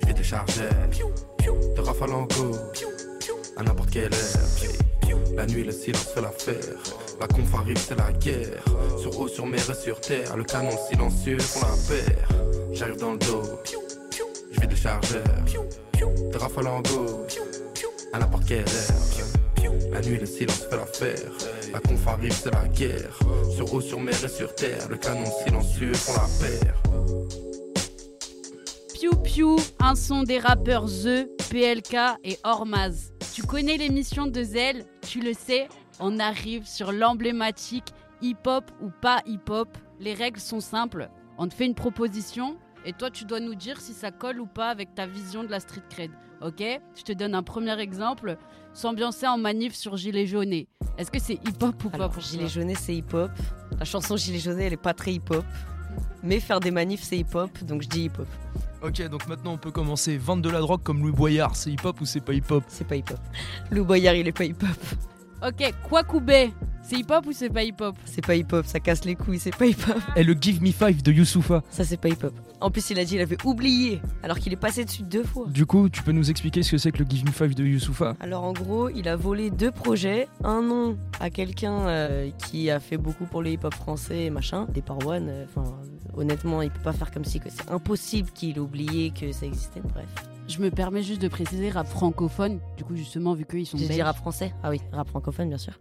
je 0.00 0.06
vis 0.06 0.14
des 0.14 0.22
chargeurs. 0.22 0.70
De 1.76 1.80
rafales 1.80 2.12
en 2.12 2.22
go, 2.22 2.50
à 3.56 3.62
n'importe 3.62 3.90
quelle 3.90 4.12
heure. 4.12 4.83
La 5.36 5.46
nuit, 5.46 5.64
le 5.64 5.72
silence 5.72 6.08
fait 6.14 6.20
l'affaire. 6.20 6.78
La 7.20 7.26
conf 7.26 7.54
arrive, 7.54 7.78
c'est 7.78 7.96
la 7.96 8.12
guerre. 8.12 8.64
Sur 8.98 9.18
eau, 9.18 9.28
sur 9.28 9.46
mer 9.46 9.68
et 9.68 9.74
sur 9.74 10.00
terre, 10.00 10.36
le 10.36 10.44
canon 10.44 10.70
silencieux 10.90 11.38
font 11.38 11.60
la 11.60 11.76
paire. 11.88 12.28
J'arrive 12.72 12.96
dans 12.96 13.12
le 13.12 13.18
dos, 13.18 13.42
je 14.52 14.60
vis 14.60 14.66
des 14.66 14.76
chargeurs. 14.76 15.22
De 16.32 16.38
rafales 16.38 16.66
en 16.66 16.80
go, 16.82 17.26
à 18.12 18.18
n'importe 18.18 18.46
quelle 18.46 18.60
heure. 18.60 19.90
La 19.92 20.00
nuit, 20.00 20.18
le 20.18 20.26
silence 20.26 20.66
fait 20.68 20.76
l'affaire. 20.76 21.30
La 21.72 21.80
conf 21.80 22.06
arrive, 22.08 22.32
c'est 22.32 22.52
la 22.52 22.66
guerre. 22.68 23.18
Sur 23.54 23.72
eau, 23.74 23.80
sur 23.80 24.00
mer 24.00 24.14
et 24.24 24.28
sur 24.28 24.54
terre, 24.54 24.88
le 24.88 24.96
canon 24.96 25.30
silencieux 25.44 25.94
font 25.94 26.14
la 26.14 26.46
paire. 26.46 26.82
Piu 28.92 29.10
Piu, 29.22 29.56
un 29.80 29.94
son 29.94 30.22
des 30.22 30.38
rappeurs 30.38 30.86
The, 30.86 31.28
PLK 31.50 31.96
et 32.24 32.38
Ormaz. 32.44 33.12
Tu 33.34 33.42
connais 33.42 33.76
l'émission 33.76 34.26
de 34.26 34.42
Zell, 34.42 34.84
tu 35.14 35.20
le 35.20 35.32
sais, 35.32 35.68
on 36.00 36.18
arrive 36.18 36.66
sur 36.66 36.90
l'emblématique 36.90 37.94
hip-hop 38.20 38.68
ou 38.80 38.90
pas 38.90 39.22
hip-hop. 39.26 39.68
Les 40.00 40.12
règles 40.12 40.40
sont 40.40 40.58
simples, 40.58 41.08
on 41.38 41.46
te 41.46 41.54
fait 41.54 41.66
une 41.66 41.76
proposition 41.76 42.56
et 42.84 42.92
toi 42.92 43.12
tu 43.12 43.24
dois 43.24 43.38
nous 43.38 43.54
dire 43.54 43.80
si 43.80 43.92
ça 43.92 44.10
colle 44.10 44.40
ou 44.40 44.46
pas 44.46 44.70
avec 44.70 44.92
ta 44.96 45.06
vision 45.06 45.44
de 45.44 45.52
la 45.52 45.60
street 45.60 45.84
cred. 45.88 46.10
Ok? 46.42 46.64
Je 46.96 47.02
te 47.04 47.12
donne 47.12 47.36
un 47.36 47.44
premier 47.44 47.78
exemple, 47.78 48.36
s'ambiancer 48.72 49.28
en 49.28 49.38
manif 49.38 49.76
sur 49.76 49.96
Gilet 49.96 50.26
jaune. 50.26 50.64
Est-ce 50.98 51.12
que 51.12 51.20
c'est 51.20 51.34
hip-hop 51.34 51.84
ou 51.84 51.90
pas 51.90 52.08
pour 52.08 52.20
Gilet 52.20 52.48
jaune, 52.48 52.74
c'est 52.74 52.96
hip-hop. 52.96 53.30
La 53.78 53.84
chanson 53.84 54.16
Gilet 54.16 54.40
jaune, 54.40 54.58
elle 54.58 54.72
est 54.72 54.76
pas 54.76 54.94
très 54.94 55.12
hip-hop. 55.12 55.44
Mais 56.24 56.40
faire 56.40 56.58
des 56.58 56.72
manifs, 56.72 57.04
c'est 57.04 57.18
hip-hop, 57.18 57.56
donc 57.62 57.82
je 57.82 57.88
dis 57.88 58.06
hip-hop. 58.06 58.26
Ok, 58.86 59.08
donc 59.08 59.26
maintenant 59.28 59.54
on 59.54 59.56
peut 59.56 59.70
commencer. 59.70 60.18
Vendre 60.18 60.42
de 60.42 60.50
la 60.50 60.60
drogue 60.60 60.82
comme 60.82 61.00
Louis 61.00 61.12
Boyard, 61.12 61.56
c'est 61.56 61.70
hip-hop 61.70 62.00
ou 62.02 62.04
c'est 62.04 62.20
pas 62.20 62.34
hip-hop? 62.34 62.62
C'est 62.68 62.86
pas 62.86 62.96
hip-hop. 62.96 63.18
Lou 63.70 63.84
Boyard, 63.84 64.14
il 64.14 64.28
est 64.28 64.32
pas 64.32 64.44
hip-hop. 64.44 64.68
Ok, 65.46 65.72
Kwakoubé, 65.88 66.52
c'est 66.82 66.96
hip-hop 66.96 67.26
ou 67.26 67.32
c'est 67.32 67.48
pas 67.48 67.62
hip-hop? 67.64 67.96
C'est 68.04 68.24
pas 68.24 68.34
hip-hop, 68.34 68.66
ça 68.66 68.80
casse 68.80 69.06
les 69.06 69.14
couilles, 69.14 69.38
c'est 69.38 69.56
pas 69.56 69.64
hip-hop. 69.66 69.96
Et 70.16 70.22
le 70.22 70.34
Give 70.38 70.62
Me 70.62 70.70
Five 70.70 71.02
de 71.02 71.12
Youssoufa. 71.12 71.62
Ça, 71.70 71.84
c'est 71.84 71.96
pas 71.96 72.08
hip-hop. 72.08 72.34
En 72.60 72.70
plus, 72.70 72.90
il 72.90 72.98
a 72.98 73.04
dit 73.04 73.14
il 73.14 73.20
avait 73.22 73.36
oublié, 73.44 74.02
alors 74.22 74.38
qu'il 74.38 74.52
est 74.52 74.56
passé 74.56 74.84
dessus 74.84 75.02
deux 75.02 75.24
fois. 75.24 75.46
Du 75.48 75.64
coup, 75.64 75.88
tu 75.88 76.02
peux 76.02 76.12
nous 76.12 76.30
expliquer 76.30 76.62
ce 76.62 76.72
que 76.72 76.78
c'est 76.78 76.92
que 76.92 77.02
le 77.02 77.08
Give 77.08 77.24
Me 77.24 77.30
Five 77.30 77.54
de 77.54 77.64
Youssoufa? 77.64 78.16
Alors 78.20 78.44
en 78.44 78.52
gros, 78.52 78.90
il 78.90 79.08
a 79.08 79.16
volé 79.16 79.50
deux 79.50 79.70
projets. 79.70 80.28
Un 80.42 80.60
nom 80.60 80.98
à 81.20 81.30
quelqu'un 81.30 81.88
euh, 81.88 82.30
qui 82.46 82.70
a 82.70 82.80
fait 82.80 82.98
beaucoup 82.98 83.24
pour 83.24 83.42
le 83.42 83.50
hip-hop 83.50 83.74
français, 83.74 84.28
machin. 84.28 84.66
Des 84.72 84.82
Parwan. 84.82 85.26
euh, 85.28 85.44
Enfin, 85.48 85.64
honnêtement, 86.16 86.62
il 86.62 86.70
peut 86.70 86.82
pas 86.82 86.92
faire 86.92 87.10
comme 87.10 87.24
si 87.24 87.40
que 87.40 87.50
c'est 87.50 87.70
impossible 87.70 88.30
qu'il 88.30 88.56
ait 88.56 88.60
oublié 88.60 89.10
que 89.10 89.32
ça 89.32 89.46
existait. 89.46 89.80
Bref. 89.92 90.06
Je 90.46 90.58
me 90.60 90.70
permets 90.70 91.02
juste 91.02 91.22
de 91.22 91.28
préciser 91.28 91.70
rap 91.70 91.86
francophone, 91.86 92.60
du 92.76 92.84
coup 92.84 92.94
justement 92.96 93.32
vu 93.32 93.46
qu'ils 93.46 93.66
sont 93.66 93.78
J'ai 93.78 93.88
dit 93.88 94.02
rap 94.02 94.16
français. 94.16 94.52
Ah 94.62 94.68
oui, 94.68 94.78
rap 94.92 95.08
francophone, 95.08 95.48
bien 95.48 95.56
sûr. 95.58 95.72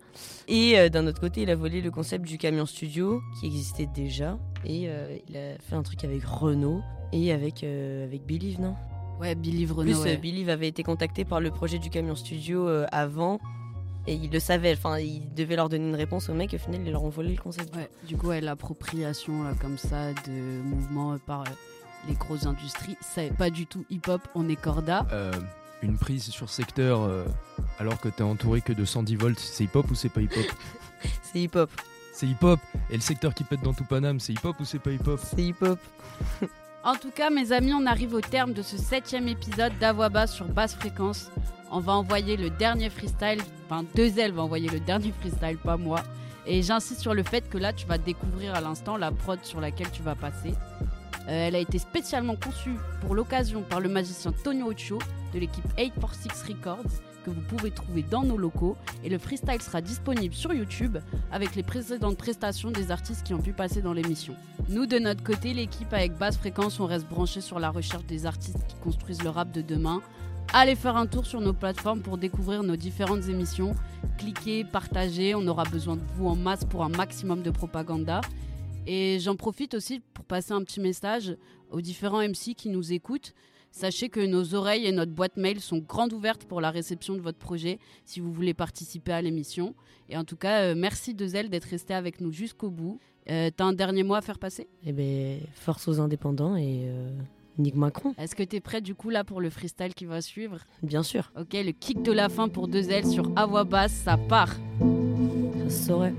Et 0.48 0.80
euh, 0.80 0.88
d'un 0.88 1.06
autre 1.06 1.20
côté, 1.20 1.42
il 1.42 1.50
a 1.50 1.56
volé 1.56 1.82
le 1.82 1.92
concept 1.92 2.26
du 2.26 2.38
camion 2.38 2.66
studio 2.66 3.22
qui 3.40 3.48
existait 3.48 3.88
déjà. 3.94 4.38
Et 4.64 4.84
euh, 4.88 5.18
il 5.28 5.36
a 5.36 5.58
fait 5.60 5.76
un 5.76 5.84
truc 5.84 6.06
avec 6.06 6.24
Renault 6.24 6.82
et 7.12 7.34
avec, 7.34 7.64
euh, 7.66 8.06
avec 8.06 8.26
Believe, 8.26 8.62
non? 8.62 8.76
Ouais, 9.20 9.36
En 9.36 9.74
Renault. 9.76 9.82
plus, 9.92 9.98
ouais. 10.04 10.16
euh, 10.16 10.18
Believe 10.18 10.48
avait 10.50 10.70
été 10.70 10.82
contacté 10.82 11.26
par 11.26 11.42
le 11.42 11.52
projet 11.52 11.78
du 11.78 11.90
camion 11.90 12.16
studio 12.16 12.68
avant. 12.92 13.40
Et 14.06 14.16
il 14.16 14.32
le 14.32 14.40
savait, 14.40 14.74
enfin, 14.74 15.00
il 15.00 15.34
devait 15.34 15.56
leur 15.56 15.70
donner 15.70 15.88
une 15.88 15.96
réponse 15.96 16.28
au 16.30 16.34
mec, 16.34 16.54
au 16.54 16.58
final, 16.58 16.82
ils 16.86 16.92
leur 16.92 17.04
ont 17.04 17.10
volé 17.10 17.32
le 17.36 17.42
concept. 17.42 17.74
Ouais, 17.76 17.90
du 18.06 18.18
coup, 18.18 18.28
ouais, 18.28 18.42
l'appropriation 18.42 19.44
là, 19.44 19.54
comme 19.62 19.78
ça 19.78 20.12
de 20.28 20.62
mouvements 20.62 21.18
par 21.26 21.42
euh, 21.42 21.46
les 22.10 22.16
grosses 22.16 22.46
industries, 22.46 22.98
c'est 23.02 23.34
pas 23.36 23.50
du 23.50 23.66
tout 23.66 23.86
hip-hop, 23.90 24.22
on 24.36 24.50
est 24.50 24.58
corda. 24.58 25.06
Euh, 25.14 25.32
Une 25.82 25.98
prise 25.98 26.26
sur 26.26 26.50
secteur 26.50 27.02
euh, 27.04 27.24
alors 27.80 28.00
que 28.00 28.10
t'es 28.10 28.24
entouré 28.24 28.60
que 28.60 28.74
de 28.74 28.84
110 28.84 29.16
volts, 29.16 29.40
c'est 29.40 29.64
hip-hop 29.64 29.90
ou 29.90 29.96
c'est 29.96 30.10
pas 30.10 30.22
hip-hop 30.22 30.46
C'est 31.24 31.40
hip-hop, 31.40 31.72
C'est 32.14 32.28
hip-hop. 32.28 32.60
Et 32.90 32.96
le 32.96 33.02
secteur 33.02 33.34
qui 33.34 33.46
pète 33.46 33.62
dans 33.62 33.74
tout 33.74 33.86
Paname, 33.86 34.20
c'est 34.20 34.34
hip-hop 34.34 34.60
ou 34.60 34.66
c'est 34.66 34.80
pas 34.80 34.92
hip-hop 34.92 35.20
c'est 35.24 35.44
hip-hop. 35.44 35.80
En 36.86 36.96
tout 36.96 37.12
cas, 37.12 37.30
mes 37.30 37.54
amis, 37.54 37.74
on 37.74 37.86
arrive 37.86 38.14
au 38.14 38.20
terme 38.20 38.52
de 38.52 38.62
ce 38.62 38.76
septième 38.76 39.30
épisode 39.30 39.72
d'Avoix 39.80 40.10
Basse 40.10 40.36
sur 40.36 40.46
basse 40.46 40.76
fréquence. 40.76 41.32
On 41.72 41.80
va 41.80 41.94
envoyer 41.94 42.36
le 42.36 42.50
dernier 42.50 42.90
freestyle, 42.90 43.42
enfin 43.66 43.86
deux 43.96 44.20
ailes 44.20 44.34
va 44.34 44.42
envoyer 44.42 44.68
le 44.68 44.82
dernier 44.82 45.14
freestyle, 45.14 45.58
pas 45.58 45.78
moi. 45.78 46.04
Et 46.46 46.62
j'insiste 46.62 47.00
sur 47.00 47.14
le 47.14 47.24
fait 47.24 47.50
que 47.50 47.58
là, 47.58 47.72
tu 47.72 47.88
vas 47.88 47.98
découvrir 47.98 48.54
à 48.54 48.60
l'instant 48.60 48.98
la 48.98 49.12
prod 49.12 49.40
sur 49.44 49.62
laquelle 49.62 49.92
tu 49.92 50.02
vas 50.02 50.16
passer. 50.16 50.52
Euh, 51.30 51.48
elle 51.48 51.56
a 51.56 51.60
été 51.60 51.80
spécialement 51.80 52.36
conçue 52.36 52.76
pour 53.00 53.16
l'occasion 53.16 53.62
par 53.62 53.80
le 53.80 53.88
magicien 53.88 54.34
Tonio 54.44 54.70
Ocho 54.70 55.00
de 55.34 55.40
l'équipe 55.40 55.64
846 55.78 56.44
Records 56.50 56.92
que 57.24 57.30
vous 57.30 57.42
pouvez 57.42 57.72
trouver 57.72 58.04
dans 58.04 58.24
nos 58.24 58.36
locaux 58.36 58.76
et 59.06 59.10
le 59.10 59.18
freestyle 59.18 59.62
sera 59.62 59.80
disponible 59.80 60.36
sur 60.36 60.54
YouTube 60.54 60.98
avec 61.32 61.56
les 61.56 61.64
précédentes 61.64 62.18
prestations 62.18 62.72
des 62.72 62.92
artistes 62.92 63.26
qui 63.26 63.34
ont 63.34 63.42
pu 63.42 63.54
passer 63.54 63.82
dans 63.82 63.94
l'émission. 63.94 64.36
Nous 64.70 64.86
de 64.86 65.00
notre 65.00 65.24
côté, 65.24 65.54
l'équipe 65.54 65.94
avec 65.94 66.18
basse 66.18 66.38
fréquence, 66.38 66.80
on 66.80 66.86
reste 66.86 67.08
branché 67.08 67.42
sur 67.42 67.60
la 67.60 67.70
recherche 67.70 68.06
des 68.06 68.26
artistes 68.26 68.66
qui 68.68 68.76
construisent 68.76 69.24
le 69.24 69.30
rap 69.30 69.52
de 69.52 69.62
demain 69.62 70.02
allez 70.54 70.76
faire 70.76 70.98
un 70.98 71.08
tour 71.08 71.26
sur 71.26 71.42
nos 71.42 71.54
plateformes 71.54 72.02
pour 72.02 72.18
découvrir 72.18 72.64
nos 72.64 72.76
différentes 72.76 73.28
émissions. 73.28 73.76
Cliquez, 74.18 74.64
partagez, 74.64 75.36
on 75.36 75.48
aura 75.48 75.64
besoin 75.64 75.96
de 75.96 76.04
vous 76.16 76.28
en 76.28 76.36
masse 76.36 76.64
pour 76.64 76.84
un 76.84 76.90
maximum 76.90 77.42
de 77.42 77.50
propaganda. 77.50 78.22
Et 78.86 79.18
j'en 79.20 79.36
profite 79.36 79.74
aussi 79.74 80.02
pour 80.14 80.26
passer 80.26 80.52
un 80.52 80.64
petit 80.64 80.80
message 80.80 81.36
aux 81.72 81.82
différents 81.82 82.22
MC 82.22 82.54
qui 82.56 82.70
nous 82.70 82.94
écoutent. 82.94 83.34
Sachez 83.72 84.10
que 84.10 84.20
nos 84.20 84.54
oreilles 84.54 84.86
et 84.86 84.92
notre 84.92 85.12
boîte 85.12 85.38
mail 85.38 85.60
sont 85.60 85.80
grandes 85.80 86.14
ouvertes 86.14 86.46
pour 86.46 86.62
la 86.62 86.70
réception 86.70 87.16
de 87.16 87.22
votre 87.22 87.40
projet 87.40 87.80
si 88.06 88.20
vous 88.20 88.32
voulez 88.32 88.54
participer 88.54 89.14
à 89.14 89.22
l'émission. 89.22 89.74
Et 90.10 90.18
en 90.18 90.24
tout 90.24 90.38
cas, 90.38 90.62
euh, 90.62 90.76
merci 90.78 91.16
de 91.16 91.26
Zelle 91.26 91.50
d'être 91.50 91.64
resté 91.64 91.96
avec 91.96 92.22
nous 92.22 92.32
jusqu'au 92.32 92.70
bout. 92.70 93.00
Euh, 93.30 93.50
T'as 93.56 93.66
un 93.66 93.74
dernier 93.74 94.04
mot 94.04 94.16
à 94.16 94.22
faire 94.22 94.40
passer? 94.40 94.68
Eh 94.86 94.92
ben, 94.92 95.40
force 95.54 95.88
aux 95.88 96.00
indépendants 96.00 96.56
et 96.56 96.84
euh, 96.88 97.10
Nick 97.58 97.76
Macron. 97.76 98.14
Est-ce 98.18 98.36
que 98.36 98.44
tu 98.44 98.58
es 98.58 98.60
prêt 98.60 98.82
du 98.82 98.96
coup 98.96 99.10
là 99.10 99.24
pour 99.24 99.40
le 99.42 99.50
freestyle 99.50 99.94
qui 99.94 100.06
va 100.06 100.22
suivre? 100.22 100.58
Bien 100.82 101.04
sûr. 101.04 101.32
Ok, 101.40 101.54
le 101.54 101.72
kick 101.72 102.02
de 102.02 102.12
la 102.12 102.28
fin 102.30 102.50
pour 102.50 102.68
deux 102.68 102.90
ailes 102.90 103.06
sur 103.08 103.32
à 103.36 103.46
voix 103.46 103.64
basse, 103.64 103.94
ça 103.94 104.18
part. 104.18 104.50
Ça 104.50 105.70
se 105.70 105.86
saurait 105.88 106.14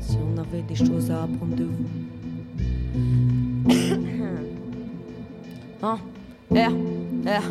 si 0.00 0.16
on 0.18 0.38
avait 0.38 0.62
des 0.62 0.74
choses 0.74 1.10
à 1.10 1.22
apprendre 1.24 1.56
de 1.56 1.64
vous. 1.64 1.86
hein 5.82 5.98
R, 6.52 6.70
R, 7.26 7.42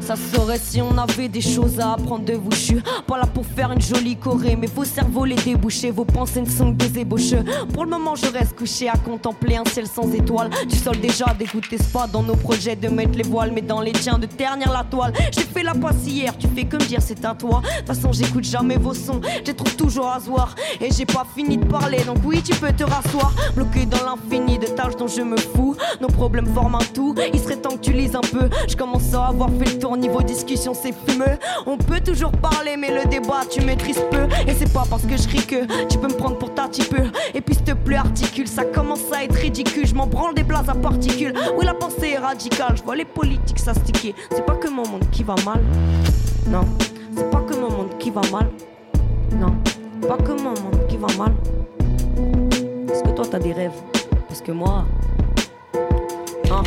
ça 0.00 0.14
saurait 0.14 0.60
si 0.62 0.80
on 0.80 0.96
avait 0.96 1.28
des 1.28 1.40
choses 1.40 1.80
à 1.80 1.94
apprendre 1.94 2.24
de 2.24 2.34
vous. 2.34 2.52
Je 2.52 2.56
suis 2.56 2.82
pas 3.06 3.18
là 3.18 3.26
pour 3.26 3.44
faire 3.44 3.72
une 3.72 3.80
jolie 3.80 4.16
choré, 4.16 4.56
mais 4.56 4.68
vos 4.68 4.84
cerveaux 4.84 5.24
les 5.24 5.34
débouchés, 5.34 5.90
vos 5.90 6.04
pensées 6.04 6.40
ne 6.40 6.48
sont 6.48 6.72
que 6.72 6.84
des 6.84 7.00
ébauches. 7.00 7.34
Pour 7.72 7.84
le 7.84 7.90
moment, 7.90 8.14
je 8.14 8.26
reste 8.26 8.56
couché 8.56 8.88
à 8.88 8.96
contempler 8.96 9.56
un 9.56 9.64
ciel 9.64 9.86
sans 9.88 10.12
étoiles. 10.12 10.50
Du 10.68 10.76
sol 10.76 10.98
déjà 11.00 11.26
dégoûté, 11.36 11.78
pas 11.92 12.06
dans 12.06 12.22
nos 12.22 12.36
projets 12.36 12.76
de 12.76 12.88
mettre 12.88 13.18
les 13.18 13.24
voiles, 13.24 13.50
mais 13.52 13.62
dans 13.62 13.80
les 13.80 13.92
tiens 13.92 14.18
de 14.18 14.26
ternir 14.26 14.70
la 14.70 14.84
toile. 14.84 15.12
J'ai 15.32 15.42
fait 15.42 15.62
la 15.62 15.74
passe 15.74 16.06
hier, 16.06 16.36
tu 16.38 16.46
fais 16.54 16.64
que 16.64 16.76
me 16.76 16.84
dire 16.84 17.00
c'est 17.02 17.24
à 17.24 17.34
toi. 17.34 17.60
De 17.60 17.78
toute 17.78 17.86
façon, 17.88 18.12
j'écoute 18.12 18.44
jamais 18.44 18.76
vos 18.76 18.94
sons, 18.94 19.20
je 19.40 19.46
les 19.46 19.54
trouve 19.54 19.74
toujours 19.74 20.08
à 20.08 20.20
soir. 20.20 20.54
Et 20.80 20.92
j'ai 20.92 21.06
pas 21.06 21.26
fini 21.34 21.58
de 21.58 21.64
parler, 21.64 22.04
donc 22.04 22.18
oui, 22.24 22.40
tu 22.42 22.54
peux 22.54 22.72
te 22.72 22.84
rasseoir. 22.84 23.32
Bloqué 23.56 23.84
dans 23.86 24.04
l'infini 24.04 24.58
de 24.58 24.66
tâches 24.66 24.96
dont 24.96 25.08
je 25.08 25.22
me 25.22 25.36
fous. 25.36 25.74
Nos 26.00 26.08
problèmes 26.08 26.46
forment 26.54 26.76
un 26.76 26.84
tout, 26.94 27.14
il 27.32 27.40
serait 27.40 27.56
temps 27.56 27.76
que 27.76 27.80
tu 27.80 27.92
lises 27.92 28.14
un 28.14 28.20
peu. 28.20 28.48
Je 28.68 28.76
à 29.23 29.23
avoir 29.24 29.48
fait 29.50 29.74
le 29.74 29.78
tour 29.78 29.96
niveau 29.96 30.22
discussion, 30.22 30.74
c'est 30.74 30.94
fumeux. 31.06 31.38
On 31.66 31.76
peut 31.76 32.00
toujours 32.00 32.32
parler, 32.32 32.76
mais 32.76 32.90
le 32.90 33.08
débat 33.08 33.42
tu 33.48 33.60
maîtrises 33.62 34.02
peu. 34.10 34.26
Et 34.46 34.54
c'est 34.54 34.72
pas 34.72 34.84
parce 34.88 35.02
que 35.02 35.16
je 35.16 35.28
ris 35.28 35.46
que 35.46 35.86
tu 35.86 35.98
peux 35.98 36.08
me 36.08 36.16
prendre 36.16 36.38
pour 36.38 36.52
ta 36.52 36.64
peu. 36.68 37.04
Et 37.34 37.40
puis 37.40 37.54
s'il 37.54 37.64
te 37.64 37.72
plaît, 37.72 37.96
articule, 37.96 38.48
ça 38.48 38.64
commence 38.64 39.12
à 39.12 39.24
être 39.24 39.34
ridicule. 39.34 39.86
Je 39.86 39.94
m'en 39.94 40.06
branle 40.06 40.34
des 40.34 40.42
blases 40.42 40.68
à 40.68 40.74
particules. 40.74 41.34
Oui, 41.56 41.64
la 41.64 41.74
pensée 41.74 42.10
est 42.10 42.18
radicale, 42.18 42.76
je 42.76 42.82
vois 42.82 42.96
les 42.96 43.04
politiques 43.04 43.58
s'astiquer. 43.58 44.14
C'est 44.30 44.44
pas 44.44 44.54
que 44.54 44.68
mon 44.68 44.86
monde 44.88 45.08
qui 45.12 45.22
va 45.22 45.34
mal. 45.44 45.62
Non, 46.48 46.64
c'est 47.16 47.30
pas 47.30 47.40
que 47.40 47.54
mon 47.54 47.70
monde 47.70 47.98
qui 47.98 48.10
va 48.10 48.22
mal. 48.32 48.50
Non, 49.38 49.54
pas 50.06 50.16
que 50.16 50.32
mon 50.32 50.50
monde 50.50 50.86
qui 50.88 50.96
va 50.96 51.08
mal. 51.16 51.32
Est-ce 52.90 53.02
que 53.02 53.10
toi 53.10 53.24
t'as 53.30 53.38
des 53.38 53.52
rêves? 53.52 53.80
Parce 54.28 54.40
que 54.40 54.52
moi. 54.52 54.84
Hein 56.50 56.62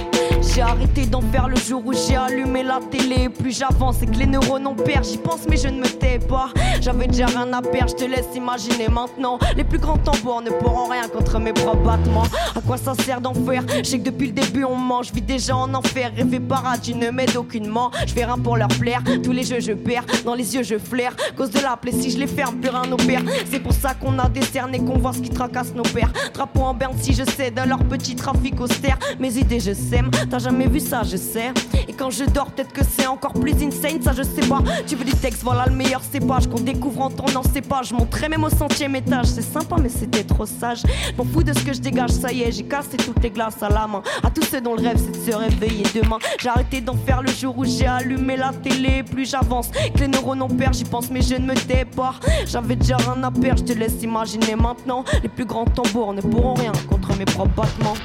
j'ai 0.54 0.62
arrêté 0.62 1.06
d'en 1.06 1.22
faire 1.22 1.48
le 1.48 1.58
jour 1.58 1.82
où 1.86 1.94
j'ai 1.94 2.16
allumé 2.16 2.64
la 2.64 2.80
télé. 2.92 3.30
Plus 3.30 3.58
j'avance 3.58 4.02
et 4.02 4.06
que 4.06 4.16
les 4.16 4.26
neurones 4.26 4.68
en 4.68 4.74
perdent, 4.74 5.06
j'y 5.06 5.18
pense 5.18 5.42
mais 5.50 5.58
je 5.58 5.68
ne 5.68 5.80
me 5.80 5.88
tais 5.88 6.20
pas. 6.20 6.50
J'avais 6.82 7.08
déjà 7.08 7.28
rien 7.28 7.52
à 7.54 7.62
perdre, 7.62 7.92
je 7.92 7.96
te 7.96 8.10
laisse 8.10 8.28
imaginer 8.36 8.88
maintenant. 8.88 9.40
Les 9.56 9.64
plus 9.64 9.80
grands 9.80 9.98
tambours 9.98 10.42
ne 10.42 10.50
pourront 10.50 10.90
rien 10.90 11.08
contre 11.08 11.40
mes 11.40 11.54
propres 11.54 11.84
battements. 11.84 12.24
À 12.56 12.62
quoi 12.62 12.78
ça 12.78 12.94
sert 12.96 13.22
d'en 13.22 13.34
faire? 13.34 13.64
Je 13.78 13.84
sais 13.84 14.00
que 14.00 14.06
depuis 14.06 14.28
le 14.28 14.34
début 14.34 14.64
on 14.64 14.76
mange, 14.76 15.08
je 15.08 15.14
vis 15.14 15.22
déjà 15.22 15.56
en 15.56 15.74
enfer. 15.74 16.12
Rêver 16.16 16.40
paradis 16.40 16.96
ne 16.96 17.10
m'aide 17.10 17.36
aucunement. 17.36 17.92
Je 18.06 18.14
fais 18.14 18.26
rien 18.26 18.38
pour 18.38 18.58
leur 18.58 18.70
plaire, 18.70 19.02
tous 19.24 19.32
les 19.32 19.44
jeux 19.44 19.60
je 19.60 19.74
perds. 19.74 20.06
Dans 20.26 20.34
les 20.34 20.56
yeux 20.56 20.64
je 20.64 20.78
flaire, 20.78 21.16
cause 21.36 21.52
de 21.52 21.60
la 21.60 21.78
plaie 21.78 21.92
si 21.92 22.12
je 22.12 22.18
les 22.18 22.28
ferme, 22.28 22.56
plus 22.58 22.70
rien 22.70 22.86
n'opère. 22.86 23.22
C'est 23.50 23.60
pour 23.60 23.74
ça 23.74 23.94
qu'on 23.94 24.18
a 24.20 24.30
décerné, 24.30 24.80
qu'on 24.80 24.98
voit 24.98 25.14
ce 25.14 25.20
qui 25.20 25.30
tracasse 25.30 25.74
nos 25.74 25.84
pères. 25.84 26.12
Drapeau 26.34 26.62
en 26.62 26.74
berne 26.74 26.96
si 27.00 27.14
je 27.14 27.24
cède 27.24 27.58
à 27.60 27.66
leur 27.66 27.80
petit 27.80 28.16
trafic 28.16 28.60
austère. 28.60 28.98
Mes 29.20 29.38
idées 29.38 29.60
je 29.60 29.74
sème, 29.74 30.10
t'as 30.38 30.44
jamais 30.44 30.68
vu 30.68 30.80
ça, 30.80 31.02
je 31.04 31.18
sais. 31.18 31.52
Et 31.88 31.94
quand 31.94 32.12
je 32.12 32.24
dors, 32.26 32.52
peut-être 32.52 32.72
que 32.72 32.84
c'est 32.84 33.08
encore 33.08 33.34
plus 33.34 33.54
insane, 33.64 34.02
ça 34.02 34.14
je 34.14 34.22
sais 34.22 34.48
pas. 34.48 34.62
Tu 34.86 34.96
veux 34.96 35.04
du 35.04 35.14
texte, 35.14 35.42
voilà 35.44 35.66
le 35.66 35.76
meilleur 35.76 36.02
cépage 36.04 36.48
qu'on 36.48 36.60
découvre 36.60 37.02
en 37.02 37.10
tournant 37.10 37.42
ces 37.42 37.62
pages. 37.62 37.90
Je 37.90 37.96
monterai 37.96 38.30
même 38.30 38.44
au 38.44 38.50
centième 38.50 38.96
étage, 38.96 39.26
c'est 39.26 39.42
sympa, 39.42 39.78
mais 39.82 39.90
c'était 39.90 40.24
trop 40.24 40.46
sage. 40.46 40.84
M'en 41.18 41.24
fous 41.24 41.44
de 41.44 41.54
ce 41.54 41.64
que 41.64 41.74
je 41.74 41.80
dégage, 41.80 42.12
ça 42.12 42.32
y 42.32 42.44
est, 42.44 42.52
j'ai 42.52 42.64
cassé 42.64 42.98
toutes 42.98 43.22
les 43.24 43.32
glaces 43.32 43.64
à 43.64 43.70
la 43.70 43.88
main. 43.88 44.04
À 44.24 44.30
tous 44.30 44.44
ceux 44.44 44.62
dont 44.62 44.76
le 44.76 44.82
rêve 44.82 44.98
c'est 44.98 45.12
de 45.12 45.32
se 45.32 45.36
réveiller 45.36 45.86
demain. 45.96 46.20
J'ai 46.40 46.50
arrêté 46.50 46.82
d'en 46.82 46.96
faire 46.96 47.24
le 47.24 47.32
jour 47.32 47.58
où 47.58 47.66
j'ai 47.66 47.88
allumé 47.88 48.38
la 48.38 48.52
télé. 48.54 49.04
Plus 49.04 49.30
j'avance, 49.30 49.70
que 49.72 50.00
les 50.02 50.08
neurones 50.08 50.42
en 50.44 50.50
perdent, 50.50 50.76
j'y 50.76 50.84
pense, 50.84 51.10
mais 51.10 51.22
je 51.22 51.36
ne 51.36 51.48
me 51.48 51.56
pas. 51.96 52.14
J'avais 52.46 52.76
déjà 52.76 52.98
rien 52.98 53.24
à 53.24 53.32
perdre, 53.32 53.62
je 53.66 53.74
te 53.74 53.78
laisse 53.78 54.04
imaginer 54.04 54.56
maintenant. 54.56 55.04
Les 55.24 55.30
plus 55.30 55.46
grands 55.46 55.66
tambours 55.66 56.14
ne 56.14 56.22
pourront 56.22 56.54
rien 56.54 56.72
contre 56.90 57.18
mes 57.18 57.26
propres 57.26 57.56
battements. 57.56 57.96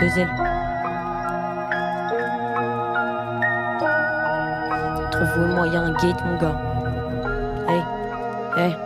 Deux 0.00 0.18
ailes. 0.18 0.44
Y 5.66 5.76
a 5.76 5.80
un 5.80 5.92
gate, 5.92 6.22
mon 6.24 6.36
gars. 6.36 6.58
Hey, 7.68 7.82
hey, 8.56 8.76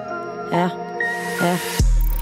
R, 0.52 0.70
R, 1.40 1.58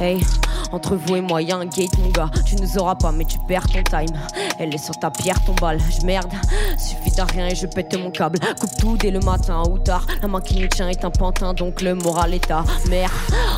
hey. 0.01 0.46
Entre 0.73 0.97
vous 0.97 1.17
et 1.17 1.21
moi, 1.21 1.43
y 1.43 1.53
a 1.53 1.57
un 1.57 1.67
gate, 1.67 1.97
mon 1.99 2.11
gars. 2.11 2.31
Tu 2.45 2.57
nous 2.57 2.79
auras 2.79 2.95
pas, 2.95 3.13
mais 3.13 3.25
tu 3.25 3.39
perds 3.47 3.67
ton 3.67 3.83
time. 3.83 4.17
Elle 4.59 4.75
est 4.75 4.85
sur 4.85 4.99
ta 4.99 5.11
pierre, 5.11 5.43
ton 5.45 5.55
balle. 5.55 5.79
Je 5.91 6.05
merde. 6.05 6.33
Suffit 6.79 7.11
d'un 7.17 7.25
rien 7.25 7.49
et 7.49 7.55
je 7.55 7.67
pète 7.67 7.97
mon 7.99 8.11
câble. 8.11 8.39
Coupe 8.61 8.77
tout 8.79 8.97
dès 8.97 9.11
le 9.11 9.21
matin 9.21 9.63
ou 9.71 9.79
tard. 9.79 10.07
La 10.23 10.29
main 10.29 10.41
qui 10.41 10.59
nous 10.61 10.69
tient 10.69 10.89
est 10.89 11.05
un 11.05 11.11
pantin, 11.11 11.55
donc 11.55 11.81
le 11.83 11.95
moral 11.95 12.35
est 12.35 12.51
à 12.51 12.65
merde. 12.89 13.13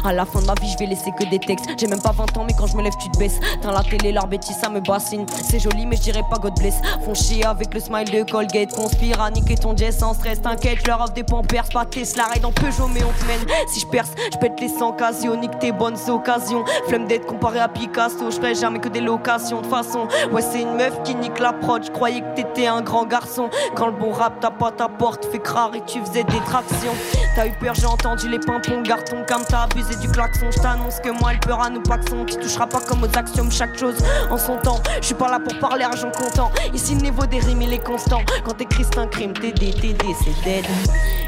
À 0.05 0.13
la 0.13 0.25
fin 0.25 0.41
de 0.41 0.47
ma 0.47 0.55
vie, 0.55 0.71
je 0.71 0.79
vais 0.79 0.87
laisser 0.87 1.11
que 1.19 1.29
des 1.29 1.39
textes. 1.39 1.67
J'ai 1.79 1.87
même 1.87 2.03
pas 2.03 2.13
20 2.13 2.37
ans, 2.37 2.45
mais 2.47 2.55
quand 2.59 2.67
je 2.67 2.77
me 2.77 2.83
lève, 2.83 2.95
tu 3.01 3.11
te 3.11 3.19
baisses. 3.19 3.39
Dans 3.63 3.73
la 3.73 3.83
télé, 3.83 4.13
leur 4.13 4.27
bêtise, 4.27 4.57
ça 4.57 4.69
me 4.69 4.81
bassine. 4.81 5.27
C'est 5.43 5.59
joli, 5.59 5.87
mais 5.87 5.97
je 5.97 6.13
pas 6.13 6.39
God 6.39 6.55
bless. 6.59 6.77
Font 7.05 7.15
chier 7.15 7.45
avec 7.45 7.73
le 7.75 7.81
smile 7.81 8.11
de 8.11 8.23
Colgate. 8.31 8.75
Conspire 8.75 9.21
à 9.21 9.31
niquer 9.31 9.57
ton 9.57 9.77
jet 9.77 9.93
sans 9.93 10.15
stress. 10.15 10.41
T'inquiète, 10.43 10.87
leur 10.87 11.01
offre 11.01 11.13
des 11.13 11.25
pampers, 11.25 11.69
pas 11.73 11.85
Tesla. 11.85 12.25
Ride 12.33 12.45
en 12.45 12.53
Peugeot, 12.53 12.89
mais 12.89 13.03
on 13.05 13.13
te 13.13 13.27
mène. 13.27 13.47
Si 13.69 13.81
je 13.81 13.87
perce, 13.87 14.11
je 14.33 14.39
pète 14.39 14.61
les 14.61 14.69
100 14.69 14.91
occasions. 14.91 15.41
Nique 15.41 15.59
tes 15.59 15.73
bonnes 15.73 15.99
occasions. 16.09 16.65
D'être 17.07 17.27
comparé 17.27 17.61
à 17.61 17.69
Picasso. 17.69 18.31
Je 18.31 18.37
ferai 18.37 18.55
jamais 18.55 18.81
que 18.81 18.89
des 18.89 19.01
locations 19.01 19.63
de 19.63 19.67
façon. 19.67 20.09
Ouais, 20.33 20.43
c'est 20.43 20.63
une 20.63 20.75
meuf 20.75 21.03
qui 21.05 21.15
nique 21.15 21.39
la 21.39 21.53
prod. 21.53 21.83
Je 21.85 21.91
croyais 21.91 22.21
que 22.21 22.35
t'étais 22.35 22.67
un 22.67 22.83
grand 22.83 23.07
garçon. 23.07 23.49
Quand 23.75 23.87
le 23.87 23.93
bon 23.93 24.11
rap 24.11 24.41
tape 24.41 24.59
pas 24.59 24.73
ta 24.73 24.89
porte, 24.89 25.25
fait 25.27 25.39
crare 25.39 25.75
et 25.75 25.83
tu 25.87 26.01
faisais 26.01 26.25
des 26.25 26.41
tractions. 26.47 26.95
T'as 27.35 27.47
eu 27.47 27.53
peur, 27.53 27.75
j'ai 27.75 27.87
entendu 27.87 28.29
les 28.29 28.39
pimpons. 28.39 28.83
Garde 28.83 29.05
ton 29.05 29.25
calme, 29.25 29.45
t'as 29.49 29.63
abusé 29.63 29.97
du 29.97 30.09
klaxon. 30.09 30.51
Je 30.51 30.61
t'annonce 30.61 31.01
que 31.01 31.11
moi, 31.11 31.31
elle 31.33 31.41
peur 31.41 31.63
à 31.63 31.71
nous 31.71 31.83
paxons. 31.83 32.25
Tu 32.27 32.37
toucheras 32.37 32.67
pas 32.67 32.81
comme 32.81 33.03
aux 33.03 33.19
axiomes 33.19 33.51
chaque 33.51 33.79
chose 33.79 33.97
en 34.31 34.37
son 34.37 34.57
temps. 34.59 34.81
Je 35.01 35.07
suis 35.07 35.15
pas 35.15 35.31
là 35.31 35.39
pour 35.39 35.59
parler 35.59 35.85
argent 35.85 36.11
comptant. 36.11 36.51
Ici, 36.75 36.95
le 36.95 37.03
niveau 37.03 37.27
des 37.27 37.39
rimes, 37.39 37.63
il 37.63 37.73
est 37.73 37.85
constant. 37.85 38.21
Quand 38.45 38.55
t'écris, 38.55 38.85
c'est 38.85 38.99
un 38.99 39.07
crime. 39.07 39.33
TD, 39.33 39.73
TD, 39.73 40.05
c'est 40.25 40.45
dead. 40.45 40.67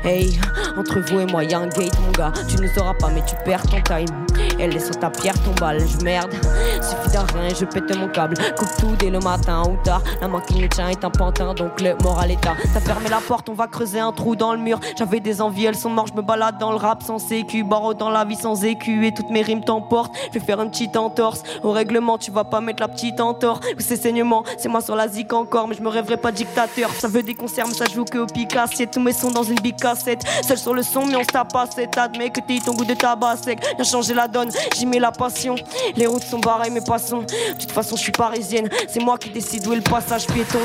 Hey, 0.04 0.38
entre 0.76 1.00
vous 1.00 1.20
et 1.20 1.26
moi, 1.26 1.44
y 1.44 1.54
a 1.54 1.58
un 1.58 1.68
gate, 1.68 1.98
mon 2.00 2.12
gars. 2.12 2.32
Tu 2.48 2.56
nous 2.56 2.78
auras 2.78 2.94
pas, 2.94 3.08
mais 3.08 3.22
tu 3.24 3.34
perds 3.44 3.62
ton 3.62 3.80
time. 3.82 4.26
Elle 4.58 4.80
sur 4.80 4.98
ta 4.98 5.10
pierre, 5.10 5.34
ton 5.42 5.52
je 5.60 6.04
merde. 6.04 6.32
Suffit 6.80 7.10
d'un 7.12 7.26
rien, 7.38 7.54
je 7.54 7.64
pète 7.66 7.94
mon 7.96 8.08
câble. 8.08 8.34
Coupe 8.56 8.68
tout 8.78 8.96
dès 8.98 9.10
le 9.10 9.18
matin 9.18 9.62
ou 9.68 9.76
tard. 9.84 10.02
La 10.20 10.28
main 10.28 10.40
qui 10.40 10.54
nous 10.54 10.68
tient 10.68 10.88
est 10.88 11.04
un 11.04 11.10
pantin, 11.10 11.52
donc 11.52 11.80
le 11.80 11.94
moral 12.02 12.30
est 12.30 12.46
à. 12.46 12.56
T'as 12.72 12.80
fermé 12.80 13.08
la 13.10 13.18
porte, 13.18 13.48
on 13.48 13.54
va 13.54 13.66
creuser 13.66 14.00
un 14.00 14.12
trou 14.12 14.36
dans 14.36 14.52
le 14.52 14.58
mur. 14.58 14.80
J'avais 14.96 15.20
des 15.20 15.42
envies, 15.42 15.66
elles 15.66 15.76
sont 15.76 15.90
mortes, 15.90 16.08
je 16.12 16.16
me 16.16 16.22
balade 16.22 16.58
dans 16.58 16.70
le 16.70 16.78
rap 16.78 17.02
sans 17.02 17.18
sécu. 17.18 17.62
Barreau 17.62 17.92
dans 17.92 18.08
la 18.10 18.24
vie 18.24 18.36
sans 18.36 18.64
écu 18.64 19.06
et 19.06 19.12
toutes 19.12 19.30
mes 19.30 19.42
rimes 19.42 19.62
t'emportent. 19.62 20.14
Je 20.32 20.38
vais 20.38 20.44
faire 20.44 20.60
une 20.62 20.70
petite 20.70 20.96
entorse. 20.96 21.42
Au 21.62 21.72
règlement, 21.72 22.16
tu 22.16 22.30
vas 22.30 22.44
pas 22.44 22.60
mettre 22.60 22.80
la 22.80 22.88
petite 22.88 23.20
entorse. 23.20 23.60
Ou 23.76 23.80
c'est 23.80 23.96
saignement, 23.96 24.44
c'est 24.56 24.68
moi 24.68 24.80
sur 24.80 24.96
la 24.96 25.08
zik 25.08 25.32
encore, 25.32 25.68
mais 25.68 25.74
je 25.74 25.82
me 25.82 25.88
rêverai 25.88 26.16
pas 26.16 26.32
dictateur. 26.32 26.90
Ça 26.98 27.08
veut 27.08 27.22
des 27.22 27.34
concerts, 27.34 27.66
mais 27.68 27.74
ça 27.74 27.84
joue 27.84 28.04
que 28.04 28.18
au 28.18 28.26
picassier. 28.26 28.86
Tous 28.86 29.00
mes 29.00 29.12
sons 29.12 29.30
dans 29.30 29.44
une 29.44 29.60
big 29.60 29.76
cassette. 29.76 30.22
Seul 30.42 30.56
sur 30.56 30.72
le 30.72 30.82
son, 30.82 31.04
mais 31.04 31.16
on 31.16 31.22
se 31.22 31.28
tape 31.28 31.52
pas 31.52 31.66
cette. 31.66 31.98
Admets 31.98 32.30
que 32.30 32.40
t'es 32.40 32.58
ton 32.64 32.72
goût 32.72 32.86
de 32.86 32.94
tabac 32.94 33.36
sec. 33.36 33.60
Viens 33.76 33.84
changer 33.84 34.14
la 34.14 34.26
donne, 34.26 34.50
j'y 34.74 34.86
mets 34.86 34.98
la 34.98 35.12
passion. 35.12 35.49
Les 35.96 36.06
routes 36.06 36.22
sont 36.22 36.38
barrées, 36.38 36.70
mais 36.70 36.80
passons. 36.80 37.22
De 37.22 37.58
toute 37.58 37.72
façon, 37.72 37.96
je 37.96 38.02
suis 38.02 38.12
parisienne. 38.12 38.68
C'est 38.88 39.02
moi 39.02 39.18
qui 39.18 39.30
décide 39.30 39.66
où 39.66 39.72
est 39.72 39.76
le 39.76 39.82
passage 39.82 40.26
piéton. 40.26 40.60